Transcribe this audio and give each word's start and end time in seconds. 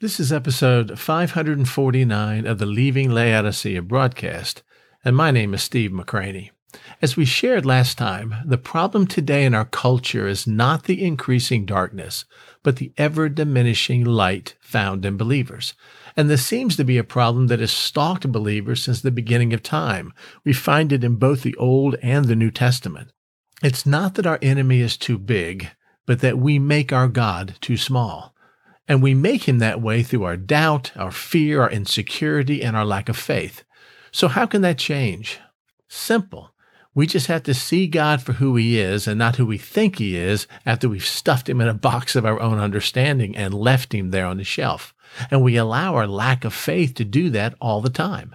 This 0.00 0.18
is 0.18 0.32
episode 0.32 0.98
549 0.98 2.46
of 2.46 2.58
the 2.58 2.64
Leaving 2.64 3.10
Laodicea 3.10 3.82
broadcast, 3.82 4.62
and 5.04 5.14
my 5.14 5.30
name 5.30 5.52
is 5.52 5.62
Steve 5.62 5.90
McCranie. 5.90 6.48
As 7.02 7.18
we 7.18 7.26
shared 7.26 7.66
last 7.66 7.98
time, 7.98 8.34
the 8.46 8.56
problem 8.56 9.06
today 9.06 9.44
in 9.44 9.52
our 9.52 9.66
culture 9.66 10.26
is 10.26 10.46
not 10.46 10.84
the 10.84 11.04
increasing 11.04 11.66
darkness, 11.66 12.24
but 12.62 12.76
the 12.76 12.94
ever 12.96 13.28
diminishing 13.28 14.02
light 14.02 14.56
found 14.58 15.04
in 15.04 15.18
believers. 15.18 15.74
And 16.16 16.30
this 16.30 16.46
seems 16.46 16.78
to 16.78 16.84
be 16.84 16.96
a 16.96 17.04
problem 17.04 17.48
that 17.48 17.60
has 17.60 17.70
stalked 17.70 18.32
believers 18.32 18.82
since 18.82 19.02
the 19.02 19.10
beginning 19.10 19.52
of 19.52 19.62
time. 19.62 20.14
We 20.44 20.54
find 20.54 20.94
it 20.94 21.04
in 21.04 21.16
both 21.16 21.42
the 21.42 21.56
Old 21.56 21.96
and 22.02 22.24
the 22.24 22.34
New 22.34 22.50
Testament. 22.50 23.12
It's 23.62 23.84
not 23.84 24.14
that 24.14 24.26
our 24.26 24.38
enemy 24.40 24.80
is 24.80 24.96
too 24.96 25.18
big, 25.18 25.68
but 26.06 26.20
that 26.20 26.38
we 26.38 26.58
make 26.58 26.90
our 26.90 27.06
God 27.06 27.56
too 27.60 27.76
small. 27.76 28.34
And 28.90 29.04
we 29.04 29.14
make 29.14 29.46
him 29.46 29.60
that 29.60 29.80
way 29.80 30.02
through 30.02 30.24
our 30.24 30.36
doubt, 30.36 30.90
our 30.96 31.12
fear, 31.12 31.62
our 31.62 31.70
insecurity, 31.70 32.60
and 32.60 32.76
our 32.76 32.84
lack 32.84 33.08
of 33.08 33.16
faith. 33.16 33.62
So, 34.10 34.26
how 34.26 34.46
can 34.46 34.62
that 34.62 34.78
change? 34.78 35.38
Simple. 35.86 36.50
We 36.92 37.06
just 37.06 37.28
have 37.28 37.44
to 37.44 37.54
see 37.54 37.86
God 37.86 38.20
for 38.20 38.32
who 38.32 38.56
he 38.56 38.80
is 38.80 39.06
and 39.06 39.16
not 39.16 39.36
who 39.36 39.46
we 39.46 39.58
think 39.58 39.98
he 39.98 40.16
is 40.16 40.48
after 40.66 40.88
we've 40.88 41.06
stuffed 41.06 41.48
him 41.48 41.60
in 41.60 41.68
a 41.68 41.72
box 41.72 42.16
of 42.16 42.26
our 42.26 42.40
own 42.40 42.58
understanding 42.58 43.36
and 43.36 43.54
left 43.54 43.94
him 43.94 44.10
there 44.10 44.26
on 44.26 44.38
the 44.38 44.44
shelf. 44.44 44.92
And 45.30 45.40
we 45.40 45.54
allow 45.54 45.94
our 45.94 46.08
lack 46.08 46.44
of 46.44 46.52
faith 46.52 46.94
to 46.94 47.04
do 47.04 47.30
that 47.30 47.54
all 47.60 47.80
the 47.80 47.90
time. 47.90 48.34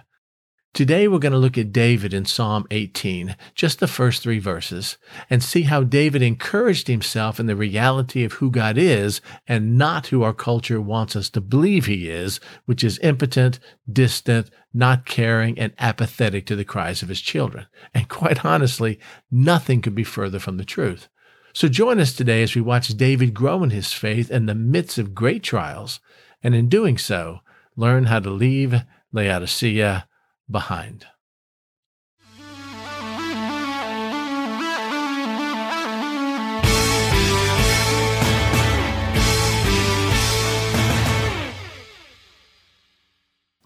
Today 0.76 1.08
we're 1.08 1.20
going 1.20 1.32
to 1.32 1.38
look 1.38 1.56
at 1.56 1.72
David 1.72 2.12
in 2.12 2.26
Psalm 2.26 2.66
18, 2.70 3.34
just 3.54 3.80
the 3.80 3.86
first 3.86 4.22
three 4.22 4.38
verses, 4.38 4.98
and 5.30 5.42
see 5.42 5.62
how 5.62 5.82
David 5.82 6.20
encouraged 6.20 6.86
himself 6.86 7.40
in 7.40 7.46
the 7.46 7.56
reality 7.56 8.24
of 8.24 8.34
who 8.34 8.50
God 8.50 8.76
is 8.76 9.22
and 9.48 9.78
not 9.78 10.08
who 10.08 10.22
our 10.22 10.34
culture 10.34 10.78
wants 10.78 11.16
us 11.16 11.30
to 11.30 11.40
believe 11.40 11.86
he 11.86 12.10
is, 12.10 12.40
which 12.66 12.84
is 12.84 12.98
impotent, 12.98 13.58
distant, 13.90 14.50
not 14.74 15.06
caring, 15.06 15.58
and 15.58 15.72
apathetic 15.78 16.44
to 16.44 16.56
the 16.56 16.62
cries 16.62 17.00
of 17.00 17.08
his 17.08 17.22
children. 17.22 17.64
And 17.94 18.10
quite 18.10 18.44
honestly, 18.44 19.00
nothing 19.30 19.80
could 19.80 19.94
be 19.94 20.04
further 20.04 20.38
from 20.38 20.58
the 20.58 20.64
truth. 20.66 21.08
So 21.54 21.68
join 21.68 21.98
us 21.98 22.12
today 22.12 22.42
as 22.42 22.54
we 22.54 22.60
watch 22.60 22.88
David 22.88 23.32
grow 23.32 23.62
in 23.64 23.70
his 23.70 23.94
faith 23.94 24.30
in 24.30 24.44
the 24.44 24.54
midst 24.54 24.98
of 24.98 25.14
great 25.14 25.42
trials, 25.42 26.00
and 26.42 26.54
in 26.54 26.68
doing 26.68 26.98
so, 26.98 27.40
learn 27.76 28.04
how 28.04 28.20
to 28.20 28.28
leave 28.28 28.82
Laodicea 29.10 30.06
behind. 30.50 31.06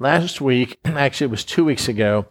Last 0.01 0.41
week, 0.41 0.79
actually, 0.85 1.27
it 1.27 1.31
was 1.31 1.45
two 1.45 1.65
weeks 1.65 1.87
ago, 1.87 2.27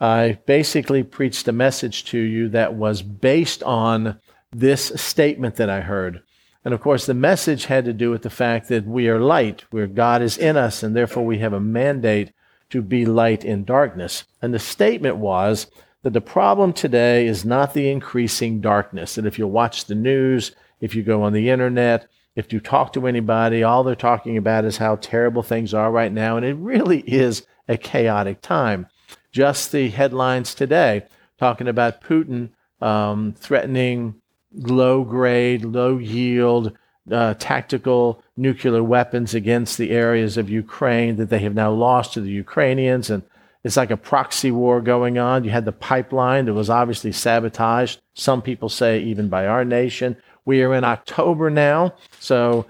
I 0.00 0.38
basically 0.46 1.02
preached 1.02 1.46
a 1.46 1.52
message 1.52 2.04
to 2.06 2.18
you 2.18 2.48
that 2.48 2.74
was 2.74 3.02
based 3.02 3.62
on 3.62 4.18
this 4.50 4.86
statement 4.96 5.56
that 5.56 5.68
I 5.68 5.82
heard. 5.82 6.22
And 6.64 6.72
of 6.72 6.80
course, 6.80 7.04
the 7.04 7.14
message 7.14 7.66
had 7.66 7.84
to 7.84 7.92
do 7.92 8.10
with 8.10 8.22
the 8.22 8.30
fact 8.30 8.68
that 8.68 8.86
we 8.86 9.08
are 9.08 9.20
light, 9.20 9.64
where 9.70 9.86
God 9.86 10.22
is 10.22 10.38
in 10.38 10.56
us, 10.56 10.82
and 10.82 10.96
therefore 10.96 11.26
we 11.26 11.38
have 11.38 11.52
a 11.52 11.60
mandate 11.60 12.32
to 12.74 12.82
be 12.82 13.06
light 13.06 13.44
in 13.44 13.62
darkness. 13.62 14.24
And 14.42 14.52
the 14.52 14.58
statement 14.58 15.16
was 15.16 15.68
that 16.02 16.12
the 16.12 16.20
problem 16.20 16.72
today 16.72 17.24
is 17.24 17.44
not 17.44 17.72
the 17.72 17.88
increasing 17.88 18.60
darkness. 18.60 19.14
That 19.14 19.26
if 19.26 19.38
you 19.38 19.46
watch 19.46 19.84
the 19.84 19.94
news, 19.94 20.50
if 20.80 20.92
you 20.96 21.04
go 21.04 21.22
on 21.22 21.32
the 21.32 21.50
internet, 21.50 22.08
if 22.34 22.52
you 22.52 22.58
talk 22.58 22.92
to 22.94 23.06
anybody, 23.06 23.62
all 23.62 23.84
they're 23.84 23.94
talking 23.94 24.36
about 24.36 24.64
is 24.64 24.78
how 24.78 24.96
terrible 24.96 25.44
things 25.44 25.72
are 25.72 25.92
right 25.92 26.12
now. 26.12 26.36
And 26.36 26.44
it 26.44 26.54
really 26.54 27.02
is 27.02 27.46
a 27.68 27.76
chaotic 27.76 28.42
time. 28.42 28.88
Just 29.30 29.70
the 29.70 29.88
headlines 29.90 30.52
today 30.52 31.06
talking 31.38 31.68
about 31.68 32.02
Putin 32.02 32.50
um, 32.80 33.34
threatening 33.38 34.16
low 34.52 35.04
grade, 35.04 35.64
low 35.64 35.98
yield 35.98 36.76
uh, 37.08 37.34
tactical 37.34 38.23
nuclear 38.36 38.82
weapons 38.82 39.34
against 39.34 39.78
the 39.78 39.90
areas 39.90 40.36
of 40.36 40.50
Ukraine 40.50 41.16
that 41.16 41.30
they 41.30 41.38
have 41.40 41.54
now 41.54 41.70
lost 41.70 42.14
to 42.14 42.20
the 42.20 42.30
Ukrainians. 42.30 43.10
And 43.10 43.22
it's 43.62 43.76
like 43.76 43.90
a 43.90 43.96
proxy 43.96 44.50
war 44.50 44.80
going 44.80 45.18
on. 45.18 45.44
You 45.44 45.50
had 45.50 45.64
the 45.64 45.72
pipeline 45.72 46.44
that 46.46 46.54
was 46.54 46.68
obviously 46.68 47.12
sabotaged, 47.12 48.00
some 48.14 48.42
people 48.42 48.68
say 48.68 49.00
even 49.00 49.28
by 49.28 49.46
our 49.46 49.64
nation. 49.64 50.16
We 50.44 50.62
are 50.62 50.74
in 50.74 50.84
October 50.84 51.48
now. 51.48 51.94
So, 52.20 52.66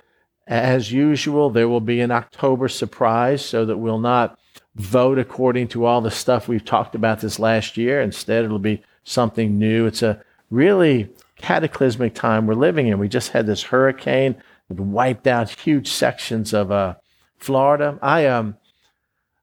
as 0.47 0.93
usual, 0.93 1.51
there 1.51 1.69
will 1.69 1.81
be 1.81 2.01
an 2.01 2.11
October 2.11 2.69
surprise 2.69 3.45
so 3.45 3.65
that 3.65 3.79
we'll 3.79 3.99
not 3.99 4.39
vote 4.77 5.19
according 5.19 5.69
to 5.69 5.87
all 5.87 6.01
the 6.01 6.11
stuff 6.11 6.49
we've 6.49 6.65
talked 6.65 6.95
about 6.95 7.21
this 7.21 7.39
last 7.39 7.77
year. 7.77 8.01
Instead, 8.01 8.45
it'll 8.45 8.59
be 8.59 8.83
something 9.05 9.59
new. 9.59 9.87
It's 9.87 10.03
a 10.03 10.23
really 10.51 11.09
cataclysmic 11.37 12.15
time 12.15 12.47
we're 12.47 12.55
living 12.55 12.87
in. 12.87 12.99
We 12.99 13.09
just 13.09 13.31
had 13.31 13.47
this 13.47 13.63
hurricane 13.63 14.37
wiped 14.69 15.27
out 15.27 15.51
huge 15.51 15.89
sections 15.89 16.53
of 16.53 16.71
uh, 16.71 16.95
Florida. 17.39 17.99
I 18.03 18.27
um, 18.27 18.57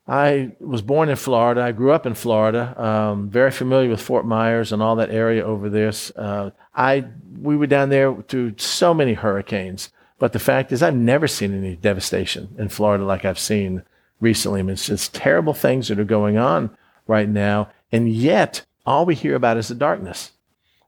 I 0.08 0.52
was 0.60 0.82
born 0.82 1.10
in 1.10 1.16
Florida. 1.16 1.62
I 1.62 1.72
grew 1.72 1.92
up 1.92 2.06
in 2.06 2.16
Florida. 2.16 2.82
Um, 2.82 3.30
very 3.30 3.52
familiar 3.52 3.90
with 3.90 4.02
Fort 4.02 4.26
Myers 4.26 4.72
and 4.72 4.82
all 4.82 4.96
that 4.98 5.12
area 5.12 5.46
over 5.46 5.70
there. 5.70 5.92
Uh, 6.16 6.52
I 6.76 7.06
we 7.42 7.56
were 7.56 7.68
down 7.68 7.90
there 7.90 8.14
through 8.28 8.56
so 8.58 8.94
many 8.94 9.14
hurricanes. 9.14 9.92
But 10.20 10.34
the 10.34 10.40
fact 10.40 10.72
is, 10.72 10.84
I've 10.84 10.96
never 10.96 11.28
seen 11.28 11.52
any 11.58 11.76
devastation 11.76 12.54
in 12.60 12.70
Florida 12.70 13.04
like 13.04 13.26
I've 13.26 13.40
seen 13.40 13.82
recently. 14.20 14.60
I 14.60 14.64
mean, 14.64 14.74
it's 14.74 14.86
just 14.86 15.16
terrible 15.16 15.56
things 15.56 15.88
that 15.88 16.00
are 16.00 16.04
going 16.04 16.38
on 16.38 16.70
right 17.08 17.28
now, 17.28 17.70
and 17.92 18.08
yet 18.08 18.64
all 18.86 19.06
we 19.06 19.16
hear 19.16 19.34
about 19.34 19.58
is 19.58 19.70
the 19.70 19.76
darkness. 19.76 20.32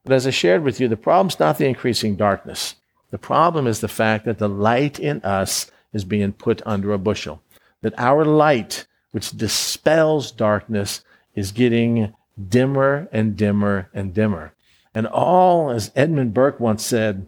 But 0.04 0.14
as 0.14 0.28
I 0.28 0.30
shared 0.30 0.64
with 0.64 0.80
you, 0.80 0.88
the 0.88 0.98
problem's 0.98 1.40
not 1.40 1.58
the 1.58 1.66
increasing 1.66 2.16
darkness. 2.16 2.76
The 3.14 3.20
problem 3.20 3.68
is 3.68 3.80
the 3.80 3.88
fact 3.88 4.26
that 4.26 4.40
the 4.40 4.50
light 4.50 5.00
in 5.00 5.22
us 5.22 5.70
is 5.94 6.04
being 6.04 6.34
put 6.34 6.64
under 6.66 6.92
a 6.92 6.98
bushel. 6.98 7.44
That 7.84 7.94
our 7.96 8.26
light, 8.26 8.88
which 9.12 9.38
dispels 9.38 10.32
darkness, 10.32 11.04
is 11.36 11.52
getting 11.52 12.16
dimmer 12.50 13.08
and 13.12 13.38
dimmer 13.38 13.92
and 13.94 14.16
dimmer. 14.16 14.56
And 14.96 15.06
all, 15.06 15.70
as 15.70 15.92
Edmund 15.96 16.34
Burke 16.34 16.60
once 16.60 16.84
said, 16.84 17.28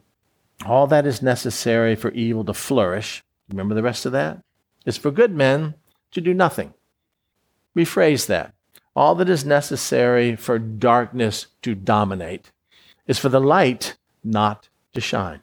all 0.65 0.87
that 0.87 1.05
is 1.05 1.21
necessary 1.21 1.95
for 1.95 2.09
evil 2.13 2.43
to 2.45 2.55
flourish, 2.55 3.23
remember 3.47 3.75
the 3.75 3.83
rest 3.83 4.07
of 4.07 4.11
that? 4.13 4.39
Is 4.87 4.97
for 4.97 5.11
good 5.11 5.35
men 5.35 5.75
to 6.13 6.19
do 6.19 6.33
nothing. 6.33 6.73
Rephrase 7.77 8.25
that. 8.25 8.55
All 8.95 9.13
that 9.13 9.29
is 9.29 9.45
necessary 9.45 10.35
for 10.35 10.57
darkness 10.57 11.45
to 11.61 11.75
dominate 11.75 12.51
is 13.05 13.19
for 13.19 13.29
the 13.29 13.39
light 13.39 13.97
not 14.23 14.69
to 14.95 14.99
shine, 14.99 15.41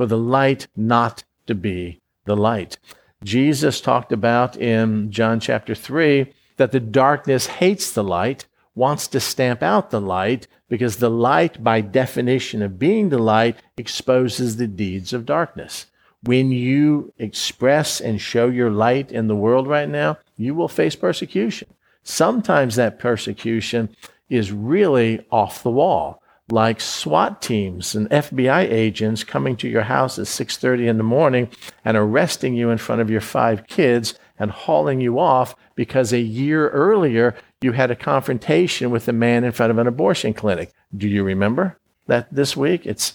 for 0.00 0.06
the 0.06 0.16
light 0.16 0.66
not 0.74 1.24
to 1.46 1.54
be 1.54 2.00
the 2.24 2.34
light. 2.34 2.78
Jesus 3.22 3.82
talked 3.82 4.12
about 4.12 4.56
in 4.56 5.12
John 5.12 5.40
chapter 5.40 5.74
3 5.74 6.32
that 6.56 6.72
the 6.72 6.80
darkness 6.80 7.46
hates 7.46 7.92
the 7.92 8.02
light, 8.02 8.46
wants 8.74 9.06
to 9.08 9.20
stamp 9.20 9.62
out 9.62 9.90
the 9.90 10.00
light, 10.00 10.48
because 10.70 10.96
the 10.96 11.10
light, 11.10 11.62
by 11.62 11.82
definition 11.82 12.62
of 12.62 12.78
being 12.78 13.10
the 13.10 13.18
light, 13.18 13.58
exposes 13.76 14.56
the 14.56 14.66
deeds 14.66 15.12
of 15.12 15.26
darkness. 15.26 15.84
When 16.22 16.50
you 16.50 17.12
express 17.18 18.00
and 18.00 18.18
show 18.18 18.48
your 18.48 18.70
light 18.70 19.12
in 19.12 19.26
the 19.26 19.36
world 19.36 19.66
right 19.66 19.90
now, 19.90 20.16
you 20.38 20.54
will 20.54 20.68
face 20.68 20.96
persecution. 20.96 21.68
Sometimes 22.02 22.76
that 22.76 22.98
persecution 22.98 23.94
is 24.30 24.50
really 24.50 25.26
off 25.30 25.62
the 25.62 25.70
wall 25.70 26.19
like 26.52 26.80
SWAT 26.80 27.40
teams 27.40 27.94
and 27.94 28.08
FBI 28.10 28.70
agents 28.70 29.24
coming 29.24 29.56
to 29.56 29.68
your 29.68 29.82
house 29.82 30.18
at 30.18 30.26
6:30 30.26 30.88
in 30.88 30.98
the 30.98 31.02
morning 31.02 31.48
and 31.84 31.96
arresting 31.96 32.54
you 32.54 32.70
in 32.70 32.78
front 32.78 33.00
of 33.00 33.10
your 33.10 33.20
five 33.20 33.66
kids 33.66 34.14
and 34.38 34.50
hauling 34.50 35.00
you 35.00 35.18
off 35.18 35.54
because 35.74 36.12
a 36.12 36.20
year 36.20 36.68
earlier 36.70 37.34
you 37.60 37.72
had 37.72 37.90
a 37.90 37.96
confrontation 37.96 38.90
with 38.90 39.06
a 39.06 39.12
man 39.12 39.44
in 39.44 39.52
front 39.52 39.70
of 39.70 39.78
an 39.78 39.86
abortion 39.86 40.32
clinic. 40.32 40.72
Do 40.96 41.08
you 41.08 41.22
remember 41.22 41.78
that 42.06 42.32
this 42.32 42.56
week? 42.56 42.86
It's 42.86 43.14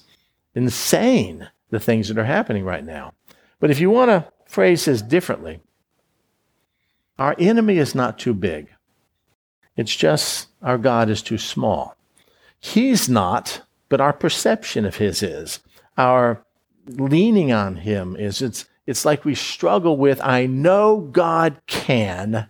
insane 0.54 1.50
the 1.72 1.80
things 1.80 2.08
that 2.08 2.18
are 2.18 2.26
happening 2.26 2.64
right 2.64 2.86
now. 2.86 3.14
But 3.60 3.72
if 3.72 3.80
you 3.80 3.90
want 3.90 4.10
to 4.10 4.32
phrase 4.46 4.86
this 4.86 5.02
differently, 5.02 5.62
our 7.18 7.36
enemy 7.40 7.78
is 7.78 7.96
not 7.96 8.20
too 8.20 8.34
big. 8.34 8.70
It's 9.76 9.96
just 9.96 10.48
our 10.62 10.78
God 10.78 11.10
is 11.10 11.22
too 11.22 11.38
small. 11.38 11.95
He's 12.66 13.08
not, 13.08 13.62
but 13.90 14.02
our 14.02 14.12
perception 14.12 14.86
of 14.86 14.96
his 14.96 15.22
is. 15.22 15.60
Our 16.00 16.44
leaning 16.88 17.52
on 17.52 17.76
him 17.78 18.16
is. 18.16 18.42
It's, 18.42 18.66
it's 18.88 19.06
like 19.06 19.24
we 19.24 19.36
struggle 19.36 19.98
with, 19.98 20.20
I 20.22 20.48
know 20.48 20.98
God 20.98 21.62
can, 21.68 22.48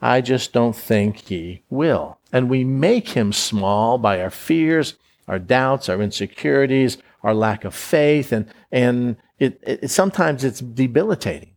I 0.00 0.22
just 0.22 0.54
don't 0.54 0.74
think 0.74 1.28
he 1.28 1.62
will. 1.68 2.18
And 2.32 2.48
we 2.48 2.64
make 2.64 3.10
him 3.10 3.34
small 3.34 3.98
by 3.98 4.20
our 4.20 4.30
fears, 4.30 4.94
our 5.28 5.38
doubts, 5.38 5.90
our 5.90 6.00
insecurities, 6.00 6.96
our 7.22 7.34
lack 7.34 7.64
of 7.64 7.74
faith, 7.74 8.32
and, 8.32 8.46
and 8.72 9.16
it, 9.38 9.60
it, 9.62 9.90
sometimes 9.90 10.42
it's 10.42 10.60
debilitating. 10.60 11.56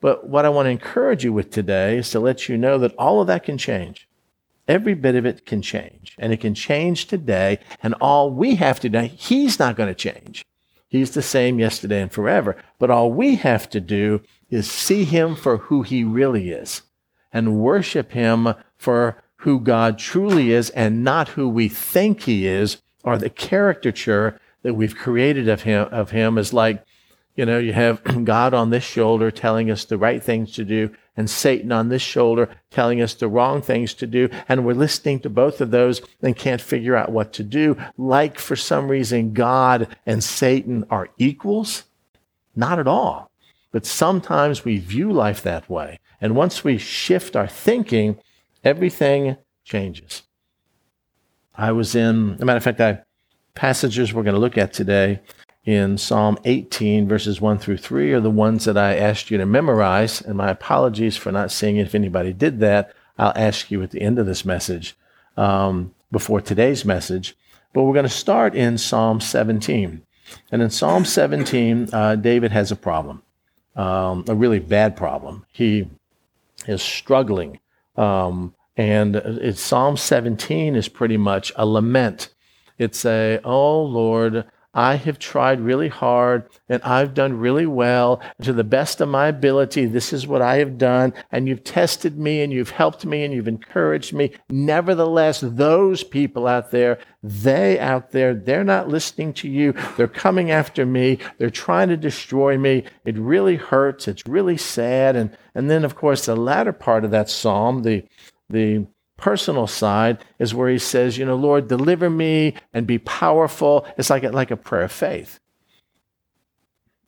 But 0.00 0.28
what 0.28 0.44
I 0.44 0.50
want 0.50 0.66
to 0.66 0.70
encourage 0.70 1.24
you 1.24 1.32
with 1.32 1.50
today 1.50 1.96
is 1.98 2.10
to 2.10 2.20
let 2.20 2.48
you 2.48 2.58
know 2.58 2.78
that 2.78 2.94
all 2.96 3.20
of 3.20 3.26
that 3.28 3.44
can 3.44 3.58
change. 3.58 4.07
Every 4.68 4.94
bit 4.94 5.14
of 5.14 5.24
it 5.24 5.46
can 5.46 5.62
change, 5.62 6.14
and 6.18 6.32
it 6.32 6.40
can 6.40 6.54
change 6.54 7.06
today. 7.06 7.58
And 7.82 7.94
all 7.94 8.30
we 8.30 8.56
have 8.56 8.78
to 8.80 8.90
do, 8.90 9.00
He's 9.00 9.58
not 9.58 9.76
going 9.76 9.88
to 9.88 9.94
change. 9.94 10.44
He's 10.88 11.12
the 11.12 11.22
same 11.22 11.58
yesterday 11.58 12.02
and 12.02 12.12
forever. 12.12 12.56
But 12.78 12.90
all 12.90 13.10
we 13.10 13.36
have 13.36 13.68
to 13.70 13.80
do 13.80 14.20
is 14.50 14.70
see 14.70 15.04
Him 15.04 15.34
for 15.34 15.56
who 15.56 15.82
He 15.82 16.04
really 16.04 16.50
is 16.50 16.82
and 17.32 17.58
worship 17.58 18.12
Him 18.12 18.54
for 18.76 19.22
who 19.42 19.58
God 19.58 19.98
truly 19.98 20.52
is 20.52 20.70
and 20.70 21.02
not 21.02 21.30
who 21.30 21.48
we 21.48 21.68
think 21.68 22.22
He 22.22 22.46
is 22.46 22.82
or 23.02 23.16
the 23.16 23.30
caricature 23.30 24.38
that 24.62 24.74
we've 24.74 24.96
created 24.96 25.48
of 25.48 25.62
Him, 25.62 25.88
of 25.90 26.10
him 26.10 26.36
is 26.36 26.52
like 26.52 26.84
you 27.38 27.46
know, 27.46 27.58
you 27.60 27.72
have 27.72 28.02
God 28.24 28.52
on 28.52 28.70
this 28.70 28.82
shoulder 28.82 29.30
telling 29.30 29.70
us 29.70 29.84
the 29.84 29.96
right 29.96 30.20
things 30.22 30.52
to 30.54 30.64
do, 30.64 30.90
and 31.18 31.28
Satan 31.28 31.72
on 31.72 31.88
this 31.88 32.00
shoulder 32.00 32.48
telling 32.70 33.02
us 33.02 33.12
the 33.12 33.26
wrong 33.26 33.60
things 33.60 33.92
to 33.94 34.06
do. 34.06 34.30
And 34.48 34.64
we're 34.64 34.72
listening 34.72 35.18
to 35.20 35.28
both 35.28 35.60
of 35.60 35.72
those 35.72 36.00
and 36.22 36.36
can't 36.36 36.60
figure 36.60 36.94
out 36.94 37.10
what 37.10 37.32
to 37.34 37.42
do. 37.42 37.76
Like 37.96 38.38
for 38.38 38.54
some 38.54 38.88
reason, 38.88 39.34
God 39.34 39.96
and 40.06 40.22
Satan 40.22 40.84
are 40.90 41.08
equals. 41.18 41.84
Not 42.54 42.78
at 42.78 42.86
all. 42.86 43.32
But 43.72 43.84
sometimes 43.84 44.64
we 44.64 44.78
view 44.78 45.10
life 45.10 45.42
that 45.42 45.68
way. 45.68 45.98
And 46.20 46.36
once 46.36 46.62
we 46.62 46.78
shift 46.78 47.34
our 47.34 47.48
thinking, 47.48 48.18
everything 48.62 49.38
changes. 49.64 50.22
I 51.56 51.72
was 51.72 51.96
in, 51.96 52.38
a 52.40 52.44
matter 52.44 52.58
of 52.58 52.62
fact, 52.62 52.80
I 52.80 53.02
passages 53.58 54.14
we're 54.14 54.22
going 54.22 54.36
to 54.36 54.40
look 54.40 54.56
at 54.56 54.72
today 54.72 55.18
in 55.64 55.98
Psalm 55.98 56.38
18, 56.44 57.08
verses 57.08 57.40
1 57.40 57.58
through 57.58 57.76
3, 57.76 58.12
are 58.12 58.20
the 58.20 58.30
ones 58.30 58.64
that 58.64 58.78
I 58.78 58.96
asked 58.96 59.30
you 59.30 59.38
to 59.38 59.46
memorize. 59.46 60.20
And 60.20 60.36
my 60.36 60.50
apologies 60.50 61.16
for 61.16 61.30
not 61.30 61.52
seeing 61.52 61.76
if 61.76 61.94
anybody 61.94 62.32
did 62.32 62.60
that. 62.60 62.92
I'll 63.18 63.32
ask 63.36 63.70
you 63.70 63.82
at 63.82 63.90
the 63.90 64.00
end 64.00 64.18
of 64.18 64.26
this 64.26 64.44
message, 64.44 64.96
um, 65.36 65.94
before 66.10 66.40
today's 66.40 66.84
message. 66.84 67.36
But 67.72 67.82
we're 67.82 67.94
going 67.94 68.04
to 68.04 68.08
start 68.08 68.54
in 68.54 68.78
Psalm 68.78 69.20
17. 69.20 70.02
And 70.50 70.62
in 70.62 70.70
Psalm 70.70 71.04
17, 71.04 71.88
uh, 71.92 72.16
David 72.16 72.52
has 72.52 72.70
a 72.70 72.76
problem, 72.76 73.22
um, 73.76 74.24
a 74.28 74.34
really 74.34 74.58
bad 74.58 74.96
problem. 74.96 75.44
He 75.52 75.88
is 76.66 76.82
struggling. 76.82 77.60
Um, 77.96 78.54
and 78.76 79.58
Psalm 79.58 79.96
17 79.96 80.76
is 80.76 80.88
pretty 80.88 81.16
much 81.16 81.52
a 81.56 81.66
lament. 81.66 82.28
It's 82.78 83.04
a, 83.04 83.40
oh 83.44 83.82
Lord, 83.82 84.44
I 84.78 84.94
have 84.94 85.18
tried 85.18 85.60
really 85.60 85.88
hard 85.88 86.48
and 86.68 86.80
I've 86.84 87.12
done 87.12 87.40
really 87.40 87.66
well. 87.66 88.22
To 88.42 88.52
the 88.52 88.62
best 88.62 89.00
of 89.00 89.08
my 89.08 89.26
ability, 89.26 89.86
this 89.86 90.12
is 90.12 90.24
what 90.24 90.40
I 90.40 90.58
have 90.58 90.78
done. 90.78 91.14
And 91.32 91.48
you've 91.48 91.64
tested 91.64 92.16
me 92.16 92.42
and 92.42 92.52
you've 92.52 92.70
helped 92.70 93.04
me 93.04 93.24
and 93.24 93.34
you've 93.34 93.48
encouraged 93.48 94.12
me. 94.12 94.30
Nevertheless, 94.48 95.40
those 95.40 96.04
people 96.04 96.46
out 96.46 96.70
there, 96.70 97.00
they 97.24 97.76
out 97.80 98.12
there, 98.12 98.36
they're 98.36 98.62
not 98.62 98.86
listening 98.86 99.32
to 99.32 99.48
you. 99.48 99.74
They're 99.96 100.06
coming 100.06 100.52
after 100.52 100.86
me. 100.86 101.18
They're 101.38 101.50
trying 101.50 101.88
to 101.88 101.96
destroy 101.96 102.56
me. 102.56 102.84
It 103.04 103.18
really 103.18 103.56
hurts. 103.56 104.06
It's 104.06 104.22
really 104.28 104.58
sad. 104.58 105.16
And, 105.16 105.36
and 105.56 105.68
then, 105.68 105.84
of 105.84 105.96
course, 105.96 106.26
the 106.26 106.36
latter 106.36 106.72
part 106.72 107.04
of 107.04 107.10
that 107.10 107.28
psalm, 107.28 107.82
the, 107.82 108.04
the 108.48 108.86
personal 109.18 109.66
side 109.66 110.24
is 110.38 110.54
where 110.54 110.70
he 110.70 110.78
says, 110.78 111.18
you 111.18 111.26
know, 111.26 111.36
Lord, 111.36 111.68
deliver 111.68 112.08
me 112.08 112.54
and 112.72 112.86
be 112.86 112.98
powerful. 112.98 113.86
It's 113.98 114.08
like 114.08 114.24
a, 114.24 114.30
like 114.30 114.50
a 114.50 114.56
prayer 114.56 114.84
of 114.84 114.92
faith. 114.92 115.40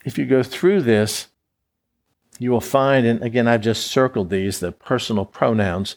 If 0.04 0.18
you 0.18 0.26
go 0.26 0.42
through 0.42 0.82
this, 0.82 1.28
you 2.38 2.50
will 2.50 2.60
find, 2.60 3.06
and 3.06 3.22
again, 3.22 3.48
I've 3.48 3.60
just 3.62 3.86
circled 3.86 4.28
these, 4.28 4.60
the 4.60 4.72
personal 4.72 5.24
pronouns, 5.24 5.96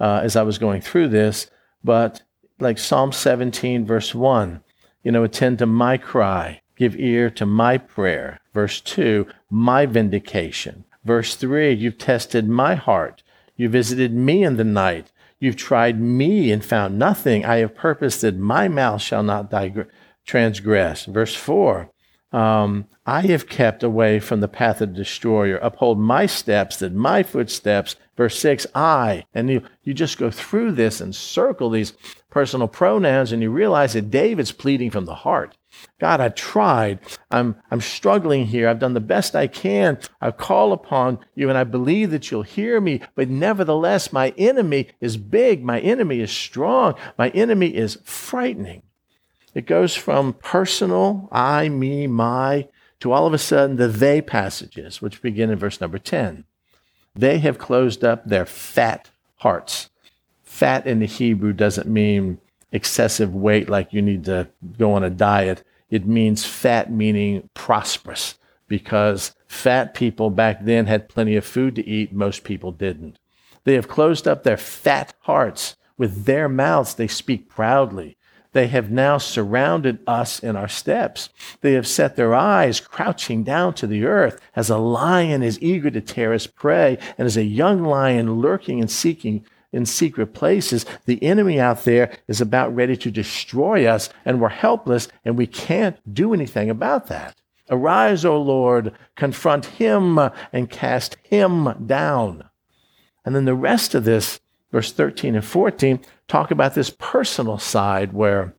uh, 0.00 0.20
as 0.24 0.34
I 0.34 0.42
was 0.42 0.58
going 0.58 0.80
through 0.80 1.08
this, 1.08 1.50
but 1.84 2.22
like 2.58 2.78
Psalm 2.78 3.12
17, 3.12 3.84
verse 3.84 4.14
1, 4.14 4.62
you 5.02 5.12
know, 5.12 5.24
attend 5.24 5.58
to 5.58 5.66
my 5.66 5.96
cry, 5.96 6.62
give 6.76 6.96
ear 6.96 7.30
to 7.30 7.46
my 7.46 7.78
prayer. 7.78 8.40
Verse 8.54 8.80
2, 8.80 9.26
my 9.50 9.86
vindication. 9.86 10.84
Verse 11.04 11.34
3, 11.34 11.72
you've 11.72 11.98
tested 11.98 12.48
my 12.48 12.74
heart. 12.74 13.22
You 13.56 13.68
visited 13.68 14.12
me 14.12 14.42
in 14.42 14.56
the 14.56 14.64
night. 14.64 15.12
You've 15.40 15.56
tried 15.56 16.00
me 16.00 16.52
and 16.52 16.64
found 16.64 16.98
nothing. 16.98 17.44
I 17.44 17.56
have 17.56 17.74
purposed 17.74 18.20
that 18.20 18.36
my 18.36 18.68
mouth 18.68 19.02
shall 19.02 19.22
not 19.22 19.52
transgress. 20.24 21.06
Verse 21.06 21.34
4 21.34 21.90
um, 22.32 22.86
I 23.06 23.22
have 23.22 23.48
kept 23.48 23.82
away 23.82 24.20
from 24.20 24.40
the 24.40 24.48
path 24.48 24.80
of 24.80 24.90
the 24.90 24.94
destroyer. 24.94 25.56
Uphold 25.58 25.98
my 25.98 26.26
steps, 26.26 26.76
that 26.76 26.92
my 26.92 27.22
footsteps. 27.22 27.96
Verse 28.16 28.38
6 28.38 28.66
I. 28.74 29.24
And 29.34 29.50
you, 29.50 29.62
you 29.82 29.94
just 29.94 30.18
go 30.18 30.30
through 30.30 30.72
this 30.72 31.00
and 31.00 31.14
circle 31.14 31.70
these 31.70 31.92
personal 32.30 32.68
pronouns, 32.68 33.32
and 33.32 33.42
you 33.42 33.50
realize 33.50 33.94
that 33.94 34.10
David's 34.10 34.52
pleading 34.52 34.90
from 34.90 35.06
the 35.06 35.16
heart. 35.16 35.56
God, 35.98 36.20
I 36.20 36.30
tried. 36.30 36.98
I'm, 37.30 37.56
I'm 37.70 37.80
struggling 37.80 38.46
here. 38.46 38.68
I've 38.68 38.78
done 38.78 38.94
the 38.94 39.00
best 39.00 39.36
I 39.36 39.46
can. 39.46 39.98
I 40.20 40.30
call 40.30 40.72
upon 40.72 41.18
you 41.34 41.48
and 41.48 41.58
I 41.58 41.64
believe 41.64 42.10
that 42.10 42.30
you'll 42.30 42.42
hear 42.42 42.80
me. 42.80 43.00
But 43.14 43.28
nevertheless, 43.28 44.12
my 44.12 44.30
enemy 44.38 44.88
is 45.00 45.16
big. 45.16 45.62
My 45.62 45.80
enemy 45.80 46.20
is 46.20 46.30
strong. 46.30 46.94
My 47.18 47.28
enemy 47.30 47.74
is 47.74 47.98
frightening. 48.04 48.82
It 49.54 49.66
goes 49.66 49.96
from 49.96 50.34
personal, 50.34 51.28
I, 51.32 51.68
me, 51.68 52.06
my, 52.06 52.68
to 53.00 53.12
all 53.12 53.26
of 53.26 53.34
a 53.34 53.38
sudden 53.38 53.76
the 53.76 53.88
they 53.88 54.20
passages, 54.20 55.02
which 55.02 55.22
begin 55.22 55.50
in 55.50 55.58
verse 55.58 55.80
number 55.80 55.98
10. 55.98 56.44
They 57.14 57.38
have 57.38 57.58
closed 57.58 58.04
up 58.04 58.24
their 58.24 58.46
fat 58.46 59.10
hearts. 59.36 59.90
Fat 60.44 60.86
in 60.86 61.00
the 61.00 61.06
Hebrew 61.06 61.52
doesn't 61.52 61.88
mean 61.88 62.38
excessive 62.72 63.34
weight, 63.34 63.68
like 63.68 63.92
you 63.92 64.02
need 64.02 64.24
to 64.26 64.48
go 64.78 64.92
on 64.92 65.02
a 65.02 65.10
diet. 65.10 65.64
It 65.90 66.06
means 66.06 66.46
fat, 66.46 66.90
meaning 66.90 67.50
prosperous, 67.52 68.38
because 68.68 69.34
fat 69.46 69.92
people 69.92 70.30
back 70.30 70.64
then 70.64 70.86
had 70.86 71.08
plenty 71.08 71.36
of 71.36 71.44
food 71.44 71.74
to 71.74 71.86
eat. 71.86 72.12
Most 72.12 72.44
people 72.44 72.72
didn't. 72.72 73.18
They 73.64 73.74
have 73.74 73.88
closed 73.88 74.26
up 74.26 74.42
their 74.42 74.56
fat 74.56 75.14
hearts. 75.20 75.76
With 75.98 76.24
their 76.24 76.48
mouths, 76.48 76.94
they 76.94 77.08
speak 77.08 77.48
proudly. 77.48 78.16
They 78.52 78.68
have 78.68 78.90
now 78.90 79.18
surrounded 79.18 80.00
us 80.06 80.40
in 80.40 80.56
our 80.56 80.66
steps. 80.68 81.28
They 81.60 81.74
have 81.74 81.86
set 81.86 82.16
their 82.16 82.34
eyes 82.34 82.80
crouching 82.80 83.44
down 83.44 83.74
to 83.74 83.86
the 83.86 84.04
earth 84.04 84.40
as 84.56 84.70
a 84.70 84.78
lion 84.78 85.42
is 85.42 85.60
eager 85.62 85.90
to 85.90 86.00
tear 86.00 86.32
his 86.32 86.46
prey, 86.46 86.98
and 87.18 87.26
as 87.26 87.36
a 87.36 87.44
young 87.44 87.82
lion 87.82 88.40
lurking 88.40 88.80
and 88.80 88.90
seeking 88.90 89.44
in 89.72 89.86
secret 89.86 90.28
places. 90.34 90.84
The 91.06 91.22
enemy 91.22 91.60
out 91.60 91.84
there 91.84 92.16
is 92.26 92.40
about 92.40 92.74
ready 92.74 92.96
to 92.98 93.10
destroy 93.10 93.86
us, 93.86 94.10
and 94.24 94.40
we're 94.40 94.48
helpless, 94.48 95.08
and 95.24 95.36
we 95.36 95.46
can't 95.46 95.96
do 96.12 96.34
anything 96.34 96.70
about 96.70 97.06
that. 97.06 97.36
Arise, 97.70 98.24
O 98.24 98.40
Lord, 98.40 98.92
confront 99.14 99.66
him 99.66 100.18
uh, 100.18 100.30
and 100.52 100.68
cast 100.68 101.16
him 101.22 101.86
down. 101.86 102.50
And 103.24 103.34
then 103.34 103.44
the 103.44 103.54
rest 103.54 103.94
of 103.94 104.04
this, 104.04 104.40
verse 104.72 104.92
13 104.92 105.36
and 105.36 105.44
14, 105.44 106.00
talk 106.26 106.50
about 106.50 106.74
this 106.74 106.90
personal 106.90 107.58
side 107.58 108.12
where 108.12 108.56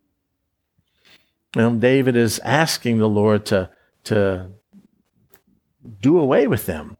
you 1.56 1.62
know, 1.62 1.76
David 1.76 2.16
is 2.16 2.40
asking 2.40 3.00
the 3.00 3.10
Lord 3.10 3.46
to, 3.48 3.70
to 4.06 4.52
do 6.00 6.18
away 6.18 6.48
with 6.48 6.66
them. 6.66 6.96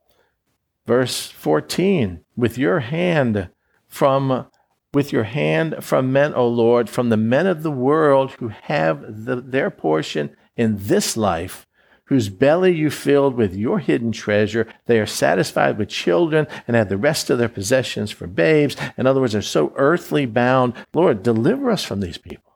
Verse 0.86 1.28
14, 1.28 2.22
with 2.36 2.58
your 2.58 2.80
hand 2.80 3.48
from 3.92 4.46
with 4.94 5.12
your 5.12 5.24
hand 5.24 5.76
from 5.80 6.12
men, 6.12 6.34
O 6.34 6.48
Lord, 6.48 6.88
from 6.88 7.10
the 7.10 7.16
men 7.16 7.46
of 7.46 7.62
the 7.62 7.70
world 7.70 8.32
who 8.32 8.48
have 8.48 9.24
the, 9.24 9.36
their 9.36 9.70
portion 9.70 10.34
in 10.56 10.76
this 10.78 11.14
life, 11.14 11.66
whose 12.04 12.30
belly 12.30 12.74
you 12.74 12.90
filled 12.90 13.34
with 13.34 13.54
your 13.54 13.78
hidden 13.78 14.10
treasure. 14.10 14.66
They 14.86 14.98
are 14.98 15.06
satisfied 15.06 15.76
with 15.76 15.90
children 15.90 16.46
and 16.66 16.74
have 16.74 16.88
the 16.88 16.96
rest 16.96 17.28
of 17.28 17.38
their 17.38 17.50
possessions 17.50 18.10
for 18.10 18.26
babes. 18.26 18.76
In 18.96 19.06
other 19.06 19.20
words, 19.20 19.34
they're 19.34 19.42
so 19.42 19.74
earthly 19.76 20.24
bound. 20.24 20.72
Lord, 20.94 21.22
deliver 21.22 21.70
us 21.70 21.84
from 21.84 22.00
these 22.00 22.18
people. 22.18 22.52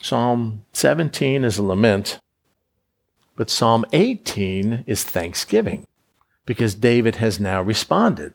Psalm 0.00 0.64
17 0.72 1.42
is 1.42 1.58
a 1.58 1.64
lament, 1.64 2.20
but 3.34 3.50
Psalm 3.50 3.84
18 3.92 4.84
is 4.86 5.02
thanksgiving 5.02 5.84
because 6.46 6.74
David 6.74 7.16
has 7.16 7.38
now 7.38 7.60
responded. 7.60 8.34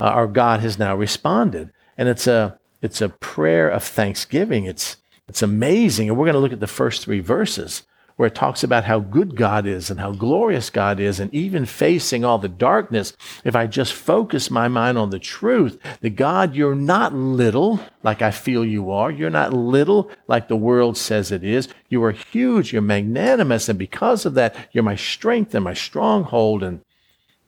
Uh, 0.00 0.04
our 0.04 0.26
God 0.26 0.60
has 0.60 0.78
now 0.78 0.94
responded. 0.94 1.70
And 1.96 2.08
it's 2.08 2.26
a, 2.26 2.58
it's 2.82 3.00
a 3.00 3.08
prayer 3.08 3.68
of 3.68 3.82
thanksgiving. 3.82 4.64
It's, 4.64 4.96
it's 5.28 5.42
amazing. 5.42 6.08
And 6.08 6.18
we're 6.18 6.26
going 6.26 6.34
to 6.34 6.40
look 6.40 6.52
at 6.52 6.60
the 6.60 6.66
first 6.66 7.04
three 7.04 7.20
verses 7.20 7.84
where 8.16 8.28
it 8.28 8.34
talks 8.34 8.62
about 8.62 8.84
how 8.84 9.00
good 9.00 9.36
God 9.36 9.66
is 9.66 9.90
and 9.90 9.98
how 9.98 10.12
glorious 10.12 10.70
God 10.70 11.00
is, 11.00 11.18
and 11.18 11.34
even 11.34 11.66
facing 11.66 12.24
all 12.24 12.38
the 12.38 12.48
darkness, 12.48 13.12
if 13.44 13.56
I 13.56 13.66
just 13.66 13.92
focus 13.92 14.50
my 14.50 14.68
mind 14.68 14.98
on 14.98 15.10
the 15.10 15.18
truth 15.18 15.78
that 16.00 16.10
God, 16.10 16.54
you're 16.54 16.76
not 16.76 17.12
little 17.12 17.80
like 18.04 18.22
I 18.22 18.30
feel 18.30 18.64
you 18.64 18.90
are. 18.92 19.10
You're 19.10 19.30
not 19.30 19.52
little 19.52 20.10
like 20.28 20.46
the 20.46 20.56
world 20.56 20.96
says 20.96 21.32
it 21.32 21.42
is. 21.42 21.68
You 21.88 22.04
are 22.04 22.12
huge. 22.12 22.72
You're 22.72 22.82
magnanimous. 22.82 23.68
And 23.68 23.78
because 23.78 24.24
of 24.24 24.34
that, 24.34 24.54
you're 24.70 24.84
my 24.84 24.96
strength 24.96 25.54
and 25.54 25.64
my 25.64 25.74
stronghold. 25.74 26.62
And 26.62 26.83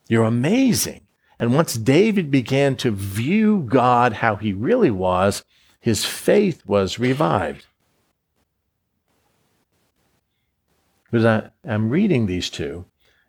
you're 0.08 0.24
amazing. 0.24 1.02
And 1.38 1.54
once 1.54 1.74
David 1.74 2.30
began 2.30 2.76
to 2.76 2.90
view 2.90 3.66
God 3.68 4.14
how 4.14 4.36
he 4.36 4.52
really 4.52 4.90
was, 4.90 5.44
his 5.80 6.04
faith 6.04 6.64
was 6.66 6.98
revived. 6.98 7.66
because 11.16 11.24
I, 11.24 11.72
I'm 11.72 11.88
reading 11.88 12.26
these 12.26 12.50
two, 12.50 12.84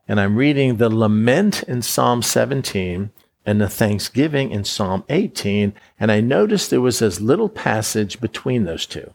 and 0.08 0.20
I'm 0.20 0.36
reading 0.36 0.76
the 0.76 0.90
lament 0.90 1.64
in 1.64 1.82
Psalm 1.82 2.22
17 2.22 3.12
and 3.46 3.62
the 3.62 3.70
thanksgiving 3.70 4.52
in 4.52 4.66
Psalm 4.66 5.06
18, 5.08 5.74
and 5.98 6.12
I 6.12 6.20
noticed 6.20 6.70
there 6.70 6.82
was 6.82 7.00
this 7.00 7.22
little 7.22 7.48
passage 7.48 8.20
between 8.20 8.66
those 8.66 8.86
two. 8.86 9.14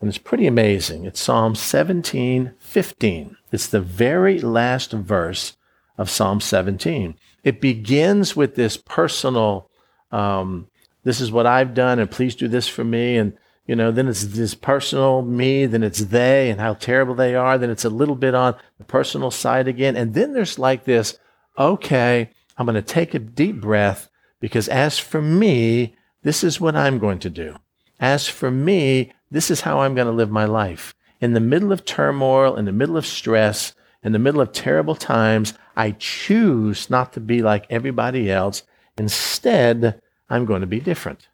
And 0.00 0.08
it's 0.08 0.18
pretty 0.18 0.48
amazing. 0.48 1.04
It's 1.04 1.20
Psalm 1.20 1.54
17, 1.54 2.52
15. 2.58 3.36
It's 3.52 3.68
the 3.68 3.80
very 3.80 4.40
last 4.40 4.90
verse 4.92 5.56
of 5.98 6.10
Psalm 6.10 6.40
17. 6.40 7.16
It 7.44 7.60
begins 7.60 8.34
with 8.34 8.54
this 8.54 8.76
personal, 8.76 9.70
um, 10.10 10.68
this 11.04 11.20
is 11.20 11.30
what 11.30 11.46
I've 11.46 11.74
done, 11.74 11.98
and 11.98 12.10
please 12.10 12.34
do 12.34 12.48
this 12.48 12.68
for 12.68 12.84
me. 12.84 13.16
And 13.16 13.36
you 13.66 13.74
know, 13.74 13.90
then 13.90 14.06
it's 14.06 14.24
this 14.24 14.54
personal 14.54 15.22
me, 15.22 15.66
then 15.66 15.82
it's 15.82 15.98
they 16.06 16.50
and 16.50 16.60
how 16.60 16.74
terrible 16.74 17.14
they 17.14 17.34
are. 17.34 17.58
Then 17.58 17.70
it's 17.70 17.84
a 17.84 17.90
little 17.90 18.14
bit 18.14 18.34
on 18.34 18.54
the 18.78 18.84
personal 18.84 19.30
side 19.30 19.66
again. 19.66 19.96
And 19.96 20.14
then 20.14 20.32
there's 20.32 20.58
like 20.58 20.84
this, 20.84 21.18
okay, 21.58 22.30
I'm 22.56 22.66
going 22.66 22.76
to 22.76 22.82
take 22.82 23.14
a 23.14 23.18
deep 23.18 23.60
breath 23.60 24.08
because 24.40 24.68
as 24.68 24.98
for 24.98 25.20
me, 25.20 25.96
this 26.22 26.44
is 26.44 26.60
what 26.60 26.76
I'm 26.76 26.98
going 26.98 27.18
to 27.20 27.30
do. 27.30 27.56
As 27.98 28.28
for 28.28 28.50
me, 28.50 29.12
this 29.30 29.50
is 29.50 29.62
how 29.62 29.80
I'm 29.80 29.94
going 29.94 30.06
to 30.06 30.12
live 30.12 30.30
my 30.30 30.44
life. 30.44 30.94
In 31.20 31.32
the 31.32 31.40
middle 31.40 31.72
of 31.72 31.84
turmoil, 31.84 32.56
in 32.56 32.66
the 32.66 32.72
middle 32.72 32.96
of 32.96 33.06
stress, 33.06 33.74
in 34.06 34.12
the 34.12 34.20
middle 34.20 34.40
of 34.40 34.52
terrible 34.52 34.94
times, 34.94 35.52
I 35.76 35.90
choose 35.90 36.88
not 36.88 37.12
to 37.14 37.20
be 37.20 37.42
like 37.42 37.66
everybody 37.68 38.30
else. 38.30 38.62
Instead, 38.96 40.00
I'm 40.30 40.44
going 40.44 40.60
to 40.60 40.66
be 40.68 40.78
different. 40.78 41.26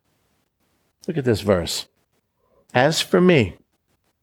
Look 1.07 1.19
at 1.19 1.27
this 1.27 1.43
verse. 1.43 1.87
As 2.73 3.03
for 3.03 3.21
me, 3.21 3.59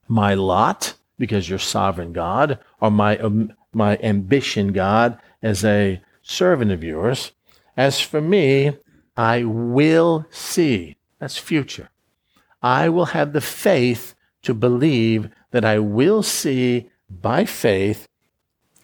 my 0.08 0.34
lot, 0.34 0.96
because 1.20 1.48
you're 1.48 1.60
sovereign 1.60 2.12
God, 2.12 2.58
or 2.82 2.90
my, 2.90 3.20
um, 3.20 3.54
my 3.72 4.00
ambition, 4.02 4.74
God, 4.74 5.20
as 5.44 5.64
a 5.64 6.02
servant 6.24 6.72
of 6.72 6.84
yours, 6.84 7.34
as 7.78 8.02
for 8.02 8.20
me, 8.20 8.76
I 9.16 9.44
will 9.44 10.26
see. 10.32 10.98
That's 11.20 11.38
future. 11.38 11.92
I 12.64 12.90
will 12.90 13.06
have 13.06 13.34
the 13.34 13.42
faith 13.42 14.16
to 14.42 14.56
believe 14.56 15.30
that 15.52 15.64
I 15.64 15.78
will 15.78 16.24
see 16.24 16.90
by 17.12 17.46
faith 17.46 18.08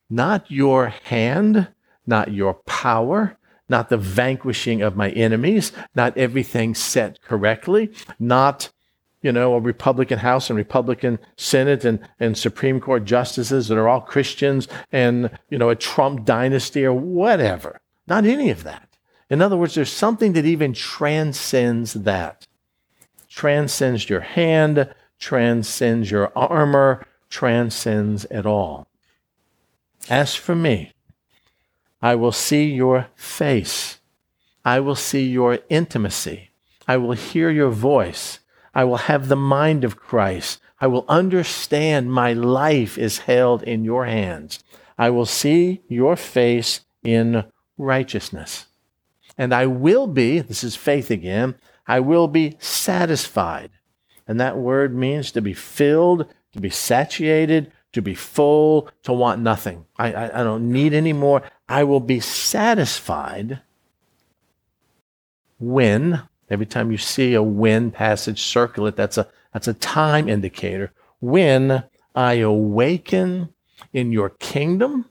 not 0.10 0.50
your 0.50 0.88
hand, 0.88 1.70
not 2.06 2.32
your 2.34 2.54
power, 2.54 3.38
not 3.68 3.90
the 3.90 3.98
vanquishing 3.98 4.82
of 4.82 4.96
my 4.96 5.10
enemies, 5.12 5.72
not 5.96 6.18
everything 6.18 6.76
set 6.76 7.22
correctly, 7.22 7.92
not 8.20 8.72
you 9.26 9.32
know, 9.32 9.56
a 9.56 9.60
Republican 9.60 10.20
House 10.20 10.52
and 10.52 10.58
Republican 10.58 11.18
Senate 11.36 11.84
and, 11.84 12.00
and 12.20 12.38
Supreme 12.38 12.80
Court 12.80 13.06
justices 13.06 13.68
that 13.68 13.78
are 13.78 13.90
all 13.90 14.02
Christians 14.02 14.68
and, 14.92 15.32
you 15.50 15.58
know, 15.58 15.70
a 15.70 15.76
Trump 15.76 16.26
dynasty 16.26 16.86
or 16.86 16.94
whatever. 16.94 17.82
Not 18.06 18.26
any 18.26 18.52
of 18.52 18.64
that. 18.66 18.88
In 19.32 19.42
other 19.42 19.58
words, 19.58 19.74
there's 19.74 19.92
something 19.92 20.34
that 20.34 20.46
even 20.46 20.74
transcends 20.74 21.94
that. 21.94 22.46
Transcends 23.28 24.08
your 24.12 24.22
hand, 24.22 24.94
transcends 25.18 26.12
your 26.12 26.32
armor, 26.38 27.04
transcends 27.28 28.26
it 28.26 28.46
all. 28.46 28.88
As 30.10 30.36
for 30.36 30.56
me, 30.56 30.92
I 32.02 32.16
will 32.16 32.32
see 32.32 32.66
your 32.66 33.08
face. 33.16 34.00
I 34.64 34.80
will 34.80 34.96
see 34.96 35.24
your 35.24 35.60
intimacy. 35.70 36.52
I 36.88 36.98
will 36.98 37.14
hear 37.14 37.50
your 37.50 37.72
voice. 37.72 38.40
I 38.74 38.84
will 38.84 38.98
have 38.98 39.28
the 39.28 39.36
mind 39.36 39.84
of 39.84 39.98
Christ. 39.98 40.60
I 40.80 40.88
will 40.88 41.06
understand 41.08 42.12
my 42.12 42.34
life 42.34 42.98
is 42.98 43.20
held 43.20 43.64
in 43.64 43.84
your 43.84 44.06
hands. 44.06 44.60
I 44.98 45.10
will 45.10 45.26
see 45.26 45.82
your 45.88 46.16
face 46.16 46.82
in 47.04 47.46
righteousness. 47.78 48.68
And 49.38 49.54
I 49.54 49.66
will 49.66 50.08
be, 50.08 50.40
this 50.40 50.64
is 50.64 50.76
faith 50.76 51.10
again, 51.10 51.56
I 51.88 52.00
will 52.00 52.28
be 52.28 52.56
satisfied. 52.60 53.72
And 54.28 54.40
that 54.40 54.58
word 54.58 54.96
means 54.96 55.32
to 55.32 55.42
be 55.42 55.54
filled, 55.54 56.28
to 56.54 56.60
be 56.60 56.70
satiated, 56.70 57.72
to 57.96 58.02
be 58.02 58.16
full, 58.16 58.90
to 59.04 59.12
want 59.12 59.42
nothing. 59.42 59.86
I, 59.98 60.14
I, 60.14 60.42
I 60.42 60.44
don't 60.44 60.72
need 60.72 60.94
any 60.94 61.14
more. 61.14 61.44
I 61.68 61.84
will 61.84 62.00
be 62.00 62.20
satisfied 62.20 63.62
when 65.60 66.22
Every 66.50 66.66
time 66.66 66.92
you 66.92 66.98
see 66.98 67.34
a 67.34 67.42
when 67.42 67.92
passage, 67.92 68.42
circle 68.42 68.86
it. 68.88 68.96
That's 68.96 69.18
a, 69.18 69.28
that's 69.52 69.68
a 69.68 69.74
time 69.74 70.30
indicator. 70.30 70.92
When 71.20 71.84
I 72.14 72.36
awaken 72.36 73.50
in 73.94 74.12
your 74.12 74.30
kingdom, 74.30 75.06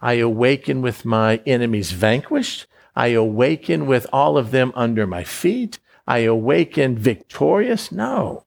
I 0.00 0.14
awaken 0.14 0.82
with 0.82 1.04
my 1.04 1.36
enemies 1.46 1.92
vanquished. 1.92 2.66
I 2.96 3.08
awaken 3.08 3.86
with 3.86 4.06
all 4.12 4.36
of 4.36 4.50
them 4.50 4.72
under 4.74 5.06
my 5.06 5.22
feet. 5.22 5.78
I 6.06 6.18
awaken 6.18 6.98
victorious. 6.98 7.92
No, 7.92 8.44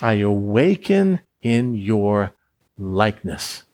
I 0.00 0.14
awaken 0.14 1.20
in 1.42 1.74
your 1.74 2.32
likeness. 2.78 3.64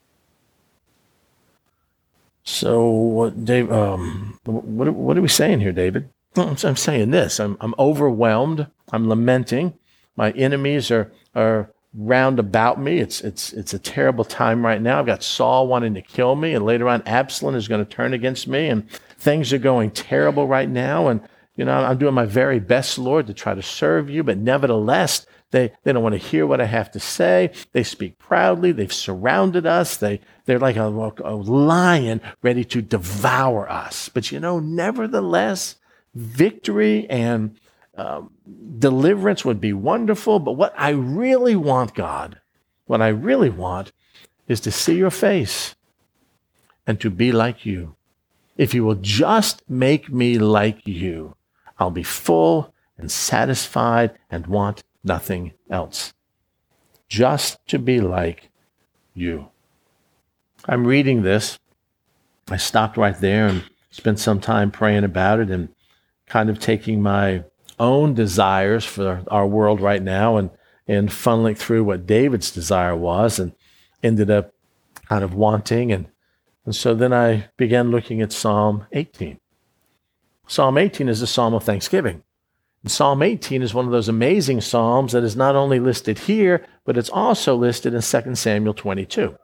So, 2.43 3.33
Dave, 3.43 3.71
um, 3.73 4.39
what, 4.45 4.91
what 4.91 5.17
are 5.17 5.23
we 5.23 5.29
saying 5.29 5.61
here, 5.61 5.73
David? 5.73 6.11
I'm 6.37 6.57
saying 6.57 7.11
this 7.11 7.39
I'm, 7.41 7.57
I'm 7.61 7.75
overwhelmed. 7.79 8.67
I'm 8.93 9.09
lamenting. 9.09 9.75
My 10.17 10.31
enemies 10.33 10.91
are, 10.91 11.11
are 11.35 11.71
round 11.95 12.39
about 12.39 12.81
me. 12.81 12.99
It's, 12.99 13.21
it's, 13.21 13.53
it's 13.53 13.73
a 13.73 13.79
terrible 13.79 14.25
time 14.25 14.65
right 14.65 14.83
now. 14.83 14.99
I've 14.99 15.07
got 15.07 15.23
Saul 15.23 15.69
wanting 15.69 15.95
to 15.95 16.03
kill 16.03 16.35
me, 16.35 16.55
and 16.55 16.65
later 16.65 16.89
on, 16.89 17.03
Absalom 17.07 17.55
is 17.55 17.69
going 17.69 17.85
to 17.85 17.91
turn 17.91 18.13
against 18.13 18.47
me, 18.47 18.69
and 18.69 18.89
things 19.19 19.53
are 19.53 19.59
going 19.59 19.91
terrible 19.91 20.47
right 20.47 20.69
now. 20.69 21.09
And, 21.09 21.21
you 21.57 21.65
know, 21.65 21.73
I'm 21.73 21.99
doing 21.99 22.15
my 22.15 22.27
very 22.27 22.59
best, 22.59 22.99
Lord, 22.99 23.27
to 23.29 23.35
try 23.35 23.55
to 23.55 23.63
serve 23.63 24.11
you, 24.11 24.23
but 24.23 24.39
nevertheless, 24.39 25.27
they, 25.55 25.73
they 25.85 25.93
don't 25.93 26.03
want 26.03 26.15
to 26.15 26.29
hear 26.29 26.47
what 26.49 26.61
I 26.61 26.65
have 26.65 26.91
to 26.91 27.01
say. 27.01 27.53
They 27.71 27.85
speak 27.85 28.19
proudly. 28.19 28.73
They've 28.73 28.93
surrounded 28.93 29.67
us. 29.67 29.97
They, 29.97 30.21
they're 30.47 30.59
like 30.59 30.75
a, 30.75 30.89
a 30.89 31.37
lion 31.37 32.21
ready 32.43 32.65
to 32.65 32.83
devour 32.83 33.71
us. 33.71 34.09
But 34.09 34.33
you 34.33 34.41
know, 34.41 34.59
nevertheless, 34.59 35.77
victory 36.13 37.09
and 37.09 37.57
um, 37.97 38.33
deliverance 38.81 39.45
would 39.45 39.61
be 39.61 39.73
wonderful. 39.73 40.41
But 40.41 40.53
what 40.53 40.75
I 40.77 40.89
really 40.89 41.55
want, 41.55 41.95
God, 41.95 42.41
what 42.87 43.01
I 43.01 43.09
really 43.09 43.51
want 43.51 43.93
is 44.49 44.59
to 44.61 44.73
see 44.73 44.97
your 44.97 45.13
face 45.13 45.77
and 46.85 47.01
to 47.01 47.11
be 47.11 47.31
like 47.31 47.65
you. 47.65 47.95
If 48.57 48.75
you 48.75 48.85
will 48.85 48.97
just 48.97 49.63
make 49.69 50.13
me 50.13 50.37
like 50.37 50.85
you, 50.85 51.37
I'll 51.79 51.93
be 51.93 52.03
full 52.03 52.75
and 52.99 53.09
satisfied 53.09 54.19
and 54.33 54.49
want 54.49 54.83
nothing 55.05 55.53
else. 55.71 56.15
Just 57.09 57.59
to 57.69 57.79
be 57.79 58.01
like 58.01 58.51
you. 59.13 59.51
I'm 60.67 60.87
reading 60.87 61.23
this. 61.23 61.59
I 62.51 62.57
stopped 62.57 62.97
right 62.97 63.19
there 63.19 63.47
and 63.47 63.65
spent 63.91 64.19
some 64.19 64.41
time 64.41 64.71
praying 64.71 65.05
about 65.05 65.41
it 65.41 65.51
and 65.51 65.69
kind 66.27 66.51
of 66.51 66.59
taking 66.59 67.01
my 67.01 67.45
own 67.79 68.15
desires 68.15 68.85
for 68.85 69.23
our 69.29 69.47
world 69.47 69.81
right 69.81 70.03
now 70.03 70.37
and, 70.37 70.51
and 70.89 71.11
funneling 71.11 71.57
through 71.57 71.85
what 71.85 72.07
David's 72.07 72.51
desire 72.51 72.97
was 72.97 73.39
and 73.39 73.53
ended 74.03 74.31
up 74.31 74.53
kind 75.09 75.23
of 75.23 75.35
wanting. 75.35 75.93
And, 75.93 76.07
and 76.65 76.75
so 76.75 76.95
then 76.95 77.13
I 77.13 77.49
began 77.57 77.91
looking 77.91 78.21
at 78.21 78.33
Psalm 78.33 78.87
18. 78.93 79.39
Psalm 80.47 80.79
18 80.79 81.09
is 81.09 81.23
a 81.23 81.27
psalm 81.27 81.55
of 81.55 81.65
thanksgiving. 81.65 82.23
And 82.85 82.93
Psalm 82.93 83.23
18 83.23 83.63
is 83.63 83.73
one 83.73 83.87
of 83.87 83.93
those 83.93 84.11
amazing 84.11 84.61
psalms 84.61 85.13
that 85.13 85.25
is 85.25 85.35
not 85.35 85.57
only 85.57 85.81
listed 85.81 86.19
here, 86.19 86.67
but 86.85 86.99
it's 86.99 87.09
also 87.09 87.57
listed 87.57 87.95
in 87.95 88.03
2 88.03 88.35
Samuel 88.35 88.75
22. 88.75 89.37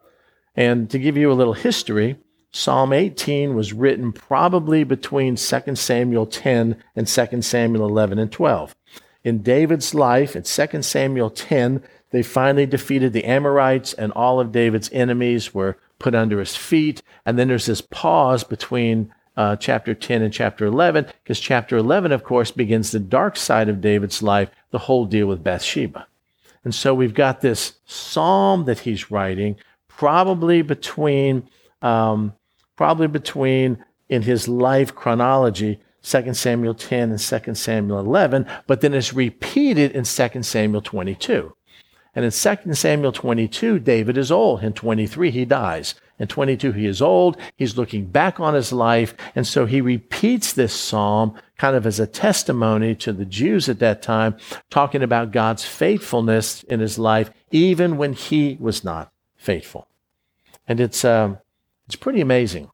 And 0.54 0.90
to 0.90 0.98
give 0.98 1.16
you 1.16 1.32
a 1.32 1.34
little 1.34 1.54
history, 1.54 2.18
Psalm 2.52 2.92
18 2.92 3.54
was 3.54 3.72
written 3.72 4.12
probably 4.12 4.84
between 4.84 5.36
2 5.36 5.74
Samuel 5.74 6.26
10 6.26 6.76
and 6.94 7.06
2 7.06 7.40
Samuel 7.40 7.88
11 7.88 8.18
and 8.18 8.30
12. 8.30 8.76
In 9.24 9.42
David's 9.42 9.94
life, 9.94 10.36
in 10.36 10.42
2 10.42 10.82
Samuel 10.82 11.30
10, 11.30 11.82
They 12.10 12.22
finally 12.22 12.66
defeated 12.66 13.12
the 13.12 13.24
Amorites, 13.24 13.92
and 13.94 14.12
all 14.12 14.40
of 14.40 14.52
David's 14.52 14.90
enemies 14.92 15.54
were 15.54 15.78
put 15.98 16.14
under 16.14 16.40
his 16.40 16.56
feet. 16.56 17.02
And 17.24 17.38
then 17.38 17.48
there's 17.48 17.66
this 17.66 17.80
pause 17.80 18.44
between 18.44 19.12
uh, 19.40 19.56
chapter 19.56 19.94
10 19.94 20.20
and 20.20 20.34
chapter 20.34 20.66
11, 20.66 21.06
because 21.22 21.40
chapter 21.40 21.78
11, 21.78 22.12
of 22.12 22.24
course, 22.24 22.50
begins 22.50 22.90
the 22.90 22.98
dark 22.98 23.38
side 23.38 23.70
of 23.70 23.80
David's 23.80 24.22
life, 24.22 24.50
the 24.70 24.78
whole 24.78 25.06
deal 25.06 25.26
with 25.26 25.42
Bathsheba. 25.42 26.06
And 26.62 26.74
so 26.74 26.94
we've 26.94 27.14
got 27.14 27.40
this 27.40 27.72
psalm 27.86 28.66
that 28.66 28.80
he's 28.80 29.10
writing, 29.10 29.56
probably 29.88 30.60
between, 30.60 31.48
um, 31.80 32.34
probably 32.76 33.06
between 33.06 33.82
in 34.10 34.20
his 34.20 34.46
life 34.46 34.94
chronology, 34.94 35.80
2 36.02 36.34
Samuel 36.34 36.74
10 36.74 37.10
and 37.10 37.18
2 37.18 37.54
Samuel 37.54 37.98
11, 37.98 38.46
but 38.66 38.82
then 38.82 38.92
it's 38.92 39.14
repeated 39.14 39.92
in 39.92 40.04
2 40.04 40.42
Samuel 40.42 40.82
22. 40.82 41.56
And 42.14 42.26
in 42.26 42.30
2 42.30 42.74
Samuel 42.74 43.12
22, 43.12 43.78
David 43.78 44.18
is 44.18 44.30
old. 44.30 44.62
In 44.62 44.74
23, 44.74 45.30
he 45.30 45.46
dies. 45.46 45.94
In 46.20 46.28
22, 46.28 46.72
he 46.72 46.86
is 46.86 47.00
old. 47.00 47.38
He's 47.56 47.78
looking 47.78 48.04
back 48.04 48.38
on 48.38 48.52
his 48.52 48.72
life. 48.72 49.14
And 49.34 49.46
so 49.46 49.64
he 49.64 49.80
repeats 49.80 50.52
this 50.52 50.74
psalm 50.74 51.34
kind 51.56 51.74
of 51.74 51.86
as 51.86 51.98
a 51.98 52.06
testimony 52.06 52.94
to 52.96 53.12
the 53.12 53.24
Jews 53.24 53.70
at 53.70 53.78
that 53.78 54.02
time, 54.02 54.36
talking 54.68 55.02
about 55.02 55.32
God's 55.32 55.64
faithfulness 55.64 56.62
in 56.64 56.80
his 56.80 56.98
life, 56.98 57.30
even 57.50 57.96
when 57.96 58.12
he 58.12 58.58
was 58.60 58.84
not 58.84 59.10
faithful. 59.36 59.88
And 60.68 60.78
it's, 60.78 61.04
um, 61.04 61.38
it's 61.86 61.96
pretty 61.96 62.20
amazing. 62.20 62.70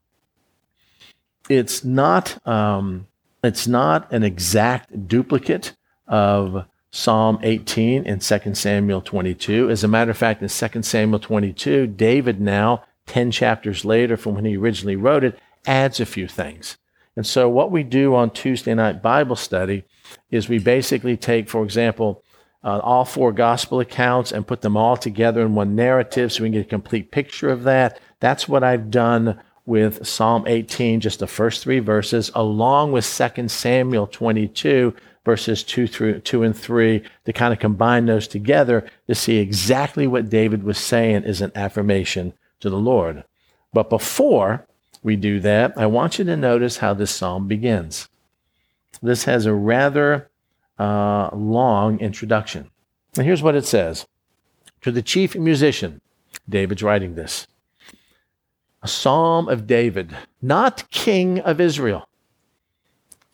It's 1.49 1.85
not, 1.85 2.45
um, 2.47 3.07
it's 3.45 3.69
not 3.69 4.13
an 4.13 4.25
exact 4.25 5.07
duplicate 5.07 5.77
of 6.09 6.67
Psalm 6.91 7.39
18 7.43 8.07
and 8.07 8.21
2 8.21 8.55
Samuel 8.55 9.03
22. 9.03 9.71
As 9.71 9.85
a 9.85 9.89
matter 9.89 10.11
of 10.11 10.17
fact, 10.17 10.43
in 10.43 10.49
2 10.49 10.83
Samuel 10.83 11.21
22, 11.21 11.87
David 11.87 12.41
now, 12.41 12.83
10 13.07 13.31
chapters 13.31 13.85
later 13.85 14.17
from 14.17 14.35
when 14.35 14.45
he 14.45 14.57
originally 14.57 14.97
wrote 14.97 15.25
it, 15.25 15.39
adds 15.67 16.01
a 16.01 16.07
few 16.07 16.29
things. 16.29 16.77
And 17.17 17.27
so, 17.27 17.49
what 17.49 17.71
we 17.71 17.83
do 17.83 18.15
on 18.15 18.31
Tuesday 18.31 18.75
night 18.75 19.03
Bible 19.03 19.37
study 19.37 19.85
is 20.31 20.49
we 20.49 20.59
basically 20.59 21.17
take, 21.17 21.49
for 21.49 21.65
example, 21.65 22.23
uh, 22.63 22.81
all 22.83 23.05
four 23.05 23.33
gospel 23.33 23.81
accounts 23.81 24.33
and 24.33 24.47
put 24.47 24.61
them 24.61 24.77
all 24.77 24.97
together 24.97 25.43
in 25.43 25.55
one 25.55 25.75
narrative 25.75 26.33
so 26.33 26.43
we 26.43 26.49
can 26.49 26.61
get 26.61 26.67
a 26.67 26.69
complete 26.69 27.11
picture 27.11 27.49
of 27.49 27.63
that. 27.63 28.01
That's 28.21 28.49
what 28.49 28.65
I've 28.65 28.91
done 28.91 29.41
with 29.65 30.07
Psalm 30.07 30.45
18, 30.47 31.01
just 31.01 31.21
the 31.21 31.27
first 31.27 31.63
three 31.63 31.81
verses, 31.81 32.31
along 32.35 32.93
with 32.93 33.05
2 33.05 33.49
Samuel 33.49 34.07
22, 34.07 34.95
verses 35.25 35.65
2 35.65 35.87
through 35.87 36.21
2 36.21 36.43
and 36.43 36.57
3 36.57 37.03
to 37.25 37.33
kind 37.33 37.53
of 37.53 37.59
combine 37.59 38.07
those 38.07 38.29
together 38.29 38.87
to 39.09 39.15
see 39.15 39.39
exactly 39.39 40.07
what 40.07 40.29
David 40.29 40.63
was 40.63 40.79
saying 40.79 41.25
is 41.25 41.41
an 41.41 41.53
affirmation 41.55 42.33
to 42.61 42.71
the 42.71 42.79
Lord. 42.79 43.25
But 43.73 43.91
before 43.91 44.67
we 45.03 45.17
do 45.17 45.41
that, 45.41 45.75
I 45.77 45.87
want 45.87 46.19
you 46.19 46.25
to 46.25 46.37
notice 46.37 46.79
how 46.79 46.95
this 46.95 47.11
psalm 47.11 47.47
begins. 47.47 48.09
This 49.03 49.25
has 49.25 49.47
a 49.47 49.55
rather 49.55 50.31
uh, 50.79 51.31
long 51.35 52.01
introduction. 52.01 52.71
And 53.17 53.27
here's 53.27 53.43
what 53.43 53.55
it 53.55 53.67
says 53.67 54.07
To 54.83 54.91
the 54.91 55.03
chief 55.03 55.35
musician, 55.35 56.01
David's 56.49 56.83
writing 56.83 57.15
this 57.15 57.47
a 58.83 58.89
psalm 58.89 59.49
of 59.49 59.67
David, 59.67 60.17
not 60.41 60.89
king 60.91 61.41
of 61.41 61.61
Israel. 61.61 62.09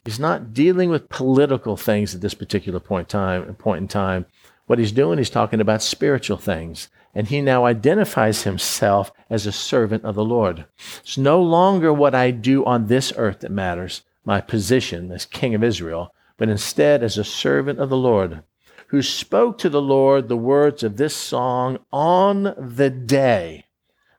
He's 0.04 0.18
not 0.18 0.52
dealing 0.52 0.90
with 0.90 1.08
political 1.08 1.76
things 1.76 2.14
at 2.14 2.20
this 2.20 2.34
particular 2.34 2.80
point, 2.80 3.08
time, 3.08 3.54
point 3.54 3.82
in 3.82 3.88
time. 3.88 4.26
What 4.66 4.78
he's 4.78 4.92
doing, 4.92 5.18
he's 5.18 5.30
talking 5.30 5.60
about 5.60 5.82
spiritual 5.82 6.38
things. 6.38 6.88
And 7.14 7.28
he 7.28 7.42
now 7.42 7.66
identifies 7.66 8.42
himself 8.42 9.12
as 9.28 9.46
a 9.46 9.52
servant 9.52 10.04
of 10.04 10.14
the 10.14 10.24
Lord. 10.24 10.64
It's 11.00 11.18
no 11.18 11.42
longer 11.42 11.92
what 11.92 12.14
I 12.14 12.30
do 12.30 12.64
on 12.64 12.86
this 12.86 13.12
earth 13.16 13.40
that 13.40 13.50
matters, 13.50 14.02
my 14.24 14.40
position 14.40 15.10
as 15.12 15.26
king 15.26 15.54
of 15.54 15.62
Israel, 15.62 16.14
but 16.38 16.48
instead 16.48 17.02
as 17.02 17.18
a 17.18 17.24
servant 17.24 17.78
of 17.78 17.90
the 17.90 17.96
Lord, 17.96 18.42
who 18.88 19.02
spoke 19.02 19.58
to 19.58 19.68
the 19.68 19.82
Lord 19.82 20.28
the 20.28 20.36
words 20.36 20.82
of 20.82 20.96
this 20.96 21.14
song 21.14 21.78
on 21.92 22.54
the 22.56 22.90
day 22.90 23.66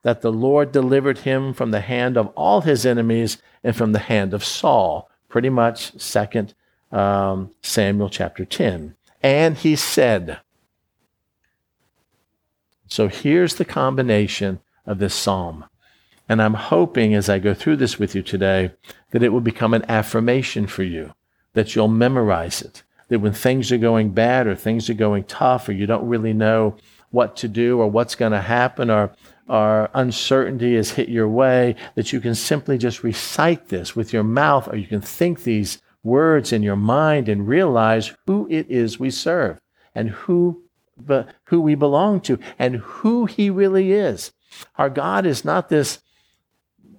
that 0.04 0.22
the 0.22 0.32
Lord 0.32 0.72
delivered 0.72 1.20
him 1.20 1.54
from 1.54 1.72
the 1.72 1.82
hand 1.82 2.18
of 2.18 2.28
all 2.36 2.62
his 2.62 2.86
enemies 2.86 3.38
and 3.64 3.76
from 3.76 3.94
the 3.94 4.00
hand 4.00 4.34
of 4.34 4.44
Saul 4.44 5.10
pretty 5.34 5.50
much 5.50 6.00
second 6.00 6.54
um, 6.92 7.50
Samuel 7.64 8.08
chapter 8.08 8.46
10. 8.46 8.96
And 9.24 9.58
he 9.58 9.76
said, 9.76 10.40
so 12.94 13.08
here's 13.08 13.56
the 13.56 13.66
combination 13.66 14.60
of 14.86 15.00
this 15.00 15.16
psalm. 15.16 15.66
And 16.30 16.40
I'm 16.40 16.54
hoping 16.54 17.16
as 17.16 17.28
I 17.28 17.40
go 17.40 17.56
through 17.56 17.78
this 17.78 17.98
with 17.98 18.14
you 18.14 18.22
today 18.22 18.72
that 19.10 19.24
it 19.24 19.30
will 19.30 19.42
become 19.42 19.74
an 19.74 19.84
affirmation 19.90 20.68
for 20.68 20.84
you, 20.84 21.12
that 21.54 21.76
you'll 21.76 21.88
memorize 21.88 22.62
it, 22.62 22.84
that 23.08 23.18
when 23.18 23.34
things 23.34 23.72
are 23.72 23.80
going 23.80 24.12
bad 24.12 24.46
or 24.46 24.54
things 24.56 24.92
are 24.92 24.94
going 24.94 25.24
tough 25.24 25.68
or 25.68 25.72
you 25.72 25.88
don't 25.88 26.08
really 26.08 26.34
know 26.34 26.76
what 27.10 27.36
to 27.38 27.48
do 27.48 27.80
or 27.80 27.90
what's 27.90 28.14
going 28.14 28.32
to 28.32 28.42
happen 28.42 28.92
or 28.92 29.12
or 29.50 29.90
uncertainty 29.96 30.76
has 30.76 30.92
hit 30.92 31.10
your 31.10 31.28
way, 31.28 31.76
that 31.96 32.14
you 32.14 32.22
can 32.22 32.36
simply 32.36 32.78
just 32.78 33.04
recite 33.04 33.70
this 33.70 33.96
with 33.96 34.14
your 34.14 34.24
mouth, 34.24 34.68
or 34.68 34.76
you 34.76 34.88
can 34.88 35.02
think 35.02 35.42
these 35.42 35.82
words 36.04 36.54
in 36.54 36.62
your 36.62 36.76
mind 36.76 37.28
and 37.28 37.48
realize 37.48 38.14
who 38.28 38.48
it 38.52 38.70
is 38.70 39.00
we 39.00 39.10
serve 39.10 39.60
and 39.96 40.12
who, 40.12 40.63
but 40.98 41.30
who 41.46 41.62
we 41.62 41.76
belong 41.76 42.22
to 42.22 42.40
and 42.60 42.78
who 42.78 43.26
he 43.26 43.50
really 43.50 43.92
is. 43.92 44.32
Our 44.78 44.90
God 44.90 45.26
is 45.26 45.44
not 45.44 45.70
this 45.70 46.00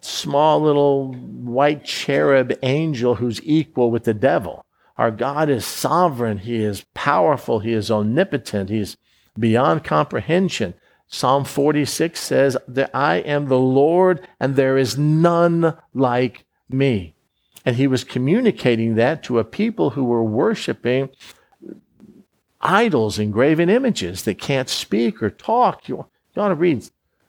small 0.01 0.61
little 0.61 1.13
white 1.15 1.85
cherub 1.85 2.53
angel 2.63 3.17
who's 3.17 3.41
equal 3.43 3.91
with 3.91 4.05
the 4.05 4.15
devil. 4.15 4.65
Our 4.97 5.11
God 5.11 5.49
is 5.49 5.65
sovereign. 5.65 6.39
He 6.39 6.57
is 6.57 6.85
powerful. 6.95 7.61
He 7.61 7.73
is 7.73 7.91
omnipotent. 7.91 8.71
He's 8.71 8.97
beyond 9.39 9.83
comprehension. 9.83 10.75
Psalm 11.09 11.45
46 11.45 12.21
says 12.21 12.57
that 12.69 12.91
I 12.95 13.17
am 13.17 13.47
the 13.47 13.59
Lord 13.59 14.27
and 14.41 14.57
there 14.57 14.77
is 14.77 14.99
none 14.99 15.77
like 15.93 16.45
me. 16.69 17.15
And 17.65 17.77
he 17.77 17.87
was 17.87 18.05
communicating 18.05 18.95
that 18.97 19.23
to 19.25 19.39
a 19.39 19.45
people 19.45 19.91
who 19.91 20.05
were 20.05 20.25
worshiping 20.25 21.09
idols 22.65 23.19
and 23.19 23.33
graven 23.33 23.69
images 23.69 24.23
that 24.23 24.39
can't 24.39 24.69
speak 24.69 25.23
or 25.23 25.31
talk. 25.31 25.89
You, 25.89 26.07
you 26.35 26.43
ought 26.43 26.49
to 26.49 26.55
read 26.55 26.89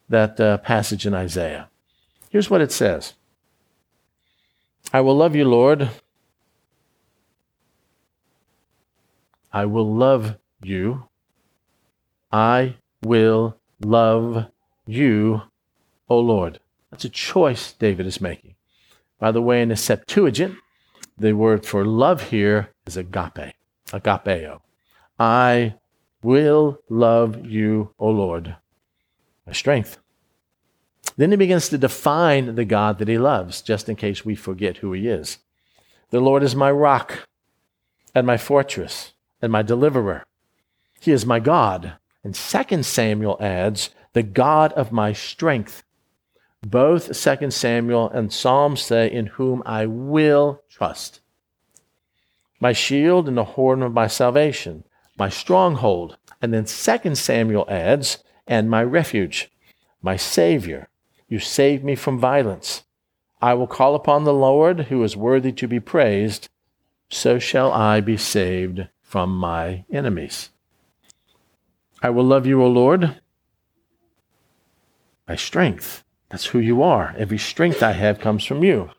that 0.09 0.39
uh, 0.39 0.57
passage 0.59 1.05
in 1.05 1.13
Isaiah. 1.13 1.69
Here's 2.29 2.49
what 2.49 2.61
it 2.61 2.71
says 2.71 3.13
I 4.93 5.01
will 5.01 5.15
love 5.15 5.35
you, 5.35 5.45
Lord. 5.45 5.89
I 9.51 9.65
will 9.65 9.93
love 9.93 10.35
you. 10.61 11.07
I 12.31 12.75
will 13.01 13.57
love 13.79 14.47
you, 14.85 15.43
O 16.09 16.19
Lord. 16.19 16.59
That's 16.91 17.05
a 17.05 17.09
choice 17.09 17.71
David 17.71 18.05
is 18.05 18.19
making. 18.19 18.55
By 19.19 19.31
the 19.31 19.41
way, 19.41 19.61
in 19.61 19.69
the 19.69 19.75
Septuagint, 19.75 20.57
the 21.17 21.33
word 21.33 21.65
for 21.65 21.85
love 21.85 22.29
here 22.29 22.71
is 22.85 22.97
agape, 22.97 23.53
agapeo. 23.87 24.59
I 25.19 25.75
will 26.21 26.79
love 26.89 27.45
you, 27.45 27.93
O 27.99 28.09
Lord, 28.09 28.55
my 29.45 29.53
strength. 29.53 29.97
Then 31.17 31.31
he 31.31 31.37
begins 31.37 31.69
to 31.69 31.77
define 31.77 32.55
the 32.55 32.65
God 32.65 32.99
that 32.99 33.07
he 33.07 33.17
loves, 33.17 33.61
just 33.61 33.87
in 33.87 33.95
case 33.95 34.25
we 34.25 34.35
forget 34.35 34.77
who 34.77 34.91
he 34.93 35.07
is. 35.07 35.37
The 36.09 36.19
Lord 36.19 36.43
is 36.43 36.55
my 36.55 36.71
rock 36.71 37.27
and 38.13 38.27
my 38.27 38.37
fortress 38.37 39.13
and 39.41 39.51
my 39.51 39.61
deliverer. 39.61 40.25
He 40.99 41.11
is 41.11 41.25
my 41.25 41.39
God 41.39 41.93
and 42.25 42.33
2 42.33 42.81
Samuel 42.81 43.37
adds, 43.39 43.91
the 44.13 44.23
God 44.23 44.73
of 44.73 44.91
my 44.91 45.13
strength. 45.13 45.83
Both 46.65 47.07
2 47.21 47.51
Samuel 47.51 48.09
and 48.09 48.33
Psalms 48.33 48.81
say, 48.81 49.11
in 49.11 49.27
whom 49.27 49.61
I 49.63 49.85
will 49.85 50.63
trust. 50.67 51.19
My 52.59 52.73
shield 52.73 53.27
and 53.27 53.37
the 53.37 53.43
horn 53.43 53.83
of 53.83 53.93
my 53.93 54.07
salvation, 54.07 54.85
my 55.17 55.29
stronghold. 55.29 56.17
And 56.41 56.53
then 56.53 56.65
2 56.65 57.15
Samuel 57.15 57.65
adds, 57.69 58.23
and 58.47 58.69
my 58.69 58.83
refuge, 58.83 59.51
my 60.01 60.15
Savior. 60.15 60.89
You 61.27 61.39
saved 61.39 61.83
me 61.83 61.95
from 61.95 62.19
violence. 62.19 62.83
I 63.41 63.53
will 63.53 63.67
call 63.67 63.95
upon 63.95 64.23
the 64.23 64.33
Lord, 64.33 64.81
who 64.81 65.03
is 65.03 65.17
worthy 65.17 65.51
to 65.53 65.67
be 65.67 65.79
praised. 65.79 66.49
So 67.09 67.39
shall 67.39 67.71
I 67.71 68.01
be 68.01 68.17
saved 68.17 68.87
from 69.01 69.35
my 69.35 69.85
enemies. 69.91 70.49
I 72.01 72.09
will 72.09 72.23
love 72.23 72.45
you, 72.45 72.61
O 72.61 72.67
Lord, 72.67 73.19
my 75.27 75.35
strength. 75.35 76.03
That's 76.29 76.47
who 76.47 76.59
you 76.59 76.83
are. 76.83 77.15
Every 77.17 77.37
strength 77.37 77.81
I 77.81 77.93
have 77.93 78.19
comes 78.19 78.43
from 78.43 78.63
you. 78.63 78.89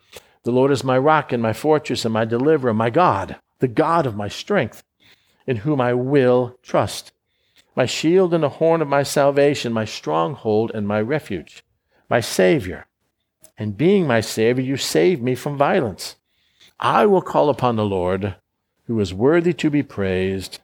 The 0.44 0.52
Lord 0.52 0.70
is 0.70 0.82
my 0.82 0.96
rock 0.96 1.32
and 1.32 1.42
my 1.42 1.52
fortress 1.52 2.04
and 2.04 2.14
my 2.14 2.24
deliverer, 2.24 2.72
my 2.72 2.90
God, 2.90 3.36
the 3.58 3.68
God 3.68 4.06
of 4.06 4.16
my 4.16 4.28
strength, 4.28 4.82
in 5.46 5.58
whom 5.58 5.80
I 5.80 5.94
will 5.94 6.58
trust. 6.62 7.12
my 7.76 7.84
shield 7.84 8.32
and 8.32 8.42
the 8.42 8.48
horn 8.48 8.80
of 8.80 8.88
my 8.88 9.02
salvation, 9.02 9.72
my 9.72 9.84
stronghold 9.84 10.72
and 10.74 10.88
my 10.88 11.00
refuge, 11.00 11.62
my 12.08 12.20
Savior. 12.20 12.86
And 13.58 13.76
being 13.76 14.06
my 14.06 14.20
Savior, 14.20 14.64
you 14.64 14.76
save 14.76 15.20
me 15.20 15.34
from 15.34 15.58
violence. 15.58 16.16
I 16.80 17.06
will 17.06 17.22
call 17.22 17.50
upon 17.50 17.76
the 17.76 17.84
Lord, 17.84 18.36
who 18.86 18.98
is 19.00 19.12
worthy 19.12 19.52
to 19.54 19.70
be 19.70 19.82
praised. 19.82 20.58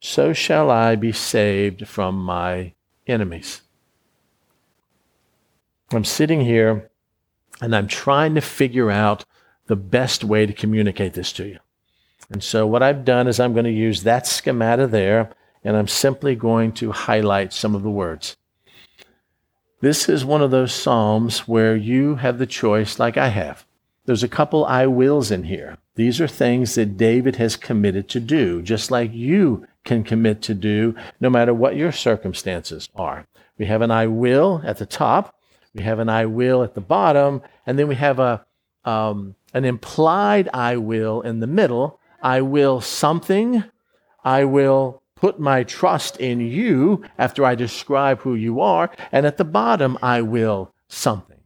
So 0.00 0.32
shall 0.32 0.70
I 0.70 0.96
be 0.96 1.12
saved 1.12 1.86
from 1.86 2.16
my 2.16 2.74
enemies. 3.06 3.62
I'm 5.92 6.04
sitting 6.04 6.40
here 6.40 6.90
and 7.60 7.74
I'm 7.74 7.86
trying 7.86 8.34
to 8.34 8.40
figure 8.40 8.90
out 8.90 9.24
the 9.66 9.76
best 9.76 10.24
way 10.24 10.46
to 10.46 10.52
communicate 10.52 11.14
this 11.14 11.32
to 11.34 11.46
you. 11.46 11.58
And 12.32 12.42
so, 12.42 12.66
what 12.66 12.82
I've 12.82 13.04
done 13.04 13.28
is 13.28 13.38
I'm 13.38 13.52
going 13.52 13.66
to 13.66 13.70
use 13.70 14.02
that 14.02 14.26
schemata 14.26 14.86
there, 14.86 15.30
and 15.62 15.76
I'm 15.76 15.86
simply 15.86 16.34
going 16.34 16.72
to 16.72 16.90
highlight 16.90 17.52
some 17.52 17.74
of 17.74 17.82
the 17.82 17.90
words. 17.90 18.36
This 19.80 20.08
is 20.08 20.24
one 20.24 20.40
of 20.40 20.50
those 20.50 20.72
Psalms 20.72 21.40
where 21.46 21.76
you 21.76 22.14
have 22.16 22.38
the 22.38 22.46
choice, 22.46 22.98
like 22.98 23.16
I 23.16 23.28
have. 23.28 23.66
There's 24.06 24.22
a 24.22 24.28
couple 24.28 24.64
I 24.64 24.86
wills 24.86 25.30
in 25.30 25.44
here. 25.44 25.76
These 25.94 26.20
are 26.20 26.28
things 26.28 26.74
that 26.76 26.96
David 26.96 27.36
has 27.36 27.56
committed 27.56 28.08
to 28.10 28.20
do, 28.20 28.62
just 28.62 28.90
like 28.90 29.12
you 29.12 29.66
can 29.84 30.02
commit 30.02 30.40
to 30.42 30.54
do, 30.54 30.94
no 31.20 31.28
matter 31.28 31.52
what 31.52 31.76
your 31.76 31.92
circumstances 31.92 32.88
are. 32.94 33.26
We 33.58 33.66
have 33.66 33.82
an 33.82 33.90
I 33.90 34.06
will 34.06 34.62
at 34.64 34.78
the 34.78 34.86
top, 34.86 35.36
we 35.74 35.82
have 35.82 35.98
an 35.98 36.08
I 36.08 36.26
will 36.26 36.62
at 36.62 36.74
the 36.74 36.80
bottom, 36.80 37.42
and 37.66 37.78
then 37.78 37.88
we 37.88 37.96
have 37.96 38.18
a 38.18 38.46
um, 38.84 39.36
an 39.54 39.64
implied 39.64 40.48
I 40.54 40.76
will 40.76 41.20
in 41.20 41.40
the 41.40 41.46
middle. 41.46 42.00
I 42.22 42.40
will 42.40 42.80
something. 42.80 43.64
I 44.24 44.44
will 44.44 45.02
put 45.16 45.38
my 45.38 45.64
trust 45.64 46.16
in 46.18 46.40
you 46.40 47.04
after 47.18 47.44
I 47.44 47.54
describe 47.54 48.20
who 48.20 48.34
you 48.34 48.60
are. 48.60 48.90
And 49.10 49.26
at 49.26 49.36
the 49.36 49.44
bottom, 49.44 49.98
I 50.02 50.22
will 50.22 50.72
something. 50.88 51.40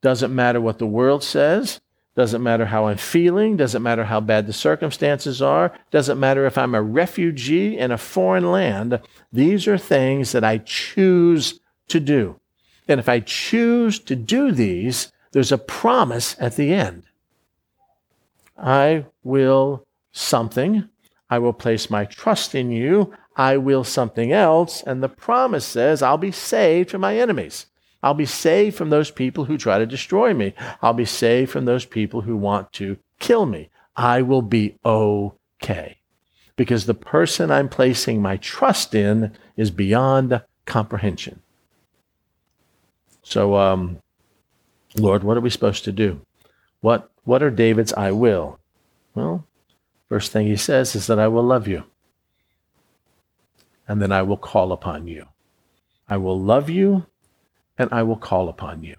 Doesn't 0.00 0.34
matter 0.34 0.60
what 0.60 0.78
the 0.78 0.86
world 0.86 1.22
says. 1.22 1.80
Doesn't 2.14 2.42
matter 2.42 2.66
how 2.66 2.86
I'm 2.86 2.98
feeling. 2.98 3.56
Doesn't 3.56 3.82
matter 3.82 4.04
how 4.04 4.20
bad 4.20 4.46
the 4.46 4.52
circumstances 4.52 5.40
are. 5.40 5.72
Doesn't 5.90 6.20
matter 6.20 6.44
if 6.44 6.58
I'm 6.58 6.74
a 6.74 6.82
refugee 6.82 7.78
in 7.78 7.90
a 7.90 7.98
foreign 7.98 8.50
land. 8.50 9.00
These 9.32 9.66
are 9.66 9.78
things 9.78 10.32
that 10.32 10.44
I 10.44 10.58
choose 10.58 11.60
to 11.88 12.00
do. 12.00 12.38
And 12.88 13.00
if 13.00 13.08
I 13.08 13.20
choose 13.20 13.98
to 14.00 14.16
do 14.16 14.52
these, 14.52 15.10
there's 15.30 15.52
a 15.52 15.58
promise 15.58 16.36
at 16.38 16.56
the 16.56 16.74
end. 16.74 17.04
I 18.56 19.06
will 19.22 19.86
something. 20.12 20.88
I 21.30 21.38
will 21.38 21.52
place 21.52 21.88
my 21.90 22.04
trust 22.04 22.54
in 22.54 22.70
you. 22.70 23.14
I 23.36 23.56
will 23.56 23.84
something 23.84 24.32
else. 24.32 24.82
And 24.82 25.02
the 25.02 25.08
promise 25.08 25.64
says, 25.64 26.02
I'll 26.02 26.18
be 26.18 26.32
saved 26.32 26.90
from 26.90 27.00
my 27.00 27.16
enemies. 27.16 27.66
I'll 28.02 28.14
be 28.14 28.26
saved 28.26 28.76
from 28.76 28.90
those 28.90 29.10
people 29.10 29.44
who 29.44 29.56
try 29.56 29.78
to 29.78 29.86
destroy 29.86 30.34
me. 30.34 30.54
I'll 30.82 30.92
be 30.92 31.04
saved 31.04 31.50
from 31.50 31.64
those 31.64 31.86
people 31.86 32.22
who 32.22 32.36
want 32.36 32.72
to 32.74 32.98
kill 33.20 33.46
me. 33.46 33.70
I 33.96 34.22
will 34.22 34.42
be 34.42 34.76
okay. 34.84 35.98
Because 36.56 36.86
the 36.86 36.94
person 36.94 37.50
I'm 37.50 37.68
placing 37.68 38.20
my 38.20 38.36
trust 38.36 38.94
in 38.94 39.32
is 39.56 39.70
beyond 39.70 40.42
comprehension. 40.66 41.40
So, 43.22 43.56
um, 43.56 43.98
Lord, 44.96 45.22
what 45.22 45.36
are 45.36 45.40
we 45.40 45.50
supposed 45.50 45.84
to 45.84 45.92
do? 45.92 46.20
What, 46.80 47.10
what 47.24 47.42
are 47.42 47.50
David's 47.50 47.92
I 47.92 48.10
will? 48.10 48.58
Well, 49.14 49.46
first 50.08 50.32
thing 50.32 50.46
he 50.46 50.56
says 50.56 50.94
is 50.94 51.06
that 51.06 51.18
I 51.18 51.28
will 51.28 51.42
love 51.42 51.68
you. 51.68 51.84
And 53.86 54.00
then 54.00 54.12
I 54.12 54.22
will 54.22 54.36
call 54.36 54.72
upon 54.72 55.06
you. 55.06 55.26
I 56.08 56.16
will 56.16 56.38
love 56.38 56.68
you 56.70 57.06
and 57.78 57.88
I 57.92 58.02
will 58.02 58.16
call 58.16 58.48
upon 58.48 58.82
you. 58.82 58.96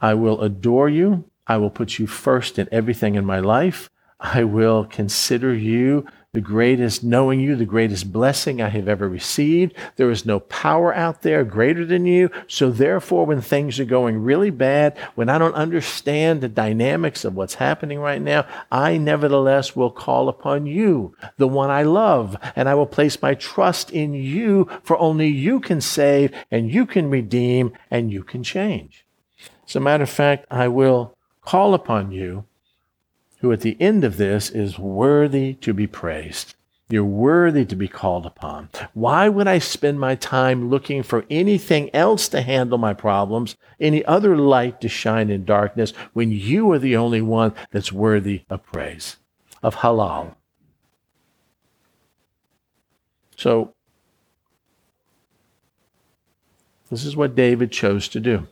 I 0.00 0.14
will 0.14 0.40
adore 0.40 0.88
you. 0.88 1.24
I 1.46 1.56
will 1.56 1.70
put 1.70 1.98
you 1.98 2.06
first 2.06 2.58
in 2.58 2.68
everything 2.70 3.14
in 3.14 3.24
my 3.24 3.40
life. 3.40 3.88
I 4.20 4.44
will 4.44 4.84
consider 4.84 5.54
you 5.54 6.06
the 6.34 6.40
greatest, 6.42 7.02
knowing 7.02 7.40
you, 7.40 7.56
the 7.56 7.64
greatest 7.64 8.12
blessing 8.12 8.60
I 8.60 8.68
have 8.68 8.86
ever 8.86 9.08
received. 9.08 9.74
There 9.96 10.10
is 10.10 10.26
no 10.26 10.40
power 10.40 10.94
out 10.94 11.22
there 11.22 11.42
greater 11.42 11.86
than 11.86 12.04
you. 12.04 12.30
So 12.46 12.70
therefore, 12.70 13.24
when 13.24 13.40
things 13.40 13.80
are 13.80 13.86
going 13.86 14.22
really 14.22 14.50
bad, 14.50 14.98
when 15.14 15.30
I 15.30 15.38
don't 15.38 15.54
understand 15.54 16.40
the 16.40 16.48
dynamics 16.48 17.24
of 17.24 17.34
what's 17.34 17.54
happening 17.54 17.98
right 17.98 18.20
now, 18.20 18.46
I 18.70 18.98
nevertheless 18.98 19.74
will 19.74 19.90
call 19.90 20.28
upon 20.28 20.66
you, 20.66 21.16
the 21.38 21.48
one 21.48 21.70
I 21.70 21.84
love, 21.84 22.36
and 22.54 22.68
I 22.68 22.74
will 22.74 22.86
place 22.86 23.22
my 23.22 23.32
trust 23.32 23.90
in 23.90 24.12
you, 24.12 24.68
for 24.82 24.98
only 24.98 25.28
you 25.28 25.60
can 25.60 25.80
save 25.80 26.32
and 26.50 26.70
you 26.70 26.84
can 26.84 27.08
redeem 27.08 27.72
and 27.90 28.12
you 28.12 28.22
can 28.22 28.42
change. 28.42 29.06
As 29.66 29.76
a 29.76 29.80
matter 29.80 30.02
of 30.02 30.10
fact, 30.10 30.44
I 30.50 30.68
will 30.68 31.16
call 31.40 31.72
upon 31.72 32.12
you 32.12 32.44
who 33.40 33.52
at 33.52 33.60
the 33.60 33.76
end 33.80 34.04
of 34.04 34.16
this 34.16 34.50
is 34.50 34.78
worthy 34.78 35.54
to 35.54 35.72
be 35.72 35.86
praised. 35.86 36.54
You're 36.90 37.04
worthy 37.04 37.66
to 37.66 37.76
be 37.76 37.86
called 37.86 38.24
upon. 38.24 38.70
Why 38.94 39.28
would 39.28 39.46
I 39.46 39.58
spend 39.58 40.00
my 40.00 40.14
time 40.14 40.70
looking 40.70 41.02
for 41.02 41.26
anything 41.28 41.94
else 41.94 42.28
to 42.28 42.40
handle 42.40 42.78
my 42.78 42.94
problems, 42.94 43.56
any 43.78 44.02
other 44.06 44.38
light 44.38 44.80
to 44.80 44.88
shine 44.88 45.28
in 45.28 45.44
darkness, 45.44 45.92
when 46.14 46.30
you 46.32 46.72
are 46.72 46.78
the 46.78 46.96
only 46.96 47.20
one 47.20 47.52
that's 47.72 47.92
worthy 47.92 48.44
of 48.48 48.64
praise, 48.64 49.16
of 49.62 49.76
halal? 49.76 50.34
So, 53.36 53.74
this 56.90 57.04
is 57.04 57.14
what 57.14 57.36
David 57.36 57.70
chose 57.70 58.08
to 58.08 58.18
do. 58.18 58.46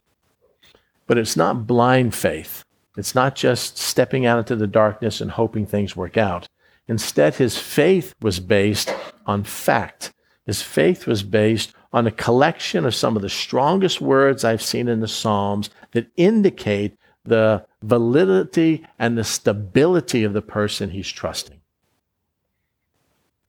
But 1.06 1.16
it's 1.16 1.36
not 1.36 1.66
blind 1.66 2.14
faith. 2.14 2.65
It's 2.96 3.14
not 3.14 3.34
just 3.36 3.76
stepping 3.78 4.24
out 4.24 4.38
into 4.38 4.56
the 4.56 4.66
darkness 4.66 5.20
and 5.20 5.30
hoping 5.30 5.66
things 5.66 5.96
work 5.96 6.16
out. 6.16 6.48
Instead, 6.88 7.34
his 7.34 7.58
faith 7.58 8.14
was 8.20 8.40
based 8.40 8.94
on 9.26 9.44
fact. 9.44 10.12
His 10.46 10.62
faith 10.62 11.06
was 11.06 11.22
based 11.22 11.72
on 11.92 12.06
a 12.06 12.12
collection 12.12 12.84
of 12.84 12.94
some 12.94 13.16
of 13.16 13.22
the 13.22 13.28
strongest 13.28 14.00
words 14.00 14.44
I've 14.44 14.62
seen 14.62 14.88
in 14.88 15.00
the 15.00 15.08
Psalms 15.08 15.70
that 15.92 16.10
indicate 16.16 16.96
the 17.24 17.66
validity 17.82 18.86
and 18.98 19.18
the 19.18 19.24
stability 19.24 20.22
of 20.22 20.32
the 20.32 20.42
person 20.42 20.90
he's 20.90 21.08
trusting. 21.08 21.60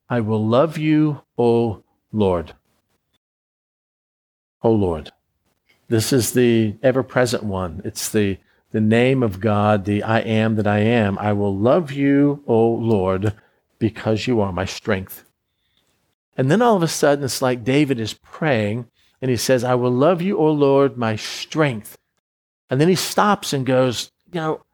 I 0.10 0.22
will 0.22 0.46
love 0.46 0.78
you, 0.78 1.22
O 1.38 1.84
Lord. 2.12 2.54
O 4.64 4.72
Lord. 4.72 5.12
This 5.90 6.12
is 6.12 6.34
the 6.34 6.76
ever 6.82 7.04
present 7.04 7.44
one. 7.44 7.82
It's 7.86 8.10
the 8.10 8.38
the 8.72 8.82
name 8.82 9.24
of 9.24 9.40
God, 9.40 9.86
the 9.86 10.04
I 10.04 10.20
am 10.20 10.56
that 10.56 10.68
I 10.68 10.80
am. 10.80 11.18
I 11.18 11.34
will 11.34 11.56
love 11.56 11.92
you, 11.92 12.44
O 12.48 12.68
Lord, 12.68 13.34
because 13.80 14.28
you 14.28 14.42
are 14.42 14.52
my 14.52 14.66
strength. 14.66 15.24
And 16.36 16.52
then 16.52 16.62
all 16.62 16.76
of 16.76 16.84
a 16.84 16.88
sudden, 16.88 17.26
it's 17.26 17.42
like 17.42 17.64
David 17.64 18.00
is 18.00 18.14
praying 18.14 18.88
and 19.22 19.32
he 19.32 19.38
says, 19.38 19.64
I 19.64 19.76
will 19.76 19.92
love 19.92 20.22
you, 20.22 20.38
O 20.38 20.52
Lord, 20.52 20.98
my 20.98 21.16
strength. 21.16 21.98
And 22.70 22.80
then 22.80 22.88
he 22.88 22.96
stops 22.96 23.54
and 23.54 23.66
goes, 23.66 24.12
You 24.32 24.42
know, 24.42 24.66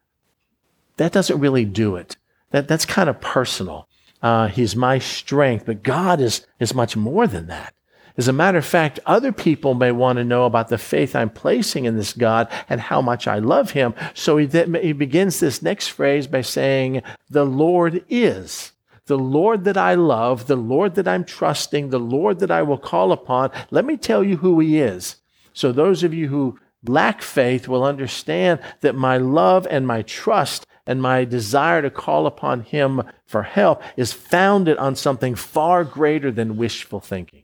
that 0.97 1.11
doesn't 1.11 1.39
really 1.39 1.65
do 1.65 1.95
it. 1.95 2.17
That, 2.51 2.67
that's 2.67 2.85
kind 2.85 3.09
of 3.09 3.21
personal. 3.21 3.87
Uh, 4.21 4.47
he's 4.47 4.75
my 4.75 4.99
strength, 4.99 5.65
but 5.65 5.83
God 5.83 6.19
is, 6.19 6.45
is 6.59 6.73
much 6.73 6.95
more 6.95 7.27
than 7.27 7.47
that. 7.47 7.73
As 8.15 8.27
a 8.27 8.33
matter 8.33 8.59
of 8.59 8.65
fact, 8.65 8.99
other 9.05 9.31
people 9.31 9.73
may 9.73 9.91
want 9.91 10.17
to 10.17 10.23
know 10.23 10.45
about 10.45 10.67
the 10.67 10.77
faith 10.77 11.15
I'm 11.15 11.31
placing 11.31 11.85
in 11.85 11.97
this 11.97 12.13
God 12.13 12.47
and 12.69 12.79
how 12.79 13.01
much 13.01 13.27
I 13.27 13.39
love 13.39 13.71
him. 13.71 13.95
So 14.13 14.37
he, 14.37 14.47
he 14.47 14.93
begins 14.93 15.39
this 15.39 15.63
next 15.63 15.87
phrase 15.87 16.27
by 16.27 16.41
saying, 16.41 17.01
The 17.29 17.45
Lord 17.45 18.05
is. 18.09 18.71
The 19.05 19.17
Lord 19.17 19.65
that 19.65 19.77
I 19.77 19.95
love, 19.95 20.47
the 20.47 20.55
Lord 20.55 20.95
that 20.95 21.07
I'm 21.07 21.25
trusting, 21.25 21.89
the 21.89 21.99
Lord 21.99 22.39
that 22.39 22.51
I 22.51 22.61
will 22.61 22.77
call 22.77 23.11
upon. 23.11 23.51
Let 23.69 23.83
me 23.83 23.97
tell 23.97 24.23
you 24.23 24.37
who 24.37 24.59
he 24.59 24.79
is. 24.79 25.17
So 25.51 25.71
those 25.71 26.03
of 26.03 26.13
you 26.13 26.29
who 26.29 26.59
lack 26.85 27.21
faith 27.21 27.67
will 27.67 27.83
understand 27.83 28.59
that 28.81 28.95
my 28.95 29.17
love 29.17 29.67
and 29.69 29.85
my 29.87 30.03
trust 30.03 30.65
and 30.85 31.01
my 31.01 31.25
desire 31.25 31.81
to 31.81 31.89
call 31.89 32.27
upon 32.27 32.61
him 32.61 33.01
for 33.25 33.43
help 33.43 33.81
is 33.97 34.13
founded 34.13 34.77
on 34.77 34.95
something 34.95 35.35
far 35.35 35.83
greater 35.83 36.31
than 36.31 36.57
wishful 36.57 36.99
thinking. 36.99 37.42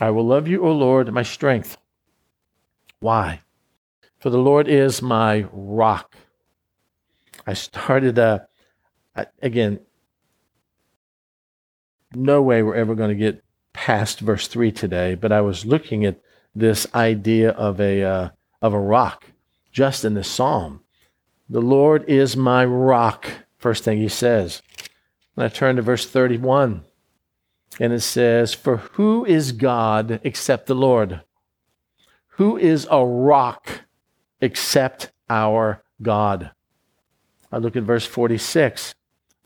I 0.00 0.10
will 0.10 0.26
love 0.26 0.48
you, 0.48 0.64
O 0.64 0.72
Lord, 0.72 1.12
my 1.12 1.22
strength. 1.22 1.76
Why? 3.00 3.40
For 4.18 4.30
the 4.30 4.38
Lord 4.38 4.68
is 4.68 5.02
my 5.02 5.46
rock. 5.52 6.16
I 7.46 7.54
started, 7.54 8.18
uh, 8.18 8.40
again, 9.42 9.80
no 12.14 12.42
way 12.42 12.62
we're 12.62 12.76
ever 12.76 12.94
going 12.94 13.10
to 13.10 13.16
get 13.16 13.42
past 13.72 14.20
verse 14.20 14.46
3 14.46 14.70
today, 14.70 15.14
but 15.14 15.32
I 15.32 15.40
was 15.40 15.64
looking 15.64 16.04
at 16.04 16.20
this 16.54 16.86
idea 16.94 17.50
of 17.50 17.80
a, 17.80 18.02
uh, 18.02 18.28
of 18.60 18.74
a 18.74 18.80
rock 18.80 19.26
just 19.72 20.04
in 20.04 20.14
the 20.14 20.22
psalm. 20.22 20.82
The 21.48 21.60
Lord 21.60 22.04
is 22.08 22.36
my 22.36 22.64
rock, 22.64 23.28
first 23.58 23.84
thing 23.84 23.98
he 23.98 24.08
says. 24.08 24.62
And 25.36 25.44
I 25.44 25.48
turn 25.48 25.76
to 25.76 25.82
verse 25.82 26.06
31. 26.06 26.84
And 27.80 27.92
it 27.92 28.00
says, 28.00 28.54
For 28.54 28.78
who 28.78 29.24
is 29.24 29.52
God 29.52 30.20
except 30.24 30.66
the 30.66 30.74
Lord? 30.74 31.22
Who 32.36 32.56
is 32.56 32.86
a 32.90 33.04
rock 33.04 33.82
except 34.40 35.12
our 35.28 35.82
God? 36.00 36.50
I 37.50 37.58
look 37.58 37.76
at 37.76 37.82
verse 37.82 38.06
46. 38.06 38.94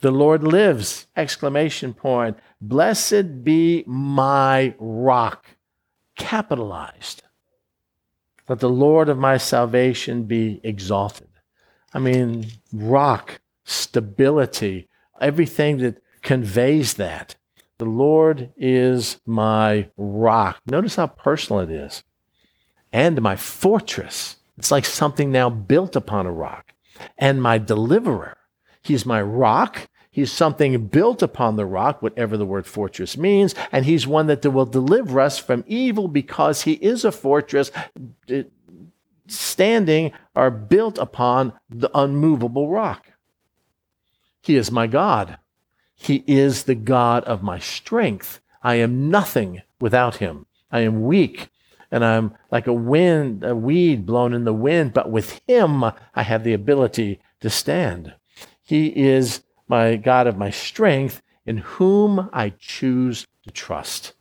The 0.01 0.11
Lord 0.11 0.43
lives! 0.43 1.07
Exclamation 1.17 1.95
point. 1.95 2.39
Blessed 2.61 3.43
be 3.43 3.85
my 3.87 4.75
rock. 4.79 5.47
Capitalized. 6.17 7.23
Let 8.49 8.61
the 8.61 8.71
Lord 8.71 9.09
of 9.09 9.19
my 9.19 9.39
salvation 9.39 10.25
be 10.25 10.61
exalted. 10.63 11.29
I 11.93 11.99
mean, 11.99 12.47
rock, 12.73 13.41
stability, 13.65 14.89
everything 15.21 15.79
that 15.79 16.03
conveys 16.23 16.95
that. 16.95 17.35
The 17.79 17.85
Lord 17.85 18.53
is 18.57 19.21
my 19.27 19.89
rock. 19.97 20.61
Notice 20.67 20.97
how 20.97 21.09
personal 21.09 21.61
it 21.61 21.71
is. 21.71 22.03
And 22.93 23.21
my 23.21 23.37
fortress. 23.37 24.37
It's 24.57 24.71
like 24.71 24.87
something 24.87 25.31
now 25.31 25.51
built 25.51 25.97
upon 25.97 26.27
a 26.27 26.33
rock. 26.33 26.73
And 27.19 27.43
my 27.43 27.59
deliverer. 27.59 28.39
He's 28.81 29.05
my 29.05 29.21
rock. 29.21 29.89
He's 30.11 30.33
something 30.33 30.87
built 30.87 31.23
upon 31.23 31.57
the 31.57 31.67
rock, 31.67 32.01
whatever 32.01 32.39
the 32.39 32.47
word 32.47 32.67
fortress 32.67 33.19
means. 33.19 33.55
And 33.71 33.85
he's 33.85 34.07
one 34.07 34.29
that 34.29 34.47
will 34.47 34.65
deliver 34.65 35.21
us 35.21 35.39
from 35.39 35.63
evil 35.67 36.09
because 36.09 36.63
he 36.63 36.73
is 36.75 37.05
a 37.05 37.13
fortress 37.13 37.71
standing 39.27 40.13
or 40.35 40.51
built 40.51 40.97
upon 40.97 41.53
the 41.69 41.91
unmovable 41.95 42.71
rock. 42.71 43.13
He 44.41 44.57
is 44.57 44.71
my 44.71 44.87
God. 44.87 45.39
He 45.97 46.23
is 46.27 46.65
the 46.65 46.75
God 46.75 47.25
of 47.25 47.43
my 47.43 47.59
strength. 47.59 48.41
I 48.63 48.77
am 48.77 49.11
nothing 49.11 49.63
without 49.81 50.17
him. 50.17 50.47
I 50.71 50.81
am 50.81 51.05
weak 51.05 51.49
and 51.91 52.05
I'm 52.05 52.35
like 52.51 52.67
a 52.67 52.73
wind, 52.73 53.45
a 53.45 53.55
weed 53.55 54.07
blown 54.07 54.33
in 54.33 54.45
the 54.45 54.53
wind, 54.53 54.93
but 54.93 55.11
with 55.11 55.41
him 55.47 55.85
I 55.85 56.23
have 56.23 56.45
the 56.45 56.53
ability 56.53 57.21
to 57.41 57.51
stand. 57.51 58.15
He 58.63 58.89
is 58.89 59.43
my 59.69 59.97
God 59.97 60.27
of 60.27 60.37
my 60.37 60.51
strength 60.51 61.23
in 61.45 61.59
whom 61.59 62.29
I 62.33 62.53
choose 62.59 63.27
to 63.45 63.51
trust, 63.51 64.13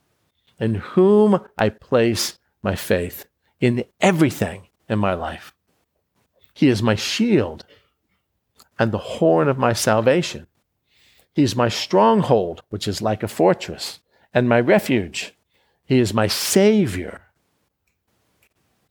in 0.59 0.75
whom 0.75 1.39
I 1.57 1.69
place 1.69 2.37
my 2.61 2.75
faith 2.75 3.25
in 3.59 3.83
everything 3.99 4.67
in 4.87 4.99
my 4.99 5.13
life. 5.13 5.53
He 6.53 6.69
is 6.69 6.83
my 6.83 6.95
shield 6.95 7.65
and 8.77 8.91
the 8.91 8.97
horn 8.97 9.47
of 9.47 9.57
my 9.57 9.73
salvation. 9.73 10.47
He 11.35 11.43
is 11.43 11.55
my 11.55 11.67
stronghold, 11.67 12.63
which 12.69 12.87
is 12.87 13.01
like 13.01 13.21
a 13.21 13.27
fortress, 13.27 13.99
and 14.33 14.47
my 14.47 14.59
refuge. 14.59 15.35
He 15.85 15.99
is 15.99 16.13
my 16.13 16.27
Savior. 16.27 17.23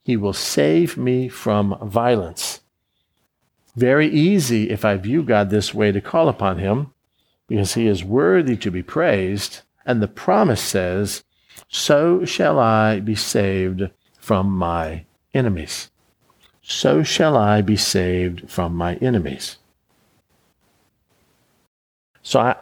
He 0.03 0.15
will 0.15 0.31
save 0.31 0.95
me 0.95 1.27
from 1.27 1.75
violence. 1.81 2.61
Very 3.75 4.07
easy, 4.07 4.69
if 4.69 4.85
I 4.85 4.95
view 4.97 5.23
God 5.23 5.49
this 5.49 5.73
way, 5.73 5.91
to 5.91 5.99
call 5.99 6.29
upon 6.29 6.59
Him, 6.59 6.93
because 7.47 7.73
He 7.73 7.87
is 7.87 8.03
worthy 8.03 8.55
to 8.57 8.69
be 8.69 8.83
praised. 8.83 9.61
And 9.83 9.99
the 9.99 10.07
promise 10.07 10.61
says, 10.61 11.23
So 11.67 12.25
shall 12.25 12.59
I 12.59 12.99
be 12.99 13.15
saved 13.15 13.89
from 14.19 14.51
my 14.51 15.05
enemies. 15.33 15.89
So 16.61 17.01
shall 17.01 17.35
I 17.35 17.61
be 17.61 17.75
saved 17.75 18.51
from 18.51 18.75
my 18.75 18.95
enemies. 18.97 19.57
So 22.25 22.39
I, 22.39 22.55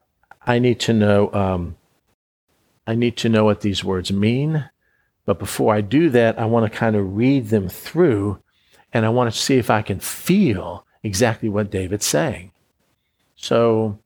I 0.45 0.59
need 0.59 0.81
to 0.81 0.93
know 0.93 1.31
um, 1.31 1.77
I 2.85 2.95
need 2.95 3.15
to 3.17 3.29
know 3.29 3.45
what 3.45 3.61
these 3.61 3.81
words 3.81 4.11
mean. 4.11 4.69
But 5.25 5.39
before 5.39 5.73
I 5.73 5.79
do 5.79 6.09
that, 6.09 6.37
I 6.37 6.45
want 6.45 6.69
to 6.69 6.77
kind 6.77 6.97
of 6.97 7.15
read 7.15 7.47
them 7.47 7.69
through 7.69 8.39
and 8.91 9.05
I 9.05 9.09
want 9.09 9.33
to 9.33 9.39
see 9.39 9.55
if 9.55 9.69
I 9.69 9.81
can 9.81 10.01
feel 10.01 10.85
exactly 11.01 11.47
what 11.47 11.71
David's 11.71 12.05
saying. 12.05 12.51
So 13.35 13.99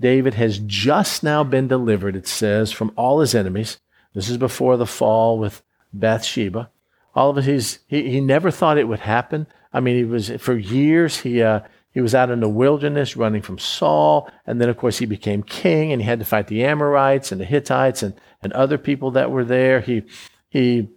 David 0.00 0.32
has 0.34 0.58
just 0.58 1.22
now 1.22 1.44
been 1.44 1.68
delivered, 1.68 2.16
it 2.16 2.26
says, 2.26 2.72
from 2.72 2.90
all 2.96 3.20
his 3.20 3.34
enemies. 3.34 3.78
This 4.14 4.30
is 4.30 4.38
before 4.38 4.78
the 4.78 4.86
fall 4.86 5.38
with 5.38 5.62
Bathsheba. 5.92 6.70
All 7.14 7.36
of 7.36 7.44
he's, 7.44 7.80
he, 7.86 8.10
he 8.10 8.20
never 8.22 8.50
thought 8.50 8.78
it 8.78 8.88
would 8.88 9.00
happen. 9.00 9.46
I 9.74 9.80
mean, 9.80 9.96
he 9.96 10.04
was, 10.04 10.30
for 10.38 10.56
years, 10.56 11.18
he, 11.18 11.42
uh, 11.42 11.60
he 11.92 12.00
was 12.00 12.14
out 12.14 12.30
in 12.30 12.40
the 12.40 12.48
wilderness 12.48 13.16
running 13.16 13.42
from 13.42 13.58
Saul. 13.58 14.30
And 14.46 14.60
then, 14.60 14.68
of 14.68 14.78
course, 14.78 14.98
he 14.98 15.06
became 15.06 15.42
king 15.42 15.92
and 15.92 16.00
he 16.00 16.08
had 16.08 16.18
to 16.20 16.24
fight 16.24 16.46
the 16.46 16.64
Amorites 16.64 17.30
and 17.30 17.40
the 17.40 17.44
Hittites 17.44 18.02
and, 18.02 18.14
and 18.42 18.52
other 18.54 18.78
people 18.78 19.10
that 19.12 19.30
were 19.30 19.44
there. 19.44 19.80
He, 19.80 20.02
he, 20.48 20.88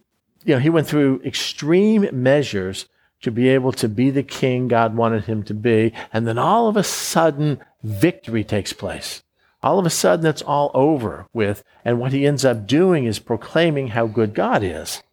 you 0.46 0.56
know, 0.56 0.60
he 0.60 0.70
went 0.70 0.88
through 0.88 1.22
extreme 1.26 2.08
measures 2.14 2.88
to 3.22 3.32
be 3.32 3.50
able 3.50 3.74
to 3.74 3.90
be 3.90 4.10
the 4.10 4.24
king 4.24 4.68
God 4.68 4.96
wanted 4.96 5.26
him 5.26 5.44
to 5.44 5.54
be. 5.54 5.92
And 6.14 6.26
then 6.26 6.38
all 6.38 6.70
of 6.70 6.78
a 6.78 6.84
sudden, 6.84 7.60
victory 7.84 8.44
takes 8.44 8.72
place. 8.72 9.22
All 9.62 9.80
of 9.80 9.86
a 9.86 9.90
sudden, 9.90 10.26
it's 10.26 10.44
all 10.44 10.72
over 10.74 11.26
with. 11.34 11.64
And 11.84 12.00
what 12.00 12.14
he 12.14 12.26
ends 12.26 12.46
up 12.46 12.68
doing 12.68 13.06
is 13.06 13.20
proclaiming 13.20 13.90
how 13.90 14.08
good 14.08 14.34
God 14.34 14.64
is. 14.64 15.04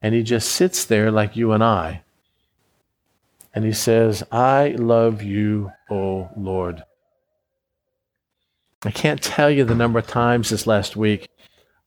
And 0.00 0.14
he 0.14 0.22
just 0.22 0.50
sits 0.50 0.84
there 0.84 1.10
like 1.10 1.34
you 1.34 1.50
and 1.50 1.64
I 1.64 2.04
and 3.56 3.64
he 3.64 3.72
says, 3.72 4.22
I 4.30 4.76
love 4.78 5.22
you, 5.22 5.72
O 5.90 6.28
Lord. 6.36 6.84
I 8.84 8.90
can't 8.90 9.22
tell 9.22 9.50
you 9.50 9.64
the 9.64 9.74
number 9.74 9.98
of 9.98 10.06
times 10.06 10.50
this 10.50 10.66
last 10.66 10.94
week 10.94 11.30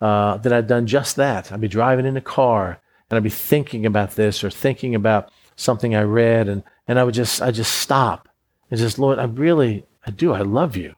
uh, 0.01 0.37
that 0.37 0.51
I've 0.51 0.65
done 0.65 0.87
just 0.87 1.15
that. 1.17 1.51
I'd 1.51 1.61
be 1.61 1.67
driving 1.67 2.07
in 2.07 2.17
a 2.17 2.21
car 2.21 2.81
and 3.07 3.17
I'd 3.17 3.23
be 3.23 3.29
thinking 3.29 3.85
about 3.85 4.15
this 4.15 4.43
or 4.43 4.49
thinking 4.49 4.95
about 4.95 5.31
something 5.57 5.93
I 5.95 6.01
read, 6.01 6.47
and, 6.47 6.63
and 6.87 6.97
I 6.97 7.03
would 7.03 7.13
just 7.13 7.39
I 7.39 7.51
just 7.51 7.75
stop 7.75 8.27
and 8.71 8.79
just 8.79 8.97
Lord, 8.97 9.19
I 9.19 9.25
really 9.25 9.85
I 10.07 10.09
do 10.09 10.33
I 10.33 10.41
love 10.41 10.75
you. 10.75 10.95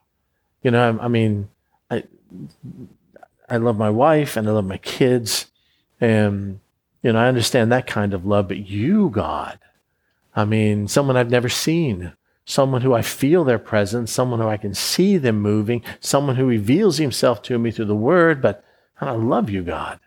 You 0.62 0.70
know, 0.70 0.98
I, 0.98 1.04
I 1.04 1.08
mean, 1.08 1.50
I 1.90 2.04
I 3.46 3.58
love 3.58 3.76
my 3.76 3.90
wife 3.90 4.38
and 4.38 4.48
I 4.48 4.52
love 4.52 4.64
my 4.64 4.78
kids, 4.78 5.50
and 6.00 6.60
you 7.02 7.12
know 7.12 7.18
I 7.18 7.28
understand 7.28 7.70
that 7.72 7.86
kind 7.86 8.14
of 8.14 8.24
love, 8.24 8.48
but 8.48 8.66
you, 8.66 9.10
God, 9.10 9.58
I 10.34 10.44
mean, 10.44 10.88
someone 10.88 11.16
I've 11.16 11.30
never 11.30 11.48
seen, 11.48 12.12
someone 12.44 12.82
who 12.82 12.94
I 12.94 13.02
feel 13.02 13.44
their 13.44 13.58
presence, 13.58 14.10
someone 14.12 14.40
who 14.40 14.48
I 14.48 14.56
can 14.56 14.74
see 14.74 15.16
them 15.16 15.40
moving, 15.40 15.82
someone 16.00 16.36
who 16.36 16.46
reveals 16.46 16.98
himself 16.98 17.42
to 17.42 17.58
me 17.58 17.70
through 17.70 17.86
the 17.86 17.94
word. 17.94 18.40
But 18.40 18.64
I 19.00 19.12
love 19.12 19.50
you, 19.50 19.62
God. 19.62 20.00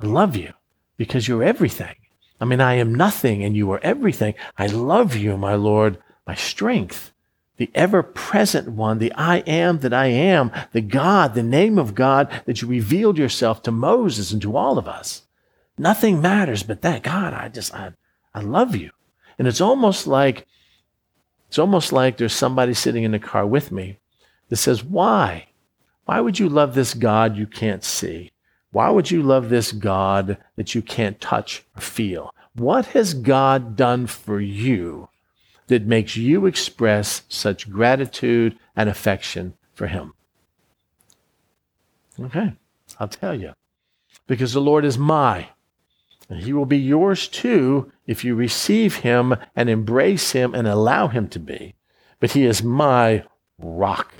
I 0.00 0.06
love 0.06 0.36
you 0.36 0.52
because 0.96 1.28
you're 1.28 1.42
everything. 1.42 1.96
I 2.40 2.44
mean, 2.44 2.60
I 2.60 2.74
am 2.74 2.94
nothing 2.94 3.44
and 3.44 3.56
you 3.56 3.70
are 3.70 3.80
everything. 3.82 4.34
I 4.58 4.66
love 4.66 5.14
you, 5.14 5.36
my 5.36 5.54
Lord, 5.54 5.98
my 6.26 6.34
strength, 6.34 7.12
the 7.56 7.70
ever 7.74 8.02
present 8.02 8.68
one, 8.72 8.98
the 8.98 9.12
I 9.12 9.38
am 9.38 9.78
that 9.80 9.92
I 9.92 10.06
am, 10.06 10.50
the 10.72 10.80
God, 10.80 11.34
the 11.34 11.42
name 11.42 11.78
of 11.78 11.94
God 11.94 12.28
that 12.46 12.60
you 12.60 12.68
revealed 12.68 13.16
yourself 13.16 13.62
to 13.62 13.70
Moses 13.70 14.32
and 14.32 14.42
to 14.42 14.56
all 14.56 14.76
of 14.76 14.88
us. 14.88 15.22
Nothing 15.78 16.20
matters 16.20 16.64
but 16.64 16.82
that. 16.82 17.04
God, 17.04 17.32
I 17.32 17.48
just, 17.48 17.72
I, 17.72 17.92
I 18.34 18.40
love 18.40 18.74
you. 18.74 18.90
And 19.42 19.48
it's 19.48 19.60
almost 19.60 20.06
like 20.06 20.46
it's 21.48 21.58
almost 21.58 21.92
like 21.92 22.16
there's 22.16 22.32
somebody 22.32 22.74
sitting 22.74 23.02
in 23.02 23.10
the 23.10 23.18
car 23.18 23.44
with 23.44 23.72
me 23.72 23.98
that 24.50 24.58
says, 24.58 24.84
Why? 24.84 25.48
Why 26.04 26.20
would 26.20 26.38
you 26.38 26.48
love 26.48 26.76
this 26.76 26.94
God 26.94 27.36
you 27.36 27.48
can't 27.48 27.82
see? 27.82 28.30
Why 28.70 28.88
would 28.90 29.10
you 29.10 29.20
love 29.20 29.48
this 29.48 29.72
God 29.72 30.38
that 30.54 30.76
you 30.76 30.80
can't 30.80 31.20
touch 31.20 31.64
or 31.76 31.80
feel? 31.80 32.32
What 32.54 32.86
has 32.94 33.14
God 33.14 33.74
done 33.74 34.06
for 34.06 34.40
you 34.40 35.08
that 35.66 35.88
makes 35.88 36.16
you 36.16 36.46
express 36.46 37.22
such 37.28 37.68
gratitude 37.68 38.56
and 38.76 38.88
affection 38.88 39.54
for 39.74 39.88
Him? 39.88 40.14
Okay, 42.20 42.52
I'll 43.00 43.08
tell 43.08 43.34
you. 43.34 43.54
Because 44.28 44.52
the 44.52 44.60
Lord 44.60 44.84
is 44.84 44.96
my 44.96 45.48
and 46.32 46.42
he 46.44 46.54
will 46.54 46.64
be 46.64 46.78
yours 46.78 47.28
too 47.28 47.92
if 48.06 48.24
you 48.24 48.34
receive 48.34 48.96
him 48.96 49.36
and 49.54 49.68
embrace 49.68 50.32
him 50.32 50.54
and 50.54 50.66
allow 50.66 51.08
him 51.08 51.28
to 51.28 51.38
be. 51.38 51.74
But 52.20 52.32
he 52.32 52.46
is 52.46 52.62
my 52.62 53.24
rock 53.58 54.14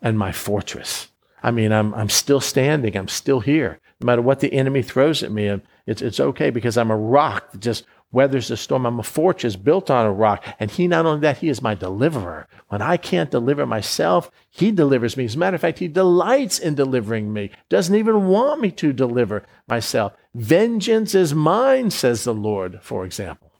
and 0.00 0.18
my 0.18 0.32
fortress. 0.32 1.08
I 1.42 1.50
mean, 1.50 1.70
I'm, 1.70 1.92
I'm 1.94 2.08
still 2.08 2.40
standing. 2.40 2.96
I'm 2.96 3.08
still 3.08 3.40
here. 3.40 3.78
No 4.00 4.06
matter 4.06 4.22
what 4.22 4.40
the 4.40 4.54
enemy 4.54 4.80
throws 4.80 5.22
at 5.22 5.30
me, 5.30 5.60
it's, 5.86 6.00
it's 6.00 6.18
okay 6.18 6.48
because 6.48 6.78
I'm 6.78 6.90
a 6.90 6.96
rock 6.96 7.52
that 7.52 7.60
just 7.60 7.84
weathers 8.10 8.48
the 8.48 8.56
storm. 8.56 8.86
I'm 8.86 8.98
a 8.98 9.02
fortress 9.02 9.56
built 9.56 9.90
on 9.90 10.06
a 10.06 10.12
rock. 10.12 10.44
And 10.58 10.70
he, 10.70 10.88
not 10.88 11.06
only 11.06 11.20
that, 11.20 11.38
he 11.38 11.48
is 11.48 11.62
my 11.62 11.74
deliverer. 11.74 12.48
When 12.68 12.82
I 12.82 12.96
can't 12.96 13.30
deliver 13.30 13.66
myself, 13.66 14.30
he 14.50 14.70
delivers 14.70 15.16
me. 15.16 15.24
As 15.24 15.34
a 15.34 15.38
matter 15.38 15.54
of 15.56 15.60
fact, 15.60 15.78
he 15.78 15.88
delights 15.88 16.58
in 16.58 16.74
delivering 16.74 17.32
me, 17.32 17.50
doesn't 17.68 17.94
even 17.94 18.28
want 18.28 18.60
me 18.60 18.70
to 18.72 18.92
deliver 18.92 19.44
myself. 19.66 20.14
Vengeance 20.34 21.14
is 21.14 21.34
mine, 21.34 21.90
says 21.90 22.24
the 22.24 22.34
Lord, 22.34 22.80
for 22.82 23.04
example. 23.04 23.52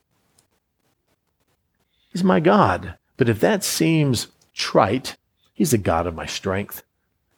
He's 2.11 2.23
my 2.23 2.39
God. 2.39 2.95
But 3.17 3.29
if 3.29 3.39
that 3.41 3.63
seems 3.63 4.27
trite, 4.53 5.15
He's 5.53 5.71
the 5.71 5.77
God 5.77 6.07
of 6.07 6.15
my 6.15 6.25
strength. 6.25 6.83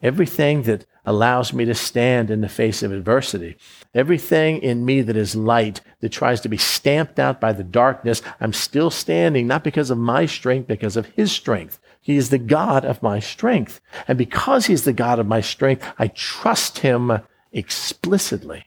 Everything 0.02 0.62
that 0.63 0.86
allows 1.05 1.51
me 1.53 1.65
to 1.65 1.73
stand 1.73 2.29
in 2.29 2.41
the 2.41 2.49
face 2.49 2.83
of 2.83 2.91
adversity, 2.91 3.57
everything 3.93 4.61
in 4.61 4.85
me 4.85 5.01
that 5.01 5.15
is 5.15 5.35
light, 5.35 5.81
that 5.99 6.09
tries 6.09 6.41
to 6.41 6.49
be 6.49 6.57
stamped 6.57 7.19
out 7.19 7.41
by 7.41 7.53
the 7.53 7.63
darkness, 7.63 8.21
I'm 8.39 8.53
still 8.53 8.89
standing, 8.89 9.47
not 9.47 9.63
because 9.63 9.89
of 9.89 9.97
my 9.97 10.25
strength, 10.25 10.67
because 10.67 10.97
of 10.97 11.07
His 11.07 11.31
strength. 11.31 11.79
He 11.99 12.17
is 12.17 12.29
the 12.29 12.37
God 12.37 12.85
of 12.85 13.03
my 13.03 13.19
strength. 13.19 13.81
And 14.07 14.17
because 14.17 14.65
He's 14.65 14.83
the 14.83 14.93
God 14.93 15.19
of 15.19 15.27
my 15.27 15.41
strength, 15.41 15.85
I 15.97 16.07
trust 16.07 16.79
Him 16.79 17.19
explicitly. 17.51 18.65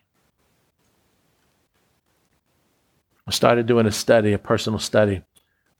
I 3.26 3.30
started 3.30 3.66
doing 3.66 3.86
a 3.86 3.92
study, 3.92 4.32
a 4.32 4.38
personal 4.38 4.78
study, 4.78 5.22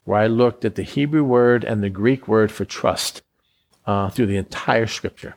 where 0.05 0.19
I 0.19 0.27
looked 0.27 0.65
at 0.65 0.77
the 0.77 0.83
Hebrew 0.83 1.25
word 1.25 1.65
and 1.65 1.83
the 1.83 1.91
Greek 1.91 2.27
word 2.27 2.51
for 2.51 2.65
trust 2.65 3.23
uh, 3.87 4.09
through 4.11 4.27
the 4.27 4.37
entire 4.37 4.87
scripture. 4.87 5.37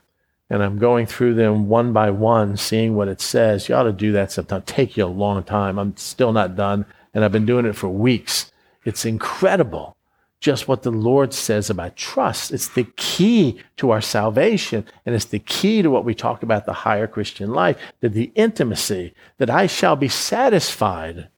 And 0.50 0.64
I'm 0.64 0.78
going 0.78 1.06
through 1.06 1.34
them 1.34 1.68
one 1.68 1.92
by 1.92 2.10
one, 2.10 2.56
seeing 2.56 2.96
what 2.96 3.10
it 3.10 3.20
says. 3.20 3.68
You 3.68 3.76
ought 3.76 3.84
to 3.84 3.92
do 3.92 4.14
that 4.14 4.32
sometime. 4.32 4.62
Take 4.62 4.96
you 4.96 5.06
a 5.06 5.08
long 5.08 5.44
time. 5.44 5.78
I'm 5.78 5.98
still 5.98 6.32
not 6.32 6.56
done, 6.56 6.86
and 7.14 7.26
I've 7.26 7.32
been 7.34 7.46
doing 7.46 7.66
it 7.66 7.76
for 7.76 7.90
weeks. 7.90 8.52
It's 8.86 9.04
incredible 9.04 9.98
just 10.40 10.68
what 10.68 10.84
the 10.84 10.92
Lord 10.92 11.34
says 11.34 11.70
about 11.70 11.96
trust. 11.96 12.52
It's 12.52 12.70
the 12.70 12.86
key 12.96 13.60
to 13.78 13.92
our 13.92 14.02
salvation, 14.02 14.86
and 15.06 15.16
it's 15.16 15.26
the 15.26 15.40
key 15.40 15.82
to 15.82 15.90
what 15.90 16.06
we 16.06 16.14
talk 16.14 16.44
about 16.44 16.66
the 16.66 16.74
higher 16.74 17.08
Christian 17.08 17.52
life, 17.52 17.78
that 18.02 18.14
the 18.14 18.32
intimacy, 18.36 19.14
that 19.38 19.50
I 19.50 19.68
shall 19.68 19.96
be 19.96 20.08
satisfied 20.08 21.30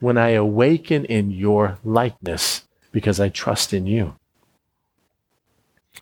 when 0.00 0.16
I 0.16 0.30
awaken 0.30 1.04
in 1.06 1.30
your 1.30 1.78
likeness 1.84 2.64
because 2.92 3.18
I 3.20 3.28
trust 3.28 3.72
in 3.72 3.86
you. 3.86 4.14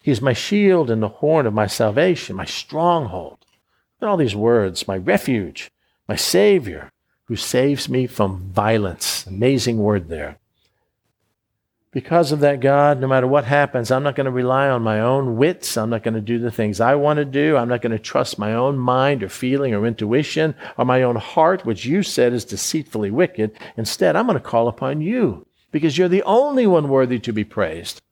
He 0.06 0.12
is 0.12 0.22
my 0.22 0.34
shield 0.34 0.88
and 0.88 1.02
the 1.02 1.08
horn 1.08 1.46
of 1.46 1.52
my 1.52 1.66
salvation, 1.66 2.36
my 2.36 2.44
stronghold. 2.44 3.44
And 4.00 4.08
all 4.08 4.16
these 4.16 4.36
words, 4.36 4.86
my 4.86 4.96
refuge, 4.96 5.72
my 6.08 6.14
Savior, 6.14 6.92
who 7.24 7.34
saves 7.34 7.88
me 7.88 8.06
from 8.06 8.52
violence. 8.52 9.26
Amazing 9.26 9.78
word 9.78 10.08
there. 10.08 10.38
Because 11.90 12.30
of 12.30 12.38
that, 12.38 12.60
God, 12.60 13.00
no 13.00 13.08
matter 13.08 13.26
what 13.26 13.46
happens, 13.46 13.90
I'm 13.90 14.04
not 14.04 14.14
going 14.14 14.26
to 14.26 14.30
rely 14.30 14.68
on 14.68 14.80
my 14.80 15.00
own 15.00 15.36
wits. 15.38 15.76
I'm 15.76 15.90
not 15.90 16.04
going 16.04 16.14
to 16.14 16.20
do 16.20 16.38
the 16.38 16.52
things 16.52 16.80
I 16.80 16.94
want 16.94 17.16
to 17.16 17.24
do. 17.24 17.56
I'm 17.56 17.68
not 17.68 17.82
going 17.82 17.90
to 17.90 17.98
trust 17.98 18.38
my 18.38 18.54
own 18.54 18.78
mind 18.78 19.24
or 19.24 19.28
feeling 19.28 19.74
or 19.74 19.84
intuition 19.84 20.54
or 20.78 20.84
my 20.84 21.02
own 21.02 21.16
heart, 21.16 21.66
which 21.66 21.84
you 21.84 22.04
said 22.04 22.32
is 22.32 22.44
deceitfully 22.44 23.10
wicked. 23.10 23.58
Instead, 23.76 24.14
I'm 24.14 24.26
going 24.26 24.38
to 24.38 24.44
call 24.44 24.68
upon 24.68 25.00
you 25.00 25.48
because 25.72 25.98
you're 25.98 26.06
the 26.06 26.22
only 26.22 26.64
one 26.64 26.88
worthy 26.88 27.18
to 27.18 27.32
be 27.32 27.42
praised 27.42 28.02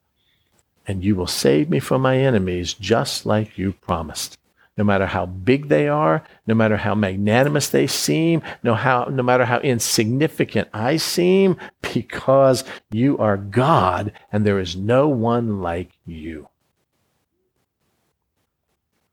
and 0.87 1.05
you 1.05 1.17
will 1.17 1.27
save 1.27 1.71
me 1.71 1.81
from 1.81 2.03
my 2.03 2.19
enemies 2.19 2.75
just 2.75 3.25
like 3.27 3.57
you 3.59 3.73
promised. 3.73 4.39
No 4.77 4.83
matter 4.83 5.07
how 5.07 5.27
big 5.27 5.69
they 5.69 5.87
are, 5.87 6.25
no 6.47 6.55
matter 6.55 6.77
how 6.77 6.97
magnanimous 6.97 7.69
they 7.69 7.87
seem, 7.87 8.43
no, 8.65 8.75
how, 8.75 9.05
no 9.05 9.23
matter 9.23 9.45
how 9.45 9.61
insignificant 9.61 10.69
I 10.75 10.97
seem, 10.97 11.57
because 11.95 12.65
you 12.91 13.17
are 13.19 13.37
God 13.37 14.13
and 14.33 14.45
there 14.45 14.59
is 14.59 14.75
no 14.75 15.09
one 15.09 15.63
like 15.63 15.93
you. 16.05 16.49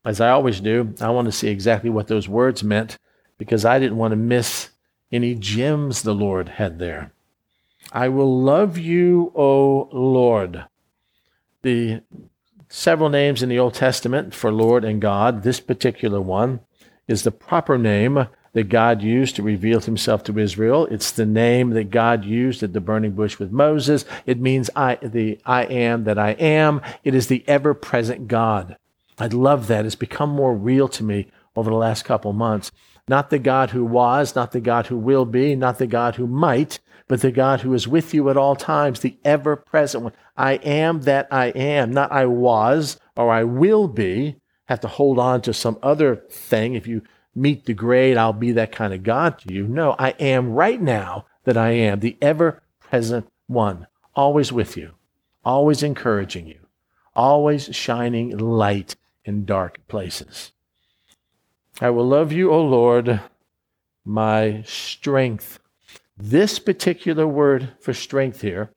As 0.04 0.20
I 0.20 0.30
always 0.30 0.58
do, 0.58 0.94
I 1.00 1.10
want 1.10 1.26
to 1.26 1.32
see 1.32 1.48
exactly 1.48 1.90
what 1.90 2.08
those 2.08 2.28
words 2.28 2.64
meant 2.64 2.98
because 3.38 3.64
I 3.64 3.78
didn't 3.78 3.98
want 3.98 4.10
to 4.12 4.16
miss 4.16 4.70
any 5.12 5.36
gems 5.36 6.02
the 6.02 6.14
Lord 6.14 6.48
had 6.48 6.80
there. 6.80 7.12
I 7.92 8.08
will 8.08 8.40
love 8.42 8.78
you, 8.78 9.32
O 9.36 9.88
Lord 9.92 10.64
the 11.62 12.02
several 12.68 13.08
names 13.08 13.42
in 13.42 13.48
the 13.48 13.58
Old 13.58 13.74
Testament 13.74 14.34
for 14.34 14.52
Lord 14.52 14.84
and 14.84 15.00
God. 15.00 15.42
This 15.42 15.60
particular 15.60 16.20
one 16.20 16.60
is 17.06 17.22
the 17.22 17.30
proper 17.30 17.76
name 17.78 18.26
that 18.54 18.68
God 18.68 19.02
used 19.02 19.36
to 19.36 19.42
reveal 19.42 19.80
himself 19.80 20.22
to 20.24 20.38
Israel. 20.38 20.86
It's 20.86 21.10
the 21.10 21.26
name 21.26 21.70
that 21.70 21.90
God 21.90 22.24
used 22.24 22.62
at 22.62 22.72
the 22.72 22.80
burning 22.80 23.12
bush 23.12 23.38
with 23.38 23.50
Moses. 23.50 24.04
It 24.26 24.40
means 24.40 24.68
I, 24.76 24.96
the 24.96 25.40
I 25.44 25.64
am 25.64 26.04
that 26.04 26.18
I 26.18 26.30
am. 26.32 26.82
It 27.02 27.14
is 27.14 27.28
the 27.28 27.44
ever 27.48 27.72
present 27.74 28.28
God. 28.28 28.76
I 29.18 29.26
love 29.26 29.68
that. 29.68 29.86
It's 29.86 29.94
become 29.94 30.30
more 30.30 30.54
real 30.54 30.88
to 30.88 31.04
me 31.04 31.30
over 31.56 31.70
the 31.70 31.76
last 31.76 32.04
couple 32.04 32.32
months. 32.32 32.72
Not 33.08 33.30
the 33.30 33.38
God 33.38 33.70
who 33.70 33.84
was, 33.84 34.34
not 34.34 34.52
the 34.52 34.60
God 34.60 34.86
who 34.86 34.96
will 34.96 35.24
be, 35.24 35.56
not 35.56 35.78
the 35.78 35.86
God 35.86 36.16
who 36.16 36.26
might, 36.26 36.78
but 37.12 37.20
the 37.20 37.30
God 37.30 37.60
who 37.60 37.74
is 37.74 37.86
with 37.86 38.14
you 38.14 38.30
at 38.30 38.38
all 38.38 38.56
times, 38.56 39.00
the 39.00 39.18
ever 39.22 39.54
present 39.54 40.02
one. 40.02 40.14
I 40.34 40.54
am 40.54 41.02
that 41.02 41.28
I 41.30 41.48
am, 41.48 41.92
not 41.92 42.10
I 42.10 42.24
was 42.24 42.98
or 43.18 43.30
I 43.30 43.44
will 43.44 43.86
be. 43.86 44.36
Have 44.64 44.80
to 44.80 44.88
hold 44.88 45.18
on 45.18 45.42
to 45.42 45.52
some 45.52 45.78
other 45.82 46.16
thing. 46.16 46.72
If 46.72 46.86
you 46.86 47.02
meet 47.34 47.66
the 47.66 47.74
grade, 47.74 48.16
I'll 48.16 48.32
be 48.32 48.50
that 48.52 48.72
kind 48.72 48.94
of 48.94 49.02
God 49.02 49.38
to 49.40 49.52
you. 49.52 49.68
No, 49.68 49.94
I 49.98 50.12
am 50.12 50.54
right 50.54 50.80
now 50.80 51.26
that 51.44 51.58
I 51.58 51.72
am, 51.72 52.00
the 52.00 52.16
ever 52.22 52.62
present 52.80 53.30
one, 53.46 53.88
always 54.16 54.50
with 54.50 54.74
you, 54.78 54.92
always 55.44 55.82
encouraging 55.82 56.46
you, 56.46 56.60
always 57.14 57.76
shining 57.76 58.38
light 58.38 58.96
in 59.26 59.44
dark 59.44 59.86
places. 59.86 60.52
I 61.78 61.90
will 61.90 62.08
love 62.08 62.32
you, 62.32 62.50
O 62.50 62.64
Lord, 62.64 63.20
my 64.02 64.62
strength 64.64 65.58
this 66.22 66.60
particular 66.60 67.26
word 67.26 67.70
for 67.80 67.92
strength 67.92 68.42
here 68.42 68.70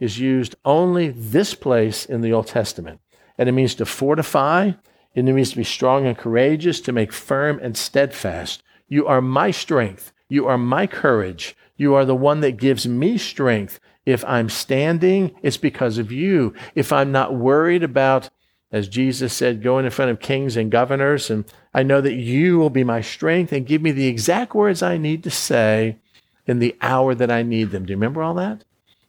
is 0.00 0.18
used 0.18 0.54
only 0.64 1.10
this 1.10 1.54
place 1.54 2.06
in 2.06 2.22
the 2.22 2.32
Old 2.32 2.46
Testament. 2.46 3.00
And 3.36 3.50
it 3.50 3.52
means 3.52 3.74
to 3.74 3.84
fortify, 3.84 4.72
it 5.14 5.22
means 5.22 5.50
to 5.50 5.56
be 5.56 5.64
strong 5.64 6.06
and 6.06 6.16
courageous, 6.16 6.80
to 6.80 6.92
make 6.92 7.12
firm 7.12 7.58
and 7.62 7.76
steadfast. 7.76 8.62
You 8.88 9.06
are 9.06 9.20
my 9.20 9.50
strength. 9.50 10.12
You 10.30 10.46
are 10.46 10.56
my 10.56 10.86
courage. 10.86 11.54
You 11.76 11.94
are 11.94 12.06
the 12.06 12.16
one 12.16 12.40
that 12.40 12.56
gives 12.56 12.88
me 12.88 13.18
strength. 13.18 13.78
If 14.06 14.24
I'm 14.24 14.48
standing, 14.48 15.34
it's 15.42 15.58
because 15.58 15.98
of 15.98 16.10
you. 16.10 16.54
If 16.74 16.94
I'm 16.94 17.12
not 17.12 17.34
worried 17.34 17.82
about, 17.82 18.30
as 18.72 18.88
Jesus 18.88 19.34
said, 19.34 19.62
going 19.62 19.84
in 19.84 19.90
front 19.90 20.10
of 20.10 20.20
kings 20.20 20.56
and 20.56 20.70
governors, 20.70 21.28
and 21.28 21.44
I 21.74 21.82
know 21.82 22.00
that 22.00 22.14
you 22.14 22.56
will 22.56 22.70
be 22.70 22.84
my 22.84 23.02
strength 23.02 23.52
and 23.52 23.66
give 23.66 23.82
me 23.82 23.92
the 23.92 24.06
exact 24.06 24.54
words 24.54 24.82
I 24.82 24.96
need 24.96 25.22
to 25.24 25.30
say 25.30 25.98
in 26.46 26.58
the 26.58 26.76
hour 26.80 27.14
that 27.14 27.30
I 27.30 27.42
need 27.42 27.70
them. 27.70 27.84
Do 27.84 27.92
you 27.92 27.96
remember 27.96 28.22
all 28.22 28.34
that? 28.34 28.64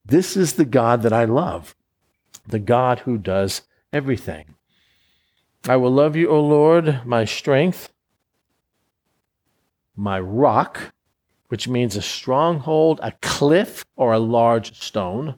This 0.05 0.37
is 0.37 0.53
the 0.53 0.65
God 0.65 1.01
that 1.03 1.13
I 1.13 1.25
love, 1.25 1.75
the 2.47 2.59
God 2.59 2.99
who 2.99 3.17
does 3.17 3.61
everything. 3.91 4.55
I 5.67 5.75
will 5.75 5.91
love 5.91 6.15
you, 6.15 6.29
O 6.29 6.39
Lord, 6.39 7.05
my 7.05 7.25
strength, 7.25 7.89
my 9.95 10.19
rock, 10.19 10.93
which 11.49 11.67
means 11.67 11.95
a 11.95 12.01
stronghold, 12.01 12.99
a 13.03 13.13
cliff, 13.21 13.85
or 13.95 14.13
a 14.13 14.19
large 14.19 14.79
stone, 14.79 15.35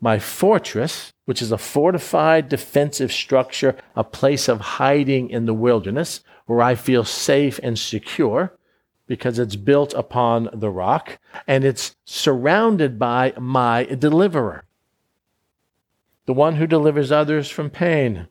my 0.00 0.18
fortress, 0.18 1.12
which 1.24 1.40
is 1.40 1.52
a 1.52 1.58
fortified 1.58 2.48
defensive 2.48 3.12
structure, 3.12 3.76
a 3.96 4.04
place 4.04 4.48
of 4.48 4.60
hiding 4.60 5.30
in 5.30 5.46
the 5.46 5.54
wilderness 5.54 6.20
where 6.46 6.60
I 6.60 6.74
feel 6.74 7.04
safe 7.04 7.58
and 7.62 7.78
secure 7.78 8.58
because 9.06 9.38
it's 9.38 9.56
built 9.56 9.92
upon 9.94 10.48
the 10.52 10.70
rock 10.70 11.18
and 11.46 11.64
it's 11.64 11.94
surrounded 12.04 12.98
by 12.98 13.32
my 13.38 13.84
deliverer, 13.84 14.64
the 16.26 16.32
one 16.32 16.56
who 16.56 16.66
delivers 16.66 17.12
others 17.12 17.50
from 17.50 17.70
pain, 17.70 18.28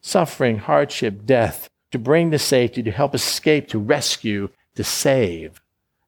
suffering, 0.00 0.58
hardship, 0.58 1.24
death, 1.24 1.68
to 1.90 1.98
bring 1.98 2.30
to 2.30 2.38
safety, 2.38 2.82
to 2.82 2.90
help 2.90 3.14
escape, 3.14 3.68
to 3.68 3.78
rescue, 3.78 4.48
to 4.74 4.84
save. 4.84 5.60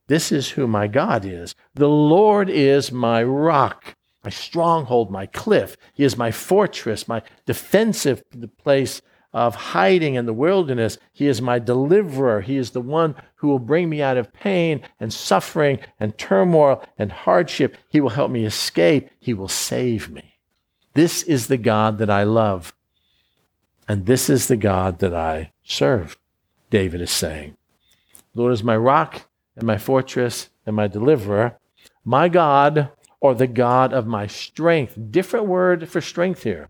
This 0.07 0.31
is 0.31 0.51
who 0.51 0.67
my 0.67 0.87
God 0.87 1.25
is. 1.25 1.55
The 1.75 1.89
Lord 1.89 2.49
is 2.49 2.91
my 2.91 3.23
rock, 3.23 3.95
my 4.23 4.29
stronghold, 4.29 5.11
my 5.11 5.25
cliff. 5.25 5.77
He 5.93 6.03
is 6.03 6.17
my 6.17 6.31
fortress, 6.31 7.07
my 7.07 7.21
defensive 7.45 8.23
place 8.57 9.01
of 9.33 9.55
hiding 9.55 10.15
in 10.15 10.25
the 10.25 10.33
wilderness. 10.33 10.97
He 11.11 11.27
is 11.27 11.41
my 11.41 11.59
deliverer. 11.59 12.41
He 12.41 12.57
is 12.57 12.71
the 12.71 12.81
one 12.81 13.15
who 13.35 13.47
will 13.47 13.59
bring 13.59 13.89
me 13.89 14.01
out 14.01 14.17
of 14.17 14.31
pain 14.31 14.81
and 14.99 15.11
suffering 15.11 15.79
and 15.99 16.17
turmoil 16.17 16.83
and 16.97 17.11
hardship. 17.11 17.77
He 17.89 17.99
will 17.99 18.09
help 18.09 18.31
me 18.31 18.45
escape. 18.45 19.09
He 19.19 19.33
will 19.33 19.47
save 19.47 20.09
me. 20.09 20.35
This 20.93 21.23
is 21.23 21.47
the 21.47 21.57
God 21.57 21.97
that 21.97 22.09
I 22.09 22.23
love. 22.23 22.73
And 23.87 24.05
this 24.05 24.29
is 24.29 24.47
the 24.47 24.57
God 24.57 24.99
that 24.99 25.13
I 25.13 25.51
serve, 25.63 26.17
David 26.69 27.01
is 27.01 27.11
saying. 27.11 27.57
Lord 28.35 28.53
is 28.53 28.63
my 28.63 28.77
rock 28.77 29.27
and 29.55 29.65
my 29.65 29.77
fortress 29.77 30.49
and 30.65 30.75
my 30.75 30.87
deliverer, 30.87 31.57
my 32.05 32.29
God 32.29 32.91
or 33.19 33.33
the 33.33 33.47
God 33.47 33.93
of 33.93 34.05
my 34.05 34.27
strength. 34.27 34.97
Different 35.11 35.47
word 35.47 35.89
for 35.89 36.01
strength 36.01 36.43
here. 36.43 36.69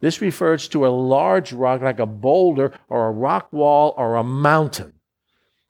This 0.00 0.20
refers 0.20 0.68
to 0.68 0.86
a 0.86 0.88
large 0.88 1.52
rock 1.52 1.80
like 1.80 1.98
a 1.98 2.06
boulder 2.06 2.72
or 2.88 3.06
a 3.06 3.12
rock 3.12 3.52
wall 3.52 3.94
or 3.96 4.16
a 4.16 4.24
mountain. 4.24 4.94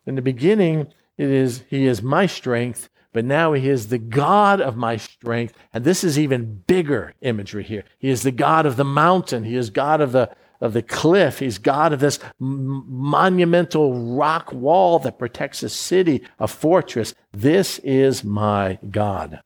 In 0.07 0.15
the 0.15 0.23
beginning, 0.23 0.93
it 1.17 1.31
is 1.31 1.65
He 1.69 1.87
is 1.87 2.03
my 2.03 2.27
strength, 2.27 2.89
but 3.13 3.25
now 3.25 3.53
he 3.53 3.69
is 3.69 3.89
the 3.89 3.99
God 3.99 4.61
of 4.61 4.77
my 4.77 4.97
strength. 4.97 5.55
And 5.73 5.85
this 5.85 6.03
is 6.03 6.19
even 6.19 6.63
bigger 6.67 7.15
imagery 7.21 7.63
here. 7.63 7.85
He 7.99 8.09
is 8.09 8.23
the 8.23 8.33
God 8.33 8.65
of 8.67 8.77
the 8.77 8.85
mountain. 8.85 9.45
He 9.45 9.55
is 9.55 9.71
God 9.71 10.01
of 10.01 10.13
the, 10.13 10.35
of 10.61 10.73
the 10.73 10.83
cliff. 10.83 11.39
He's 11.39 11.59
God 11.59 11.93
of 11.93 12.01
this 12.01 12.19
m- 12.41 12.85
monumental 12.89 14.17
rock 14.17 14.53
wall 14.53 14.99
that 15.01 15.19
protects 15.19 15.63
a 15.63 15.69
city, 15.69 16.23
a 16.39 16.49
fortress. 16.49 17.15
This 17.33 17.79
is 17.81 18.25
my 18.25 18.79
God, 18.91 19.41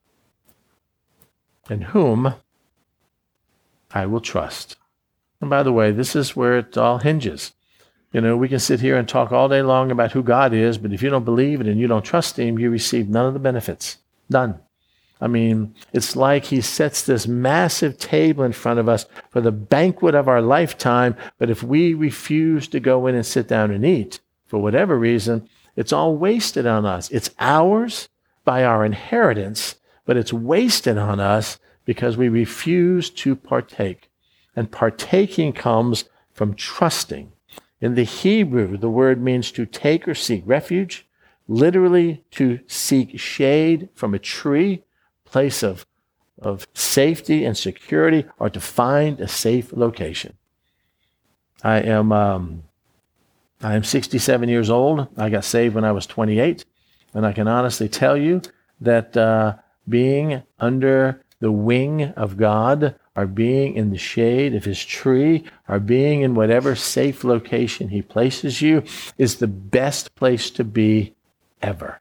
in 1.69 1.83
whom 1.83 2.35
I 3.97 4.05
will 4.05 4.21
trust. 4.21 4.77
And 5.41 5.49
by 5.49 5.63
the 5.63 5.73
way, 5.73 5.91
this 5.91 6.15
is 6.15 6.37
where 6.37 6.59
it 6.59 6.77
all 6.77 6.99
hinges. 6.99 7.55
You 8.13 8.21
know, 8.21 8.37
we 8.37 8.49
can 8.49 8.59
sit 8.59 8.81
here 8.81 8.99
and 8.99 9.09
talk 9.09 9.33
all 9.33 9.49
day 9.49 9.63
long 9.63 9.91
about 9.91 10.13
who 10.13 10.23
God 10.23 10.53
is, 10.53 10.77
but 10.77 10.93
if 10.93 11.03
you 11.03 11.09
don't 11.09 11.25
believe 11.25 11.63
it 11.63 11.67
and 11.67 11.81
you 11.81 11.87
don't 11.87 12.05
trust 12.05 12.39
Him, 12.39 12.59
you 12.59 12.69
receive 12.69 13.09
none 13.09 13.25
of 13.25 13.33
the 13.33 13.41
benefits. 13.41 13.97
None. 14.29 14.61
I 15.19 15.29
mean, 15.29 15.75
it's 15.95 16.15
like 16.15 16.45
He 16.45 16.61
sets 16.61 17.03
this 17.03 17.27
massive 17.27 17.97
table 17.97 18.45
in 18.45 18.53
front 18.53 18.81
of 18.81 18.87
us 18.87 19.07
for 19.31 19.41
the 19.41 19.51
banquet 19.53 20.15
of 20.15 20.29
our 20.29 20.43
lifetime, 20.43 21.17
but 21.39 21.49
if 21.49 21.63
we 21.63 21.95
refuse 21.95 22.69
to 22.69 22.81
go 22.81 23.07
in 23.07 23.15
and 23.15 23.25
sit 23.25 23.49
down 23.49 23.71
and 23.71 23.85
eat, 23.85 24.21
for 24.47 24.61
whatever 24.61 24.99
reason, 24.99 25.49
it's 25.75 25.93
all 25.93 26.17
wasted 26.17 26.67
on 26.67 26.85
us. 26.85 27.11
It's 27.11 27.31
ours 27.39 28.11
by 28.45 28.63
our 28.63 28.85
inheritance, 28.85 29.77
but 30.05 30.19
it's 30.19 30.35
wasted 30.35 30.99
on 30.99 31.19
us 31.19 31.59
because 31.87 32.19
we 32.19 32.29
refuse 32.29 33.09
to 33.09 33.35
partake. 33.35 34.11
And 34.55 34.71
partaking 34.71 35.55
comes 35.55 36.05
from 36.35 36.55
trusting 36.55 37.33
in 37.81 37.95
the 37.95 38.05
Hebrew, 38.05 38.77
the 38.77 38.91
word 38.91 39.23
means 39.23 39.53
to 39.53 39.67
take 39.67 40.09
or 40.09 40.15
seek 40.15 40.43
refuge, 40.47 41.07
literally 41.47 42.25
to 42.33 42.61
seek 42.67 43.19
shade 43.21 43.89
from 43.95 44.15
a 44.15 44.19
tree, 44.19 44.83
place 45.25 45.63
of, 45.63 45.87
of 46.41 46.67
safety 46.73 47.45
and 47.45 47.57
security, 47.57 48.25
or 48.39 48.49
to 48.49 48.61
find 48.61 49.21
a 49.21 49.29
safe 49.29 49.73
location. 49.73 50.37
I 51.63 51.81
am 51.81 52.13
um, 52.13 52.63
I 53.63 53.75
am 53.75 53.85
67 53.85 54.49
years 54.49 54.71
old. 54.71 55.09
I 55.17 55.31
got 55.31 55.45
saved 55.45 55.75
when 55.75 55.85
I 55.85 55.93
was 55.93 56.07
28, 56.07 56.65
and 57.15 57.27
I 57.27 57.33
can 57.33 57.49
honestly 57.49 57.89
tell 57.89 58.17
you 58.17 58.43
that 58.81 59.17
uh, 59.17 59.57
being 59.89 60.43
under 60.61 61.23
the 61.41 61.53
wing 61.53 62.05
of 62.13 62.37
God 62.37 62.95
our 63.17 63.27
being 63.27 63.75
in 63.75 63.91
the 63.91 63.99
shade 63.99 64.55
of 64.55 64.65
his 64.65 64.85
tree, 64.85 65.45
our 65.69 65.81
being 65.81 66.21
in 66.21 66.35
whatever 66.35 66.77
safe 66.77 67.25
location 67.25 67.89
he 67.89 68.03
places 68.03 68.61
you 68.61 68.85
is 69.17 69.37
the 69.37 69.47
best 69.47 70.15
place 70.15 70.51
to 70.51 70.63
be 70.63 71.15
ever. 71.63 72.01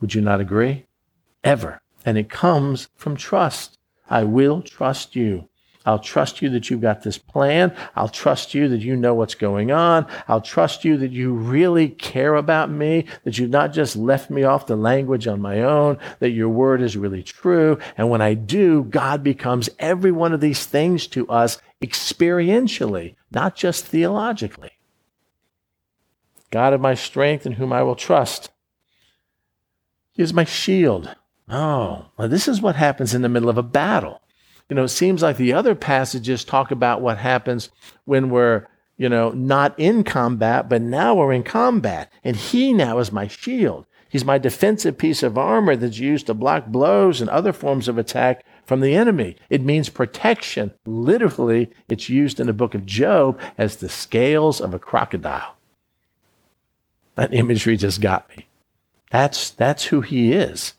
Would 0.00 0.14
you 0.14 0.20
not 0.20 0.40
agree? 0.40 0.86
Ever. 1.42 1.82
And 2.04 2.16
it 2.16 2.30
comes 2.30 2.88
from 2.94 3.16
trust. 3.16 3.76
I 4.08 4.22
will 4.22 4.62
trust 4.62 5.16
you. 5.16 5.48
I'll 5.86 6.00
trust 6.00 6.42
you 6.42 6.50
that 6.50 6.68
you've 6.68 6.80
got 6.80 7.02
this 7.02 7.16
plan. 7.16 7.74
I'll 7.94 8.08
trust 8.08 8.54
you 8.54 8.68
that 8.68 8.80
you 8.80 8.96
know 8.96 9.14
what's 9.14 9.36
going 9.36 9.70
on. 9.70 10.06
I'll 10.26 10.40
trust 10.40 10.84
you 10.84 10.96
that 10.98 11.12
you 11.12 11.32
really 11.32 11.88
care 11.88 12.34
about 12.34 12.70
me, 12.70 13.06
that 13.22 13.38
you've 13.38 13.50
not 13.50 13.72
just 13.72 13.94
left 13.94 14.28
me 14.28 14.42
off 14.42 14.66
the 14.66 14.76
language 14.76 15.28
on 15.28 15.40
my 15.40 15.62
own, 15.62 15.98
that 16.18 16.30
your 16.30 16.48
word 16.48 16.82
is 16.82 16.96
really 16.96 17.22
true. 17.22 17.78
And 17.96 18.10
when 18.10 18.20
I 18.20 18.34
do, 18.34 18.82
God 18.82 19.22
becomes 19.22 19.70
every 19.78 20.10
one 20.10 20.32
of 20.32 20.40
these 20.40 20.66
things 20.66 21.06
to 21.08 21.28
us 21.28 21.58
experientially, 21.80 23.14
not 23.30 23.54
just 23.54 23.86
theologically. 23.86 24.72
God 26.50 26.72
of 26.72 26.80
my 26.80 26.94
strength 26.94 27.46
in 27.46 27.52
whom 27.52 27.72
I 27.72 27.84
will 27.84 27.96
trust. 27.96 28.50
He 30.12 30.22
is 30.22 30.34
my 30.34 30.44
shield. 30.44 31.14
Oh, 31.48 32.06
well, 32.16 32.28
this 32.28 32.48
is 32.48 32.60
what 32.60 32.74
happens 32.74 33.14
in 33.14 33.22
the 33.22 33.28
middle 33.28 33.48
of 33.48 33.58
a 33.58 33.62
battle 33.62 34.20
you 34.68 34.76
know, 34.76 34.84
it 34.84 34.88
seems 34.88 35.22
like 35.22 35.36
the 35.36 35.52
other 35.52 35.74
passages 35.74 36.44
talk 36.44 36.70
about 36.70 37.00
what 37.00 37.18
happens 37.18 37.70
when 38.04 38.30
we're, 38.30 38.66
you 38.96 39.08
know, 39.08 39.30
not 39.30 39.78
in 39.78 40.02
combat, 40.02 40.68
but 40.68 40.82
now 40.82 41.14
we're 41.14 41.32
in 41.32 41.42
combat. 41.42 42.10
And 42.24 42.36
he 42.36 42.72
now 42.72 42.98
is 42.98 43.12
my 43.12 43.28
shield. 43.28 43.86
He's 44.08 44.24
my 44.24 44.38
defensive 44.38 44.98
piece 44.98 45.22
of 45.22 45.36
armor 45.36 45.76
that's 45.76 45.98
used 45.98 46.26
to 46.26 46.34
block 46.34 46.66
blows 46.66 47.20
and 47.20 47.28
other 47.28 47.52
forms 47.52 47.86
of 47.86 47.98
attack 47.98 48.44
from 48.64 48.80
the 48.80 48.94
enemy. 48.94 49.36
It 49.50 49.62
means 49.62 49.88
protection. 49.88 50.72
Literally, 50.84 51.70
it's 51.88 52.08
used 52.08 52.40
in 52.40 52.46
the 52.46 52.52
book 52.52 52.74
of 52.74 52.86
Job 52.86 53.38
as 53.58 53.76
the 53.76 53.88
scales 53.88 54.60
of 54.60 54.74
a 54.74 54.78
crocodile. 54.78 55.56
That 57.14 57.34
imagery 57.34 57.76
just 57.76 58.00
got 58.00 58.28
me. 58.36 58.46
That's, 59.10 59.50
that's 59.50 59.84
who 59.84 60.00
he 60.00 60.32
is. 60.32 60.74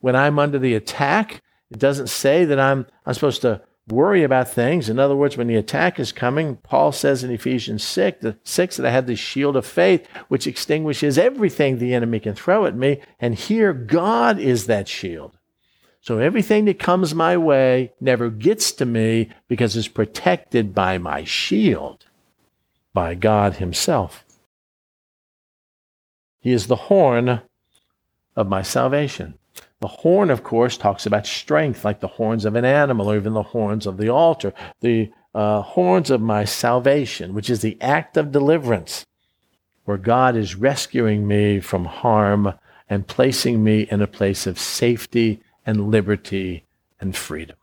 When 0.00 0.16
I'm 0.16 0.38
under 0.38 0.58
the 0.58 0.74
attack, 0.74 1.42
it 1.74 1.80
doesn't 1.80 2.06
say 2.06 2.44
that 2.44 2.60
I'm, 2.60 2.86
I'm 3.04 3.14
supposed 3.14 3.42
to 3.42 3.60
worry 3.88 4.22
about 4.22 4.48
things. 4.48 4.88
In 4.88 5.00
other 5.00 5.16
words, 5.16 5.36
when 5.36 5.48
the 5.48 5.56
attack 5.56 5.98
is 5.98 6.12
coming, 6.12 6.54
Paul 6.56 6.92
says 6.92 7.24
in 7.24 7.32
Ephesians 7.32 7.82
6, 7.82 8.22
the 8.22 8.38
6 8.44 8.76
that 8.76 8.86
I 8.86 8.90
have 8.90 9.08
the 9.08 9.16
shield 9.16 9.56
of 9.56 9.66
faith, 9.66 10.06
which 10.28 10.46
extinguishes 10.46 11.18
everything 11.18 11.78
the 11.78 11.92
enemy 11.92 12.20
can 12.20 12.36
throw 12.36 12.64
at 12.64 12.76
me. 12.76 13.02
And 13.18 13.34
here, 13.34 13.72
God 13.72 14.38
is 14.38 14.66
that 14.66 14.86
shield. 14.86 15.36
So 16.00 16.18
everything 16.18 16.66
that 16.66 16.78
comes 16.78 17.12
my 17.12 17.36
way 17.36 17.92
never 18.00 18.30
gets 18.30 18.70
to 18.72 18.86
me 18.86 19.30
because 19.48 19.76
it's 19.76 19.88
protected 19.88 20.76
by 20.76 20.96
my 20.98 21.24
shield, 21.24 22.04
by 22.92 23.16
God 23.16 23.54
Himself. 23.54 24.24
He 26.40 26.52
is 26.52 26.68
the 26.68 26.76
horn 26.76 27.40
of 28.36 28.48
my 28.48 28.62
salvation. 28.62 29.38
The 29.84 29.88
horn, 29.88 30.30
of 30.30 30.42
course, 30.42 30.78
talks 30.78 31.04
about 31.04 31.26
strength, 31.26 31.84
like 31.84 32.00
the 32.00 32.08
horns 32.08 32.46
of 32.46 32.56
an 32.56 32.64
animal 32.64 33.10
or 33.10 33.16
even 33.16 33.34
the 33.34 33.42
horns 33.42 33.86
of 33.86 33.98
the 33.98 34.08
altar. 34.08 34.54
The 34.80 35.12
uh, 35.34 35.60
horns 35.60 36.08
of 36.08 36.22
my 36.22 36.46
salvation, 36.46 37.34
which 37.34 37.50
is 37.50 37.60
the 37.60 37.76
act 37.82 38.16
of 38.16 38.32
deliverance, 38.32 39.04
where 39.84 39.98
God 39.98 40.36
is 40.36 40.54
rescuing 40.54 41.28
me 41.28 41.60
from 41.60 41.84
harm 41.84 42.54
and 42.88 43.06
placing 43.06 43.62
me 43.62 43.82
in 43.82 44.00
a 44.00 44.06
place 44.06 44.46
of 44.46 44.58
safety 44.58 45.42
and 45.66 45.90
liberty 45.90 46.64
and 46.98 47.14
freedom. 47.14 47.56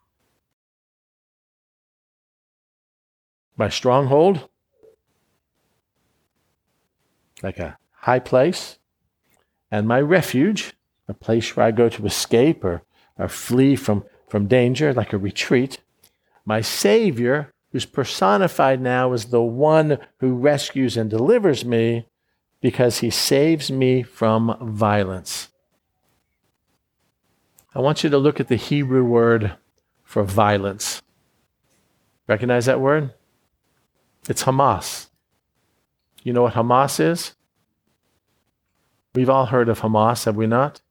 My 3.58 3.70
stronghold, 3.70 4.48
like 7.42 7.58
a 7.58 7.80
high 7.94 8.20
place, 8.20 8.78
and 9.72 9.88
my 9.88 10.00
refuge, 10.00 10.76
a 11.12 11.14
place 11.14 11.56
where 11.56 11.66
I 11.66 11.72
go 11.72 11.90
to 11.90 12.06
escape 12.06 12.64
or, 12.64 12.84
or 13.18 13.28
flee 13.28 13.76
from, 13.76 14.04
from 14.28 14.48
danger, 14.48 14.94
like 14.94 15.14
a 15.14 15.18
retreat. 15.18 15.80
My 16.46 16.62
Savior, 16.62 17.54
who's 17.72 17.86
personified 17.86 18.82
now 18.82 19.14
as 19.14 19.26
the 19.26 19.42
one 19.42 20.00
who 20.20 20.34
rescues 20.34 20.98
and 20.98 21.10
delivers 21.10 21.64
me 21.64 22.08
because 22.62 23.00
he 23.00 23.10
saves 23.10 23.72
me 23.72 24.04
from 24.04 24.58
violence. 24.62 25.50
I 27.74 27.80
want 27.80 28.04
you 28.04 28.10
to 28.10 28.18
look 28.18 28.40
at 28.40 28.48
the 28.48 28.58
Hebrew 28.58 29.04
word 29.04 29.56
for 30.04 30.24
violence. 30.24 31.02
Recognize 32.28 32.66
that 32.66 32.82
word? 32.82 33.14
It's 34.28 34.44
Hamas. 34.44 35.08
You 36.24 36.34
know 36.34 36.44
what 36.44 36.54
Hamas 36.54 37.00
is? 37.00 37.34
We've 39.16 39.30
all 39.30 39.48
heard 39.48 39.70
of 39.70 39.82
Hamas, 39.82 40.26
have 40.26 40.36
we 40.36 40.48
not? 40.48 40.82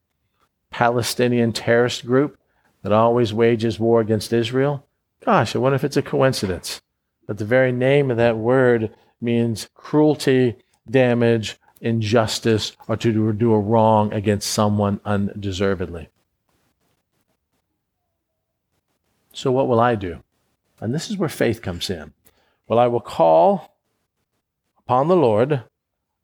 Palestinian 0.70 1.52
terrorist 1.52 2.06
group 2.06 2.38
that 2.82 2.92
always 2.92 3.34
wages 3.34 3.78
war 3.78 4.00
against 4.00 4.32
Israel? 4.32 4.86
Gosh, 5.24 5.54
I 5.54 5.58
wonder 5.58 5.76
if 5.76 5.84
it's 5.84 5.96
a 5.96 6.02
coincidence 6.02 6.80
that 7.26 7.38
the 7.38 7.44
very 7.44 7.72
name 7.72 8.10
of 8.10 8.16
that 8.16 8.36
word 8.36 8.94
means 9.20 9.68
cruelty, 9.74 10.56
damage, 10.88 11.58
injustice, 11.80 12.76
or 12.88 12.96
to 12.96 13.32
do 13.32 13.52
a 13.52 13.58
wrong 13.58 14.12
against 14.12 14.50
someone 14.50 15.00
undeservedly. 15.04 16.08
So, 19.32 19.52
what 19.52 19.68
will 19.68 19.80
I 19.80 19.94
do? 19.94 20.22
And 20.80 20.94
this 20.94 21.10
is 21.10 21.16
where 21.16 21.28
faith 21.28 21.62
comes 21.62 21.90
in. 21.90 22.12
Well, 22.66 22.78
I 22.78 22.86
will 22.86 23.00
call 23.00 23.76
upon 24.78 25.08
the 25.08 25.16
Lord. 25.16 25.64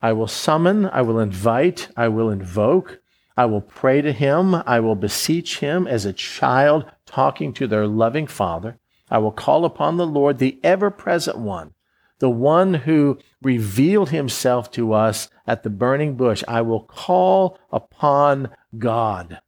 I 0.02 0.12
will 0.12 0.26
summon, 0.26 0.86
I 0.86 1.02
will 1.02 1.18
invite, 1.18 1.88
I 1.96 2.08
will 2.08 2.30
invoke, 2.30 3.00
I 3.36 3.44
will 3.44 3.60
pray 3.60 4.00
to 4.00 4.12
him. 4.12 4.54
I 4.54 4.80
will 4.80 4.94
beseech 4.94 5.58
him 5.58 5.86
as 5.86 6.04
a 6.04 6.12
child 6.12 6.86
talking 7.04 7.52
to 7.54 7.66
their 7.66 7.86
loving 7.86 8.26
father. 8.26 8.78
I 9.10 9.18
will 9.18 9.32
call 9.32 9.64
upon 9.64 9.96
the 9.96 10.06
Lord, 10.06 10.38
the 10.38 10.58
ever 10.64 10.90
present 10.90 11.38
one, 11.38 11.74
the 12.18 12.30
one 12.30 12.74
who 12.74 13.18
revealed 13.42 14.10
himself 14.10 14.70
to 14.72 14.94
us 14.94 15.28
at 15.46 15.62
the 15.62 15.70
burning 15.70 16.16
bush. 16.16 16.42
I 16.48 16.62
will 16.62 16.80
call 16.80 17.58
upon 17.70 18.50
God, 18.78 19.40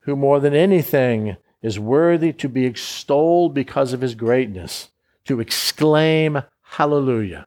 who 0.00 0.16
more 0.16 0.40
than 0.40 0.54
anything 0.54 1.36
is 1.60 1.78
worthy 1.78 2.32
to 2.32 2.48
be 2.48 2.64
extolled 2.64 3.54
because 3.54 3.92
of 3.92 4.00
his 4.00 4.14
greatness, 4.14 4.88
to 5.26 5.38
exclaim, 5.38 6.42
Hallelujah. 6.62 7.46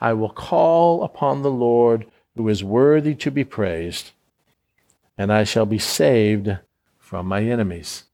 I 0.00 0.12
will 0.12 0.30
call 0.30 1.02
upon 1.02 1.42
the 1.42 1.50
Lord, 1.50 2.06
who 2.36 2.48
is 2.48 2.64
worthy 2.64 3.14
to 3.16 3.30
be 3.30 3.44
praised 3.44 4.12
and 5.20 5.30
I 5.30 5.44
shall 5.44 5.66
be 5.66 5.78
saved 5.78 6.56
from 6.96 7.26
my 7.26 7.42
enemies. 7.42 8.04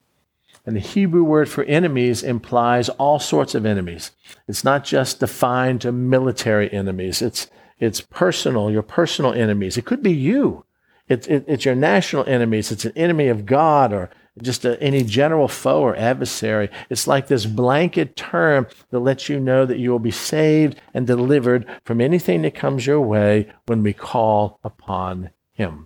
And 0.66 0.74
the 0.74 0.80
Hebrew 0.80 1.22
word 1.22 1.48
for 1.48 1.62
enemies 1.62 2.24
implies 2.24 2.88
all 2.88 3.20
sorts 3.20 3.54
of 3.54 3.64
enemies. 3.64 4.10
It's 4.48 4.64
not 4.64 4.82
just 4.82 5.20
defined 5.20 5.82
to 5.82 5.92
military 5.92 6.68
enemies. 6.72 7.22
It's, 7.22 7.46
it's 7.78 8.00
personal, 8.00 8.72
your 8.72 8.82
personal 8.82 9.32
enemies. 9.32 9.76
It 9.76 9.84
could 9.84 10.02
be 10.02 10.10
you. 10.10 10.64
It, 11.06 11.28
it, 11.28 11.44
it's 11.46 11.64
your 11.64 11.76
national 11.76 12.26
enemies. 12.26 12.72
It's 12.72 12.84
an 12.84 12.92
enemy 12.96 13.28
of 13.28 13.46
God 13.46 13.92
or 13.92 14.10
just 14.42 14.64
a, 14.64 14.76
any 14.82 15.04
general 15.04 15.46
foe 15.46 15.82
or 15.82 15.94
adversary. 15.94 16.70
It's 16.90 17.06
like 17.06 17.28
this 17.28 17.46
blanket 17.46 18.16
term 18.16 18.66
that 18.90 18.98
lets 18.98 19.28
you 19.28 19.38
know 19.38 19.64
that 19.64 19.78
you 19.78 19.92
will 19.92 20.00
be 20.00 20.10
saved 20.10 20.80
and 20.92 21.06
delivered 21.06 21.66
from 21.84 22.00
anything 22.00 22.42
that 22.42 22.56
comes 22.56 22.84
your 22.84 23.00
way 23.00 23.52
when 23.66 23.84
we 23.84 23.92
call 23.92 24.58
upon 24.64 25.30
Him. 25.52 25.85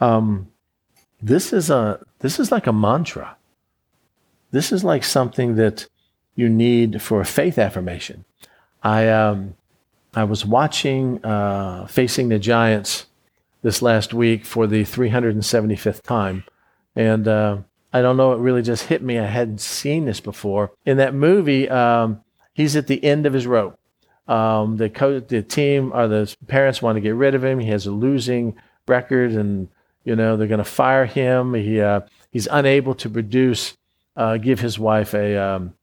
Um, 0.00 0.48
this 1.22 1.52
is 1.52 1.70
a 1.70 2.04
this 2.20 2.38
is 2.38 2.50
like 2.50 2.66
a 2.66 2.72
mantra. 2.72 3.36
This 4.50 4.72
is 4.72 4.82
like 4.82 5.04
something 5.04 5.56
that 5.56 5.86
you 6.34 6.48
need 6.48 7.02
for 7.02 7.20
a 7.20 7.26
faith 7.26 7.58
affirmation. 7.58 8.24
I 8.82 9.08
um, 9.08 9.54
I 10.14 10.24
was 10.24 10.44
watching 10.44 11.24
uh, 11.24 11.86
Facing 11.86 12.28
the 12.28 12.38
Giants 12.38 13.06
this 13.62 13.82
last 13.82 14.14
week 14.14 14.44
for 14.46 14.66
the 14.66 14.82
375th 14.84 16.02
time, 16.02 16.44
and 16.96 17.28
uh, 17.28 17.58
I 17.92 18.00
don't 18.00 18.16
know. 18.16 18.32
It 18.32 18.38
really 18.38 18.62
just 18.62 18.84
hit 18.84 19.02
me. 19.02 19.18
I 19.18 19.26
hadn't 19.26 19.60
seen 19.60 20.06
this 20.06 20.20
before. 20.20 20.72
In 20.86 20.96
that 20.96 21.14
movie, 21.14 21.68
um, 21.68 22.22
he's 22.54 22.76
at 22.76 22.86
the 22.86 23.02
end 23.04 23.26
of 23.26 23.32
his 23.32 23.46
rope. 23.46 23.78
Um, 24.26 24.76
the 24.76 24.88
co- 24.88 25.20
the 25.20 25.42
team 25.42 25.92
or 25.92 26.08
the 26.08 26.34
parents 26.46 26.80
want 26.80 26.96
to 26.96 27.00
get 27.00 27.14
rid 27.14 27.34
of 27.34 27.44
him. 27.44 27.58
He 27.58 27.68
has 27.68 27.86
a 27.86 27.90
losing 27.90 28.56
record, 28.88 29.32
and 29.32 29.68
you 30.10 30.16
know, 30.16 30.36
they're 30.36 30.48
going 30.48 30.58
to 30.58 30.64
fire 30.64 31.06
him. 31.06 31.54
He 31.54 31.80
uh, 31.80 32.00
he's 32.32 32.48
unable 32.50 32.96
to 32.96 33.08
produce, 33.08 33.76
uh, 34.16 34.38
give 34.38 34.58
his 34.58 34.76
wife 34.76 35.14
a 35.14 35.36
um, 35.36 35.74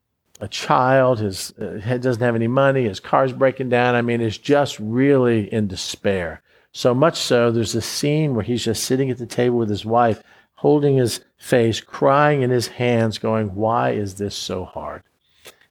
a 0.42 0.50
child. 0.50 1.20
His 1.20 1.54
uh, 1.54 1.80
head 1.80 2.02
doesn't 2.02 2.22
have 2.22 2.36
any 2.36 2.50
money. 2.50 2.84
His 2.84 3.00
car's 3.00 3.32
breaking 3.32 3.70
down. 3.70 3.96
I 3.96 4.02
mean, 4.02 4.20
it's 4.20 4.38
just 4.38 4.78
really 4.80 5.52
in 5.54 5.70
despair. 5.70 6.42
So 6.74 6.94
much 6.94 7.16
so, 7.16 7.52
there's 7.52 7.74
a 7.74 7.82
scene 7.82 8.36
where 8.36 8.44
he's 8.44 8.66
just 8.66 8.84
sitting 8.84 9.10
at 9.10 9.18
the 9.18 9.26
table 9.26 9.58
with 9.58 9.70
his 9.70 9.86
wife, 9.86 10.22
holding 10.56 10.98
his 10.98 11.22
face, 11.38 11.80
crying 11.80 12.42
in 12.42 12.50
his 12.50 12.68
hands, 12.68 13.20
going, 13.20 13.56
"Why 13.56 13.92
is 13.92 14.16
this 14.16 14.36
so 14.36 14.66
hard?" 14.66 15.04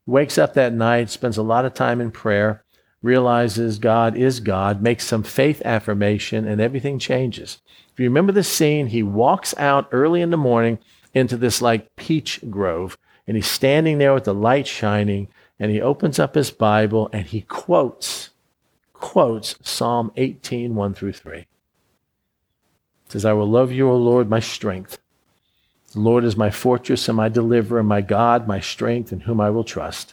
Wakes 0.06 0.38
up 0.38 0.54
that 0.54 0.72
night, 0.72 1.10
spends 1.10 1.36
a 1.36 1.42
lot 1.42 1.66
of 1.66 1.74
time 1.74 2.00
in 2.00 2.10
prayer, 2.10 2.64
realizes 3.02 3.78
God 3.78 4.16
is 4.16 4.40
God, 4.40 4.80
makes 4.80 5.04
some 5.04 5.24
faith 5.24 5.60
affirmation, 5.62 6.48
and 6.48 6.58
everything 6.58 6.98
changes. 6.98 7.60
If 7.96 8.00
you 8.00 8.10
remember 8.10 8.32
the 8.32 8.44
scene, 8.44 8.88
he 8.88 9.02
walks 9.02 9.54
out 9.56 9.88
early 9.90 10.20
in 10.20 10.28
the 10.28 10.36
morning 10.36 10.78
into 11.14 11.38
this 11.38 11.62
like 11.62 11.96
peach 11.96 12.40
grove, 12.50 12.98
and 13.26 13.38
he's 13.38 13.46
standing 13.46 13.96
there 13.96 14.12
with 14.12 14.24
the 14.24 14.34
light 14.34 14.66
shining, 14.66 15.28
and 15.58 15.70
he 15.70 15.80
opens 15.80 16.18
up 16.18 16.34
his 16.34 16.50
Bible 16.50 17.08
and 17.14 17.24
he 17.24 17.40
quotes, 17.40 18.28
quotes 18.92 19.56
Psalm 19.62 20.12
18, 20.16 20.74
1 20.74 20.92
through 20.92 21.14
3. 21.14 21.38
It 21.38 21.46
says, 23.08 23.24
I 23.24 23.32
will 23.32 23.48
love 23.48 23.72
you, 23.72 23.88
O 23.88 23.96
Lord, 23.96 24.28
my 24.28 24.40
strength. 24.40 24.98
The 25.94 26.00
Lord 26.00 26.24
is 26.24 26.36
my 26.36 26.50
fortress 26.50 27.08
and 27.08 27.16
my 27.16 27.30
deliverer, 27.30 27.82
my 27.82 28.02
God, 28.02 28.46
my 28.46 28.60
strength, 28.60 29.10
in 29.10 29.20
whom 29.20 29.40
I 29.40 29.48
will 29.48 29.64
trust, 29.64 30.12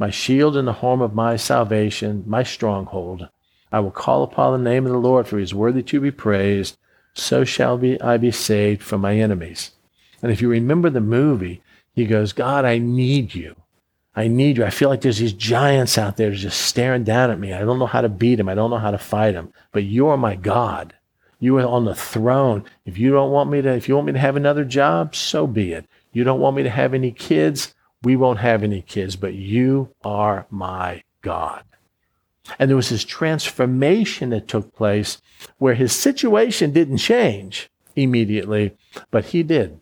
my 0.00 0.10
shield 0.10 0.56
and 0.56 0.66
the 0.66 0.72
horn 0.72 1.00
of 1.00 1.14
my 1.14 1.36
salvation, 1.36 2.24
my 2.26 2.42
stronghold. 2.42 3.28
I 3.70 3.78
will 3.78 3.92
call 3.92 4.24
upon 4.24 4.52
the 4.64 4.68
name 4.68 4.84
of 4.84 4.90
the 4.90 4.98
Lord, 4.98 5.28
for 5.28 5.36
he 5.36 5.44
is 5.44 5.54
worthy 5.54 5.84
to 5.84 6.00
be 6.00 6.10
praised 6.10 6.76
so 7.20 7.44
shall 7.44 7.78
be 7.78 8.00
I 8.00 8.16
be 8.16 8.30
saved 8.30 8.82
from 8.82 9.00
my 9.00 9.16
enemies. 9.16 9.72
And 10.22 10.32
if 10.32 10.40
you 10.40 10.48
remember 10.48 10.90
the 10.90 11.00
movie, 11.00 11.62
he 11.94 12.06
goes, 12.06 12.32
God, 12.32 12.64
I 12.64 12.78
need 12.78 13.34
you. 13.34 13.56
I 14.14 14.26
need 14.28 14.56
you. 14.58 14.64
I 14.64 14.70
feel 14.70 14.88
like 14.88 15.02
there's 15.02 15.18
these 15.18 15.32
giants 15.32 15.96
out 15.96 16.16
there 16.16 16.30
just 16.32 16.60
staring 16.60 17.04
down 17.04 17.30
at 17.30 17.38
me. 17.38 17.52
I 17.52 17.60
don't 17.60 17.78
know 17.78 17.86
how 17.86 18.00
to 18.00 18.08
beat 18.08 18.36
them. 18.36 18.48
I 18.48 18.54
don't 18.54 18.70
know 18.70 18.78
how 18.78 18.90
to 18.90 18.98
fight 18.98 19.32
them. 19.32 19.52
But 19.72 19.84
you 19.84 20.08
are 20.08 20.16
my 20.16 20.36
God. 20.36 20.94
You 21.38 21.56
are 21.58 21.66
on 21.66 21.84
the 21.84 21.94
throne. 21.94 22.64
If 22.84 22.98
you 22.98 23.12
don't 23.12 23.30
want 23.30 23.50
me 23.50 23.62
to, 23.62 23.74
if 23.74 23.88
you 23.88 23.94
want 23.94 24.08
me 24.08 24.12
to 24.12 24.18
have 24.18 24.36
another 24.36 24.64
job, 24.64 25.14
so 25.14 25.46
be 25.46 25.72
it. 25.72 25.86
You 26.12 26.24
don't 26.24 26.40
want 26.40 26.56
me 26.56 26.62
to 26.64 26.70
have 26.70 26.92
any 26.92 27.12
kids, 27.12 27.74
we 28.02 28.16
won't 28.16 28.40
have 28.40 28.62
any 28.62 28.82
kids, 28.82 29.16
but 29.16 29.34
you 29.34 29.94
are 30.04 30.46
my 30.50 31.02
God. 31.22 31.62
And 32.58 32.68
there 32.68 32.76
was 32.76 32.90
this 32.90 33.04
transformation 33.04 34.30
that 34.30 34.48
took 34.48 34.74
place 34.74 35.20
where 35.58 35.74
his 35.74 35.92
situation 35.92 36.72
didn't 36.72 36.98
change 36.98 37.70
immediately, 37.96 38.76
but 39.10 39.26
he 39.26 39.42
did. 39.42 39.80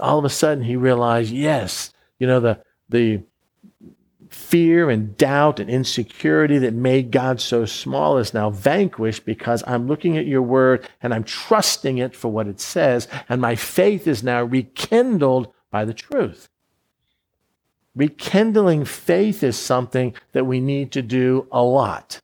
All 0.00 0.18
of 0.18 0.24
a 0.24 0.30
sudden, 0.30 0.64
he 0.64 0.76
realized, 0.76 1.32
yes, 1.32 1.92
you 2.18 2.26
know, 2.26 2.40
the, 2.40 2.62
the 2.88 3.22
fear 4.30 4.90
and 4.90 5.16
doubt 5.16 5.58
and 5.58 5.70
insecurity 5.70 6.58
that 6.58 6.74
made 6.74 7.10
God 7.10 7.40
so 7.40 7.64
small 7.64 8.18
is 8.18 8.34
now 8.34 8.50
vanquished 8.50 9.24
because 9.24 9.64
I'm 9.66 9.86
looking 9.86 10.16
at 10.16 10.26
your 10.26 10.42
word 10.42 10.88
and 11.02 11.14
I'm 11.14 11.24
trusting 11.24 11.98
it 11.98 12.14
for 12.14 12.28
what 12.30 12.46
it 12.46 12.60
says, 12.60 13.08
and 13.28 13.40
my 13.40 13.54
faith 13.54 14.06
is 14.06 14.22
now 14.22 14.42
rekindled 14.42 15.52
by 15.70 15.84
the 15.84 15.94
truth. 15.94 16.48
Rekindling 17.98 18.84
faith 18.84 19.42
is 19.42 19.58
something 19.58 20.14
that 20.30 20.46
we 20.46 20.60
need 20.60 20.92
to 20.92 21.02
do 21.02 21.48
a 21.50 21.60
lot. 21.60 22.20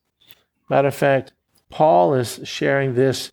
Matter 0.71 0.87
of 0.87 0.95
fact, 0.95 1.33
Paul 1.69 2.15
is 2.15 2.39
sharing 2.45 2.95
this 2.95 3.33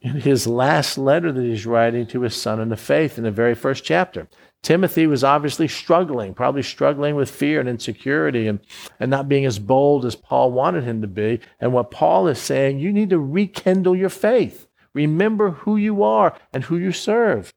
in 0.00 0.22
his 0.22 0.46
last 0.46 0.96
letter 0.96 1.30
that 1.30 1.44
he's 1.44 1.66
writing 1.66 2.06
to 2.06 2.22
his 2.22 2.34
son 2.34 2.60
in 2.60 2.70
the 2.70 2.78
faith 2.78 3.18
in 3.18 3.24
the 3.24 3.30
very 3.30 3.54
first 3.54 3.84
chapter. 3.84 4.26
Timothy 4.62 5.06
was 5.06 5.22
obviously 5.22 5.68
struggling, 5.68 6.32
probably 6.32 6.62
struggling 6.62 7.14
with 7.14 7.30
fear 7.30 7.60
and 7.60 7.68
insecurity 7.68 8.48
and, 8.48 8.60
and 8.98 9.10
not 9.10 9.28
being 9.28 9.44
as 9.44 9.58
bold 9.58 10.06
as 10.06 10.16
Paul 10.16 10.50
wanted 10.50 10.84
him 10.84 11.02
to 11.02 11.06
be. 11.06 11.40
And 11.60 11.74
what 11.74 11.90
Paul 11.90 12.26
is 12.26 12.38
saying, 12.38 12.78
you 12.78 12.90
need 12.90 13.10
to 13.10 13.20
rekindle 13.20 13.94
your 13.94 14.08
faith. 14.08 14.66
Remember 14.94 15.50
who 15.50 15.76
you 15.76 16.02
are 16.02 16.34
and 16.54 16.64
who 16.64 16.78
you 16.78 16.92
serve. 16.92 17.52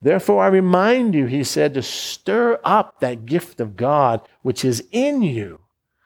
Therefore, 0.00 0.44
I 0.44 0.48
remind 0.48 1.14
you, 1.14 1.26
he 1.26 1.42
said, 1.42 1.74
to 1.74 1.82
stir 1.82 2.60
up 2.62 3.00
that 3.00 3.26
gift 3.26 3.60
of 3.60 3.76
God 3.76 4.20
which 4.42 4.64
is 4.64 4.84
in 4.92 5.22
you, 5.22 5.60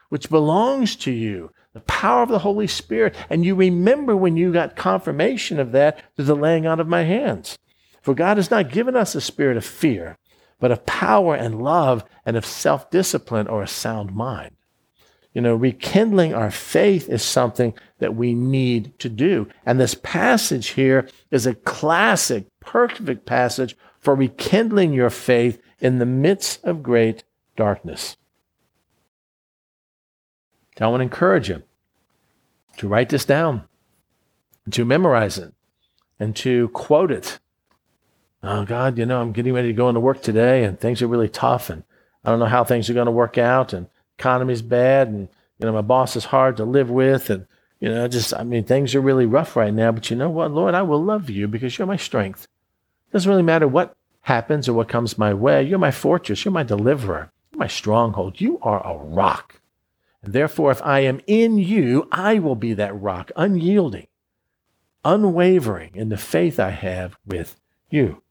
which 0.08 0.30
belongs 0.30 0.96
to 0.96 1.10
you, 1.10 1.50
the 1.74 1.80
power 1.80 2.22
of 2.22 2.28
the 2.28 2.38
Holy 2.38 2.66
Spirit. 2.66 3.14
And 3.28 3.44
you 3.44 3.54
remember 3.54 4.16
when 4.16 4.36
you 4.36 4.52
got 4.52 4.76
confirmation 4.76 5.58
of 5.58 5.72
that 5.72 6.02
through 6.16 6.26
the 6.26 6.36
laying 6.36 6.66
out 6.66 6.80
of 6.80 6.88
my 6.88 7.02
hands. 7.02 7.58
For 8.02 8.14
God 8.14 8.36
has 8.36 8.50
not 8.50 8.72
given 8.72 8.96
us 8.96 9.14
a 9.14 9.20
spirit 9.20 9.56
of 9.56 9.64
fear, 9.64 10.18
but 10.58 10.72
of 10.72 10.86
power 10.86 11.34
and 11.34 11.62
love 11.62 12.04
and 12.26 12.36
of 12.36 12.46
self 12.46 12.90
discipline 12.90 13.46
or 13.46 13.62
a 13.62 13.68
sound 13.68 14.14
mind. 14.14 14.56
You 15.34 15.40
know, 15.40 15.54
rekindling 15.54 16.34
our 16.34 16.50
faith 16.50 17.08
is 17.08 17.22
something 17.22 17.74
that 17.98 18.14
we 18.14 18.34
need 18.34 18.98
to 18.98 19.08
do. 19.08 19.48
And 19.64 19.80
this 19.80 19.94
passage 19.94 20.68
here 20.68 21.08
is 21.30 21.46
a 21.46 21.54
classic, 21.54 22.46
perfect 22.64 23.26
passage 23.26 23.76
for 23.98 24.14
rekindling 24.14 24.92
your 24.92 25.10
faith 25.10 25.60
in 25.80 25.98
the 25.98 26.06
midst 26.06 26.64
of 26.64 26.82
great 26.82 27.24
darkness. 27.56 28.16
I 30.80 30.86
want 30.88 31.00
to 31.00 31.04
encourage 31.04 31.48
you 31.48 31.62
to 32.78 32.88
write 32.88 33.10
this 33.10 33.24
down, 33.24 33.68
to 34.70 34.84
memorize 34.84 35.38
it, 35.38 35.54
and 36.18 36.34
to 36.36 36.68
quote 36.68 37.12
it. 37.12 37.38
Oh, 38.42 38.64
God, 38.64 38.98
you 38.98 39.06
know, 39.06 39.20
I'm 39.20 39.32
getting 39.32 39.52
ready 39.52 39.68
to 39.68 39.74
go 39.74 39.88
into 39.88 40.00
work 40.00 40.22
today, 40.22 40.64
and 40.64 40.80
things 40.80 41.00
are 41.00 41.06
really 41.06 41.28
tough, 41.28 41.70
and 41.70 41.84
I 42.24 42.30
don't 42.30 42.40
know 42.40 42.46
how 42.46 42.64
things 42.64 42.90
are 42.90 42.94
going 42.94 43.06
to 43.06 43.12
work 43.12 43.38
out, 43.38 43.72
and 43.72 43.86
economy's 44.22 44.62
bad 44.62 45.08
and 45.08 45.28
you 45.58 45.66
know 45.66 45.72
my 45.72 45.80
boss 45.80 46.14
is 46.14 46.26
hard 46.26 46.56
to 46.56 46.64
live 46.64 46.88
with 46.88 47.28
and 47.28 47.44
you 47.80 47.88
know 47.88 48.06
just 48.06 48.32
i 48.34 48.44
mean 48.44 48.62
things 48.62 48.94
are 48.94 49.00
really 49.00 49.26
rough 49.26 49.56
right 49.56 49.74
now 49.74 49.90
but 49.90 50.10
you 50.10 50.16
know 50.16 50.30
what 50.30 50.52
lord 50.52 50.74
i 50.74 50.82
will 50.82 51.02
love 51.02 51.28
you 51.28 51.48
because 51.48 51.76
you're 51.76 51.86
my 51.86 51.96
strength 51.96 52.46
doesn't 53.12 53.30
really 53.30 53.42
matter 53.42 53.68
what 53.68 53.94
happens 54.22 54.68
or 54.68 54.72
what 54.72 54.88
comes 54.88 55.18
my 55.18 55.34
way. 55.34 55.62
You're 55.62 55.78
my 55.78 55.90
fortress. 55.90 56.44
You're 56.44 56.52
my 56.52 56.62
deliverer. 56.62 57.30
You're 57.50 57.60
my 57.60 57.66
stronghold. 57.66 58.40
You 58.40 58.58
are 58.62 58.84
a 58.86 58.96
rock. 58.96 59.60
And 60.22 60.32
therefore 60.32 60.70
if 60.70 60.80
i 60.82 61.00
am 61.00 61.20
in 61.26 61.58
you 61.58 62.08
i 62.12 62.38
will 62.38 62.54
be 62.54 62.74
that 62.74 62.94
rock 63.00 63.32
unyielding 63.34 64.06
unwavering 65.04 65.90
in 65.94 66.10
the 66.10 66.16
faith 66.16 66.60
i 66.60 66.70
have 66.70 67.16
with 67.26 67.56
you. 67.92 68.22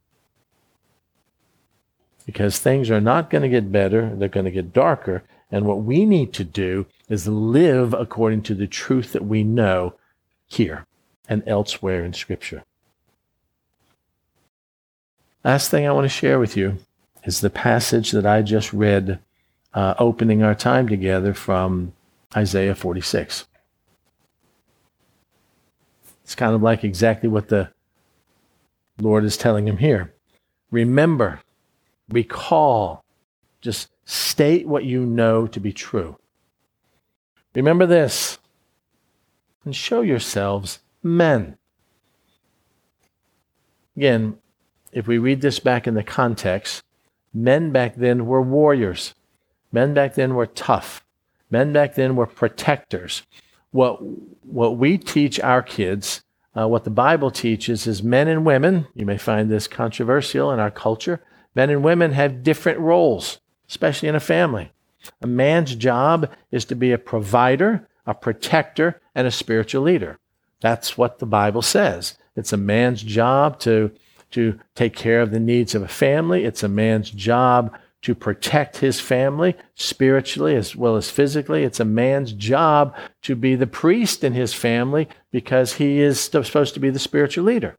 Because 2.26 2.60
things 2.60 2.90
are 2.90 3.02
not 3.02 3.30
going 3.30 3.42
to 3.44 3.50
get 3.50 3.72
better. 3.72 4.16
They're 4.16 4.30
going 4.30 4.46
to 4.46 4.52
get 4.52 4.74
darker. 4.74 5.24
And 5.52 5.66
what 5.66 5.84
we 5.84 6.06
need 6.06 6.34
to 6.34 6.44
do 6.44 6.86
is 7.10 7.28
live 7.28 7.94
according 7.94 8.44
to 8.44 8.56
the 8.56 8.68
truth 8.68 9.12
that 9.14 9.26
we 9.26 9.44
know 9.44 9.96
here 10.48 10.86
and 11.28 11.44
elsewhere 11.46 12.06
in 12.06 12.14
Scripture. 12.14 12.64
Last 15.44 15.72
thing 15.72 15.88
I 15.88 15.92
want 15.92 16.06
to 16.06 16.10
share 16.10 16.38
with 16.38 16.56
you 16.56 16.78
is 17.24 17.42
the 17.42 17.50
passage 17.50 18.12
that 18.12 18.26
I 18.26 18.44
just 18.44 18.72
read, 18.74 19.20
uh, 19.74 19.96
opening 19.98 20.44
our 20.44 20.54
time 20.54 20.88
together 20.88 21.34
from 21.34 21.94
Isaiah 22.36 22.76
46. 22.76 23.46
It's 26.24 26.36
kind 26.36 26.54
of 26.54 26.62
like 26.62 26.84
exactly 26.84 27.28
what 27.28 27.50
the 27.50 27.72
Lord 29.00 29.24
is 29.24 29.36
telling 29.36 29.68
him 29.68 29.78
here. 29.78 30.14
Remember, 30.70 31.42
recall, 32.08 33.04
just 33.62 33.90
state 34.06 34.68
what 34.68 34.86
you 34.86 35.06
know 35.06 35.48
to 35.48 35.60
be 35.60 35.74
true. 35.74 36.18
Remember 37.56 37.88
this 37.88 38.38
and 39.66 39.76
show 39.76 40.02
yourselves 40.02 40.80
men. 41.04 41.58
Again, 43.98 44.38
if 44.92 45.08
we 45.08 45.18
read 45.18 45.42
this 45.42 45.60
back 45.60 45.88
in 45.88 45.94
the 45.94 46.04
context, 46.04 46.84
men 47.34 47.72
back 47.72 47.96
then 47.96 48.26
were 48.26 48.42
warriors. 48.42 49.14
Men 49.72 49.94
back 49.94 50.16
then 50.16 50.36
were 50.36 50.48
tough. 50.48 51.04
Men 51.50 51.74
back 51.74 51.96
then 51.96 52.16
were 52.16 52.28
protectors. 52.28 53.24
What, 53.72 54.02
what 54.46 54.78
we 54.78 54.98
teach 54.98 55.40
our 55.40 55.62
kids, 55.62 56.24
uh, 56.58 56.68
what 56.68 56.84
the 56.84 56.90
Bible 56.90 57.32
teaches, 57.32 57.88
is 57.88 58.04
men 58.04 58.28
and 58.28 58.46
women, 58.46 58.88
you 58.94 59.06
may 59.06 59.18
find 59.18 59.50
this 59.50 59.68
controversial 59.68 60.52
in 60.52 60.60
our 60.60 60.72
culture, 60.72 61.22
men 61.56 61.70
and 61.70 61.84
women 61.84 62.12
have 62.12 62.44
different 62.44 62.80
roles, 62.80 63.40
especially 63.70 64.10
in 64.10 64.16
a 64.16 64.20
family. 64.20 64.72
A 65.22 65.28
man's 65.28 65.76
job 65.76 66.30
is 66.52 66.66
to 66.66 66.76
be 66.76 66.92
a 66.92 66.98
provider, 66.98 67.88
a 68.06 68.14
protector, 68.14 69.02
and 69.16 69.26
a 69.26 69.32
spiritual 69.32 69.84
leader. 69.84 70.20
That's 70.60 70.98
what 70.98 71.20
the 71.20 71.26
Bible 71.26 71.62
says. 71.62 72.18
It's 72.36 72.54
a 72.54 72.58
man's 72.58 73.02
job 73.02 73.60
to, 73.62 73.92
to 74.32 74.60
take 74.76 74.96
care 74.96 75.22
of 75.22 75.32
the 75.32 75.40
needs 75.40 75.76
of 75.76 75.84
a 75.84 75.88
family. 75.88 76.44
It's 76.44 76.64
a 76.64 76.70
man's 76.70 77.12
job 77.12 77.78
to 78.02 78.16
protect 78.16 78.78
his 78.78 79.00
family 79.00 79.56
spiritually 79.76 80.56
as 80.56 80.76
well 80.76 80.96
as 80.96 81.12
physically. 81.12 81.64
It's 81.64 81.80
a 81.80 81.86
man's 81.86 82.34
job 82.34 82.96
to 83.22 83.36
be 83.36 83.56
the 83.56 83.68
priest 83.68 84.24
in 84.24 84.34
his 84.34 84.54
family 84.54 85.08
because 85.32 85.74
he 85.74 86.00
is 86.00 86.20
supposed 86.20 86.74
to 86.74 86.80
be 86.80 86.90
the 86.90 87.00
spiritual 87.00 87.46
leader. 87.46 87.76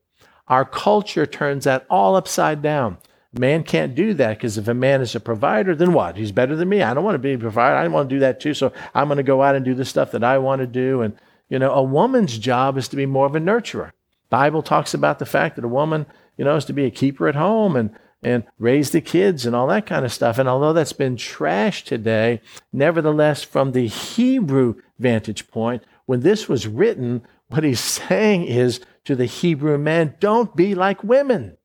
Our 0.46 0.64
culture 0.64 1.26
turns 1.26 1.64
that 1.64 1.86
all 1.90 2.14
upside 2.14 2.62
down. 2.62 2.98
Man 3.32 3.64
can't 3.64 3.94
do 3.94 4.12
that 4.14 4.36
because 4.36 4.58
if 4.58 4.68
a 4.68 4.74
man 4.74 5.00
is 5.00 5.14
a 5.14 5.20
provider, 5.20 5.74
then 5.74 5.94
what? 5.94 6.16
He's 6.16 6.32
better 6.32 6.54
than 6.54 6.68
me. 6.68 6.82
I 6.82 6.92
don't 6.92 7.04
want 7.04 7.14
to 7.14 7.18
be 7.18 7.32
a 7.32 7.38
provider. 7.38 7.76
I 7.76 7.88
want 7.88 8.08
to 8.10 8.14
do 8.14 8.20
that 8.20 8.40
too. 8.40 8.52
So 8.52 8.72
I'm 8.94 9.08
going 9.08 9.16
to 9.16 9.22
go 9.22 9.42
out 9.42 9.56
and 9.56 9.64
do 9.64 9.74
the 9.74 9.86
stuff 9.86 10.12
that 10.12 10.22
I 10.22 10.38
want 10.38 10.60
to 10.60 10.66
do. 10.66 11.00
And, 11.00 11.16
you 11.48 11.58
know, 11.58 11.72
a 11.72 11.82
woman's 11.82 12.36
job 12.36 12.76
is 12.76 12.88
to 12.88 12.96
be 12.96 13.06
more 13.06 13.26
of 13.26 13.34
a 13.34 13.40
nurturer. 13.40 13.92
Bible 14.28 14.62
talks 14.62 14.94
about 14.94 15.18
the 15.18 15.26
fact 15.26 15.56
that 15.56 15.64
a 15.64 15.68
woman, 15.68 16.06
you 16.42 16.46
know, 16.46 16.56
is 16.56 16.64
to 16.64 16.72
be 16.72 16.84
a 16.84 16.90
keeper 16.90 17.28
at 17.28 17.36
home 17.36 17.76
and, 17.76 17.94
and 18.20 18.42
raise 18.58 18.90
the 18.90 19.00
kids 19.00 19.46
and 19.46 19.54
all 19.54 19.68
that 19.68 19.86
kind 19.86 20.04
of 20.04 20.12
stuff. 20.12 20.38
And 20.38 20.48
although 20.48 20.72
that's 20.72 20.92
been 20.92 21.14
trashed 21.14 21.84
today, 21.84 22.40
nevertheless, 22.72 23.44
from 23.44 23.70
the 23.70 23.86
Hebrew 23.86 24.74
vantage 24.98 25.46
point, 25.46 25.84
when 26.06 26.22
this 26.22 26.48
was 26.48 26.66
written, 26.66 27.22
what 27.46 27.62
he's 27.62 27.78
saying 28.08 28.46
is 28.46 28.80
to 29.04 29.14
the 29.14 29.26
Hebrew 29.26 29.78
man, 29.78 30.16
don't 30.18 30.56
be 30.56 30.74
like 30.74 31.04
women. 31.04 31.58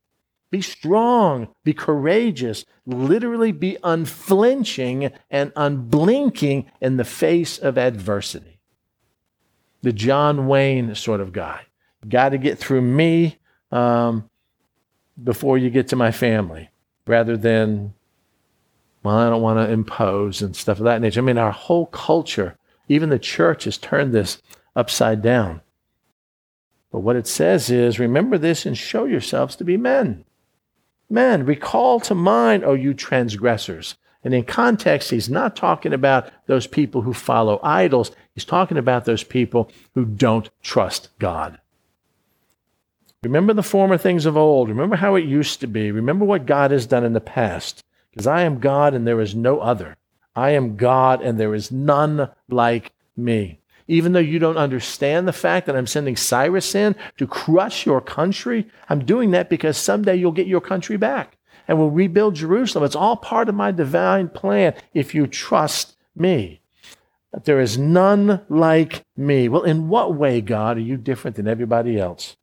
Be 0.51 0.61
strong, 0.61 1.47
be 1.63 1.73
courageous, 1.73 2.63
literally 2.85 3.51
be 3.51 3.77
unflinching 3.83 5.11
and 5.31 5.51
unblinking 5.55 6.69
in 6.79 6.97
the 6.97 7.03
face 7.03 7.57
of 7.57 7.79
adversity. 7.79 8.59
The 9.81 9.91
John 9.91 10.45
Wayne 10.45 10.93
sort 10.93 11.19
of 11.19 11.33
guy. 11.33 11.61
Got 12.07 12.29
to 12.29 12.37
get 12.37 12.59
through 12.59 12.83
me 12.83 13.39
um, 13.71 14.29
before 15.23 15.57
you 15.57 15.69
get 15.69 15.87
to 15.89 15.95
my 15.95 16.11
family, 16.11 16.69
rather 17.05 17.37
than, 17.37 17.93
well, 19.03 19.17
I 19.17 19.29
don't 19.29 19.41
want 19.41 19.59
to 19.59 19.71
impose 19.71 20.41
and 20.41 20.55
stuff 20.55 20.79
of 20.79 20.85
that 20.85 21.01
nature. 21.01 21.21
I 21.21 21.23
mean, 21.23 21.37
our 21.37 21.51
whole 21.51 21.87
culture, 21.87 22.57
even 22.87 23.09
the 23.09 23.19
church, 23.19 23.63
has 23.65 23.77
turned 23.77 24.13
this 24.13 24.41
upside 24.75 25.21
down. 25.21 25.61
But 26.91 26.99
what 26.99 27.15
it 27.15 27.27
says 27.27 27.69
is 27.69 27.99
remember 27.99 28.37
this 28.37 28.65
and 28.65 28.77
show 28.77 29.05
yourselves 29.05 29.55
to 29.57 29.63
be 29.63 29.77
men. 29.77 30.23
Men, 31.09 31.45
recall 31.45 31.99
to 32.01 32.15
mind, 32.15 32.63
O 32.63 32.73
you 32.73 32.93
transgressors. 32.93 33.95
And 34.23 34.33
in 34.33 34.43
context, 34.43 35.11
he's 35.11 35.29
not 35.29 35.55
talking 35.55 35.93
about 35.93 36.31
those 36.47 36.67
people 36.67 37.01
who 37.01 37.13
follow 37.13 37.59
idols. 37.63 38.11
He's 38.33 38.45
talking 38.45 38.77
about 38.77 39.05
those 39.05 39.23
people 39.23 39.71
who 39.93 40.05
don't 40.05 40.49
trust 40.61 41.09
God. 41.19 41.59
Remember 43.27 43.53
the 43.53 43.63
former 43.63 43.97
things 43.97 44.25
of 44.25 44.35
old. 44.35 44.69
Remember 44.69 44.95
how 44.95 45.15
it 45.15 45.25
used 45.25 45.59
to 45.61 45.67
be. 45.67 45.91
Remember 45.91 46.25
what 46.25 46.45
God 46.45 46.71
has 46.71 46.85
done 46.85 47.03
in 47.03 47.13
the 47.13 47.21
past. 47.21 47.83
Because 48.11 48.27
I 48.27 48.41
am 48.41 48.59
God 48.59 48.93
and 48.93 49.05
there 49.05 49.21
is 49.21 49.35
no 49.35 49.59
other. 49.59 49.95
I 50.35 50.51
am 50.51 50.75
God 50.75 51.21
and 51.21 51.39
there 51.39 51.53
is 51.53 51.71
none 51.71 52.29
like 52.49 52.91
me 53.15 53.59
even 53.87 54.11
though 54.11 54.19
you 54.19 54.39
don't 54.39 54.57
understand 54.57 55.27
the 55.27 55.33
fact 55.33 55.65
that 55.65 55.75
I'm 55.75 55.87
sending 55.87 56.15
Cyrus 56.15 56.75
in 56.75 56.95
to 57.17 57.25
crush 57.25 57.85
your 57.85 58.01
country, 58.01 58.67
I'm 58.89 59.05
doing 59.05 59.31
that 59.31 59.49
because 59.49 59.77
someday 59.77 60.15
you'll 60.15 60.31
get 60.33 60.47
your 60.47 60.61
country 60.61 60.97
back 60.97 61.37
and 61.67 61.77
we'll 61.77 61.89
rebuild 61.89 62.35
Jerusalem. 62.35 62.83
It's 62.83 62.95
all 62.95 63.15
part 63.15 63.49
of 63.49 63.55
my 63.55 63.71
divine 63.71 64.29
plan 64.29 64.73
if 64.93 65.15
you 65.15 65.25
trust 65.27 65.95
me. 66.15 66.61
But 67.31 67.45
there 67.45 67.59
is 67.59 67.77
none 67.77 68.41
like 68.49 69.05
me. 69.15 69.47
Well, 69.47 69.63
in 69.63 69.89
what 69.89 70.15
way, 70.15 70.41
God, 70.41 70.77
are 70.77 70.81
you 70.81 70.97
different 70.97 71.35
than 71.35 71.47
everybody 71.47 71.99
else? 71.99 72.35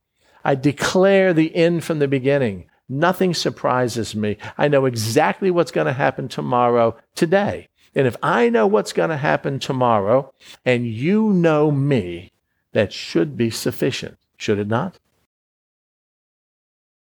I 0.44 0.54
declare 0.54 1.32
the 1.32 1.54
end 1.54 1.84
from 1.84 1.98
the 1.98 2.08
beginning. 2.08 2.66
Nothing 2.88 3.32
surprises 3.32 4.14
me. 4.14 4.36
I 4.58 4.68
know 4.68 4.84
exactly 4.84 5.50
what's 5.50 5.72
going 5.72 5.86
to 5.86 5.92
happen 5.92 6.28
tomorrow, 6.28 6.96
today. 7.14 7.68
And 7.94 8.06
if 8.06 8.16
I 8.22 8.50
know 8.50 8.66
what's 8.66 8.92
going 8.92 9.10
to 9.10 9.16
happen 9.16 9.58
tomorrow 9.58 10.32
and 10.64 10.86
you 10.86 11.32
know 11.32 11.70
me, 11.70 12.32
that 12.72 12.92
should 12.92 13.36
be 13.36 13.50
sufficient, 13.50 14.18
should 14.36 14.58
it 14.58 14.66
not? 14.66 14.98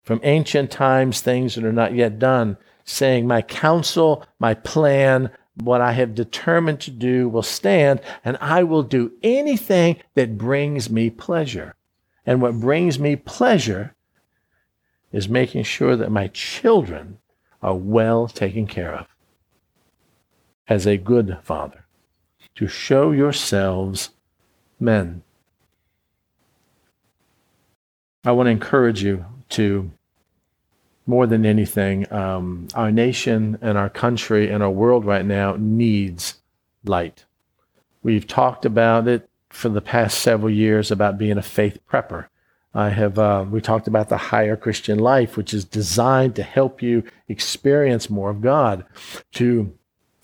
From 0.04 0.20
ancient 0.24 0.72
times, 0.72 1.22
things 1.22 1.56
that 1.56 1.64
are 1.64 1.72
not 1.72 1.94
yet 1.94 2.18
done, 2.18 2.58
saying, 2.84 3.28
My 3.28 3.44
counsel, 3.44 4.26
my 4.40 4.56
plan, 4.56 5.30
what 5.56 5.82
I 5.82 5.92
have 5.92 6.16
determined 6.16 6.82
to 6.82 6.92
do 6.92 7.30
will 7.30 7.44
stand, 7.44 8.02
and 8.26 8.38
I 8.42 8.64
will 8.64 8.84
do 8.84 9.12
anything 9.22 9.98
that 10.16 10.38
brings 10.38 10.90
me 10.90 11.12
pleasure. 11.12 11.76
And 12.26 12.42
what 12.42 12.60
brings 12.60 13.00
me 13.00 13.16
pleasure 13.16 13.96
is 15.12 15.28
making 15.28 15.64
sure 15.64 15.96
that 15.96 16.12
my 16.12 16.28
children 16.28 17.18
are 17.62 17.76
well 17.76 18.28
taken 18.28 18.68
care 18.68 18.94
of 18.94 19.08
as 20.68 20.88
a 20.88 20.98
good 20.98 21.38
father, 21.44 21.86
to 22.56 22.68
show 22.68 23.12
yourselves 23.12 24.12
men. 24.80 25.22
I 28.24 28.32
want 28.32 28.48
to 28.48 28.52
encourage 28.52 29.04
you 29.04 29.26
to, 29.50 29.92
more 31.06 31.28
than 31.28 31.46
anything, 31.46 32.12
um, 32.14 32.68
our 32.74 32.92
nation 32.92 33.58
and 33.62 33.78
our 33.78 33.90
country 33.90 34.50
and 34.50 34.64
our 34.64 34.70
world 34.70 35.04
right 35.04 35.26
now 35.26 35.56
needs 35.58 36.36
light. 36.86 37.26
We've 38.04 38.28
talked 38.28 38.64
about 38.64 39.08
it 39.08 39.28
for 39.52 39.70
the 39.70 39.82
past 39.82 40.20
several 40.20 40.50
years 40.50 40.92
about 40.92 41.18
being 41.18 41.38
a 41.38 41.44
faith 41.44 41.80
prepper. 41.90 42.28
I 42.74 42.90
have 42.90 43.20
uh, 43.20 43.46
we 43.50 43.60
talked 43.60 43.88
about 43.88 44.10
the 44.10 44.18
higher 44.18 44.56
Christian 44.56 44.98
life, 44.98 45.36
which 45.36 45.54
is 45.54 45.66
designed 45.66 46.36
to 46.38 46.44
help 46.44 46.82
you 46.82 47.04
experience 47.28 48.10
more 48.10 48.30
of 48.30 48.42
God, 48.42 48.86
to 49.34 49.74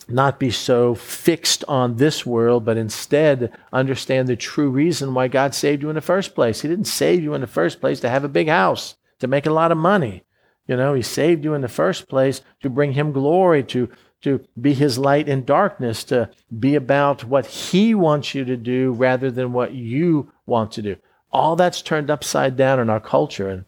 not 0.09 0.39
be 0.39 0.51
so 0.51 0.95
fixed 0.95 1.65
on 1.67 1.97
this 1.97 2.25
world, 2.25 2.63
but 2.63 2.77
instead 2.77 3.51
understand 3.73 4.27
the 4.27 4.37
true 4.37 4.69
reason 4.69 5.13
why 5.13 5.27
God 5.27 5.53
saved 5.53 5.83
you 5.83 5.89
in 5.89 5.95
the 5.95 6.01
first 6.01 6.33
place. 6.33 6.61
He 6.61 6.69
didn't 6.69 6.85
save 6.85 7.21
you 7.21 7.33
in 7.33 7.41
the 7.41 7.47
first 7.47 7.81
place 7.81 7.99
to 7.99 8.09
have 8.09 8.23
a 8.23 8.29
big 8.29 8.47
house, 8.47 8.95
to 9.19 9.27
make 9.27 9.45
a 9.45 9.51
lot 9.51 9.71
of 9.71 9.77
money. 9.77 10.23
You 10.67 10.77
know, 10.77 10.93
He 10.93 11.01
saved 11.01 11.43
you 11.43 11.53
in 11.53 11.61
the 11.61 11.67
first 11.67 12.07
place 12.07 12.41
to 12.61 12.69
bring 12.69 12.93
Him 12.93 13.11
glory, 13.11 13.63
to, 13.65 13.89
to 14.21 14.45
be 14.59 14.73
His 14.73 14.97
light 14.97 15.29
in 15.29 15.45
darkness, 15.45 16.03
to 16.05 16.29
be 16.59 16.75
about 16.75 17.23
what 17.23 17.45
He 17.45 17.93
wants 17.93 18.33
you 18.33 18.45
to 18.45 18.57
do 18.57 18.91
rather 18.91 19.29
than 19.31 19.53
what 19.53 19.73
you 19.73 20.31
want 20.45 20.71
to 20.73 20.81
do. 20.81 20.95
All 21.31 21.55
that's 21.55 21.81
turned 21.81 22.09
upside 22.09 22.55
down 22.55 22.79
in 22.79 22.89
our 22.89 22.99
culture, 22.99 23.49
and 23.49 23.65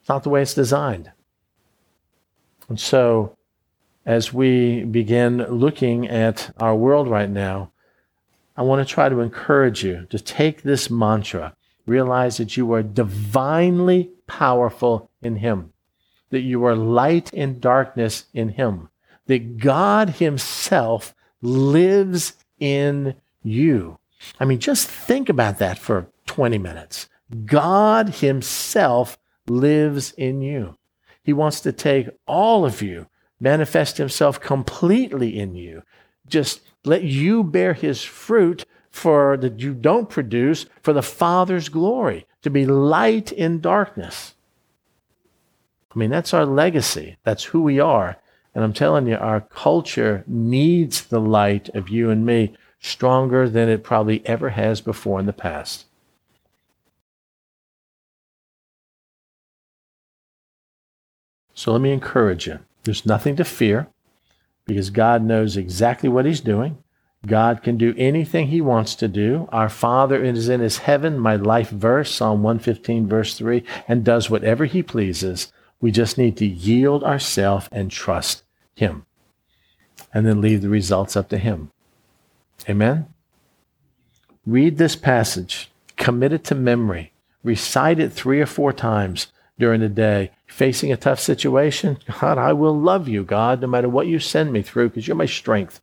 it's 0.00 0.08
not 0.08 0.22
the 0.22 0.30
way 0.30 0.42
it's 0.42 0.54
designed. 0.54 1.10
And 2.68 2.78
so, 2.78 3.36
as 4.04 4.32
we 4.32 4.84
begin 4.84 5.38
looking 5.48 6.08
at 6.08 6.54
our 6.58 6.74
world 6.74 7.08
right 7.08 7.30
now, 7.30 7.72
I 8.56 8.62
want 8.62 8.86
to 8.86 8.92
try 8.92 9.08
to 9.08 9.20
encourage 9.20 9.84
you 9.84 10.06
to 10.10 10.18
take 10.18 10.62
this 10.62 10.90
mantra, 10.90 11.54
realize 11.86 12.38
that 12.38 12.56
you 12.56 12.72
are 12.72 12.82
divinely 12.82 14.10
powerful 14.26 15.10
in 15.22 15.36
Him, 15.36 15.72
that 16.30 16.40
you 16.40 16.64
are 16.64 16.76
light 16.76 17.32
in 17.32 17.60
darkness 17.60 18.26
in 18.32 18.50
Him, 18.50 18.88
that 19.26 19.58
God 19.58 20.10
Himself 20.10 21.14
lives 21.40 22.34
in 22.58 23.14
you. 23.42 23.98
I 24.40 24.44
mean, 24.44 24.58
just 24.58 24.88
think 24.88 25.28
about 25.28 25.58
that 25.58 25.78
for 25.78 26.10
20 26.26 26.58
minutes. 26.58 27.08
God 27.44 28.08
Himself 28.08 29.18
lives 29.46 30.12
in 30.12 30.42
you. 30.42 30.76
He 31.22 31.32
wants 31.32 31.60
to 31.60 31.72
take 31.72 32.08
all 32.26 32.64
of 32.64 32.82
you 32.82 33.06
manifest 33.40 33.96
himself 33.96 34.40
completely 34.40 35.38
in 35.38 35.54
you. 35.54 35.82
Just 36.26 36.60
let 36.84 37.02
you 37.02 37.44
bear 37.44 37.74
his 37.74 38.02
fruit 38.02 38.64
for 38.90 39.36
that 39.36 39.60
you 39.60 39.74
don't 39.74 40.08
produce 40.08 40.66
for 40.82 40.92
the 40.92 41.02
Father's 41.02 41.68
glory, 41.68 42.26
to 42.42 42.50
be 42.50 42.66
light 42.66 43.30
in 43.32 43.60
darkness. 43.60 44.34
I 45.98 46.00
mean, 46.00 46.10
that's 46.10 46.32
our 46.32 46.46
legacy. 46.46 47.16
That's 47.24 47.42
who 47.42 47.60
we 47.60 47.80
are. 47.80 48.18
And 48.54 48.62
I'm 48.62 48.72
telling 48.72 49.08
you, 49.08 49.16
our 49.16 49.40
culture 49.40 50.22
needs 50.28 51.02
the 51.02 51.18
light 51.18 51.68
of 51.70 51.88
you 51.88 52.08
and 52.08 52.24
me 52.24 52.56
stronger 52.78 53.48
than 53.48 53.68
it 53.68 53.82
probably 53.82 54.24
ever 54.24 54.50
has 54.50 54.80
before 54.80 55.18
in 55.18 55.26
the 55.26 55.32
past. 55.32 55.86
So 61.52 61.72
let 61.72 61.80
me 61.80 61.90
encourage 61.90 62.46
you. 62.46 62.60
There's 62.84 63.04
nothing 63.04 63.34
to 63.34 63.44
fear 63.44 63.88
because 64.66 64.90
God 64.90 65.24
knows 65.24 65.56
exactly 65.56 66.08
what 66.08 66.26
He's 66.26 66.40
doing. 66.40 66.78
God 67.26 67.64
can 67.64 67.76
do 67.76 67.92
anything 67.98 68.46
He 68.46 68.60
wants 68.60 68.94
to 68.94 69.08
do. 69.08 69.48
Our 69.50 69.68
Father 69.68 70.22
is 70.22 70.48
in 70.48 70.60
His 70.60 70.78
heaven, 70.78 71.18
my 71.18 71.34
life 71.34 71.70
verse, 71.70 72.14
Psalm 72.14 72.44
115, 72.44 73.08
verse 73.08 73.36
3, 73.36 73.64
and 73.88 74.04
does 74.04 74.30
whatever 74.30 74.64
He 74.64 74.84
pleases. 74.84 75.52
We 75.80 75.90
just 75.90 76.18
need 76.18 76.36
to 76.38 76.46
yield 76.46 77.04
ourselves 77.04 77.68
and 77.70 77.90
trust 77.90 78.42
Him. 78.74 79.06
And 80.12 80.26
then 80.26 80.40
leave 80.40 80.62
the 80.62 80.68
results 80.68 81.16
up 81.16 81.28
to 81.28 81.38
Him. 81.38 81.70
Amen? 82.68 83.06
Read 84.46 84.78
this 84.78 84.96
passage, 84.96 85.70
commit 85.96 86.32
it 86.32 86.44
to 86.44 86.54
memory, 86.54 87.12
recite 87.44 88.00
it 88.00 88.12
three 88.12 88.40
or 88.40 88.46
four 88.46 88.72
times 88.72 89.28
during 89.58 89.80
the 89.80 89.88
day. 89.88 90.30
Facing 90.46 90.90
a 90.90 90.96
tough 90.96 91.20
situation, 91.20 91.98
God, 92.20 92.38
I 92.38 92.54
will 92.54 92.78
love 92.78 93.06
you, 93.06 93.24
God, 93.24 93.60
no 93.60 93.66
matter 93.66 93.88
what 93.88 94.06
you 94.06 94.18
send 94.18 94.52
me 94.52 94.62
through, 94.62 94.88
because 94.88 95.06
you're 95.06 95.16
my 95.16 95.26
strength. 95.26 95.80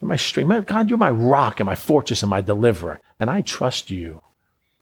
You're 0.00 0.08
my 0.08 0.16
strength. 0.16 0.66
God, 0.66 0.90
you're 0.90 0.98
my 0.98 1.10
rock 1.10 1.58
and 1.58 1.66
my 1.66 1.74
fortress 1.74 2.22
and 2.22 2.28
my 2.28 2.42
deliverer, 2.42 3.00
and 3.18 3.30
I 3.30 3.40
trust 3.40 3.90
you. 3.90 4.20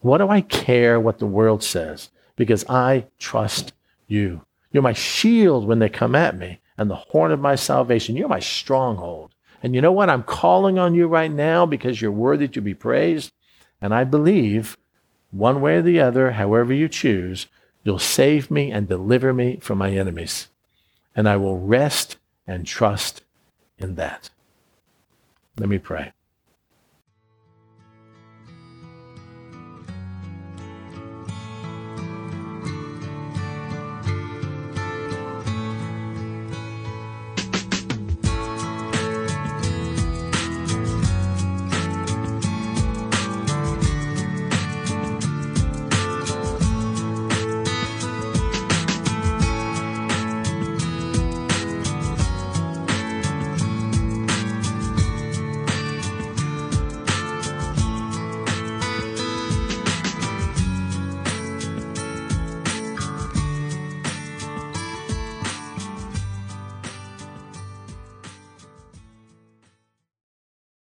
What 0.00 0.18
do 0.18 0.28
I 0.28 0.40
care 0.40 0.98
what 0.98 1.18
the 1.18 1.26
world 1.26 1.62
says? 1.62 2.10
Because 2.36 2.64
I 2.68 3.06
trust 3.18 3.72
you. 4.06 4.44
You're 4.72 4.82
my 4.82 4.92
shield 4.92 5.66
when 5.66 5.78
they 5.78 5.88
come 5.88 6.14
at 6.14 6.36
me, 6.36 6.60
and 6.76 6.90
the 6.90 6.96
horn 6.96 7.32
of 7.32 7.40
my 7.40 7.54
salvation. 7.54 8.16
You're 8.16 8.28
my 8.28 8.40
stronghold. 8.40 9.34
And 9.62 9.74
you 9.74 9.80
know 9.80 9.92
what? 9.92 10.10
I'm 10.10 10.22
calling 10.24 10.78
on 10.78 10.94
you 10.94 11.06
right 11.06 11.30
now 11.30 11.64
because 11.64 12.00
you're 12.00 12.12
worthy 12.12 12.48
to 12.48 12.60
be 12.60 12.74
praised. 12.74 13.32
And 13.80 13.94
I 13.94 14.04
believe, 14.04 14.76
one 15.30 15.60
way 15.60 15.76
or 15.76 15.82
the 15.82 16.00
other, 16.00 16.32
however 16.32 16.72
you 16.72 16.88
choose, 16.88 17.46
You'll 17.84 17.98
save 17.98 18.50
me 18.50 18.72
and 18.72 18.88
deliver 18.88 19.32
me 19.32 19.58
from 19.60 19.78
my 19.78 19.90
enemies. 19.90 20.48
And 21.14 21.28
I 21.28 21.36
will 21.36 21.60
rest 21.60 22.16
and 22.46 22.66
trust 22.66 23.22
in 23.78 23.94
that. 23.96 24.30
Let 25.58 25.68
me 25.68 25.78
pray. 25.78 26.12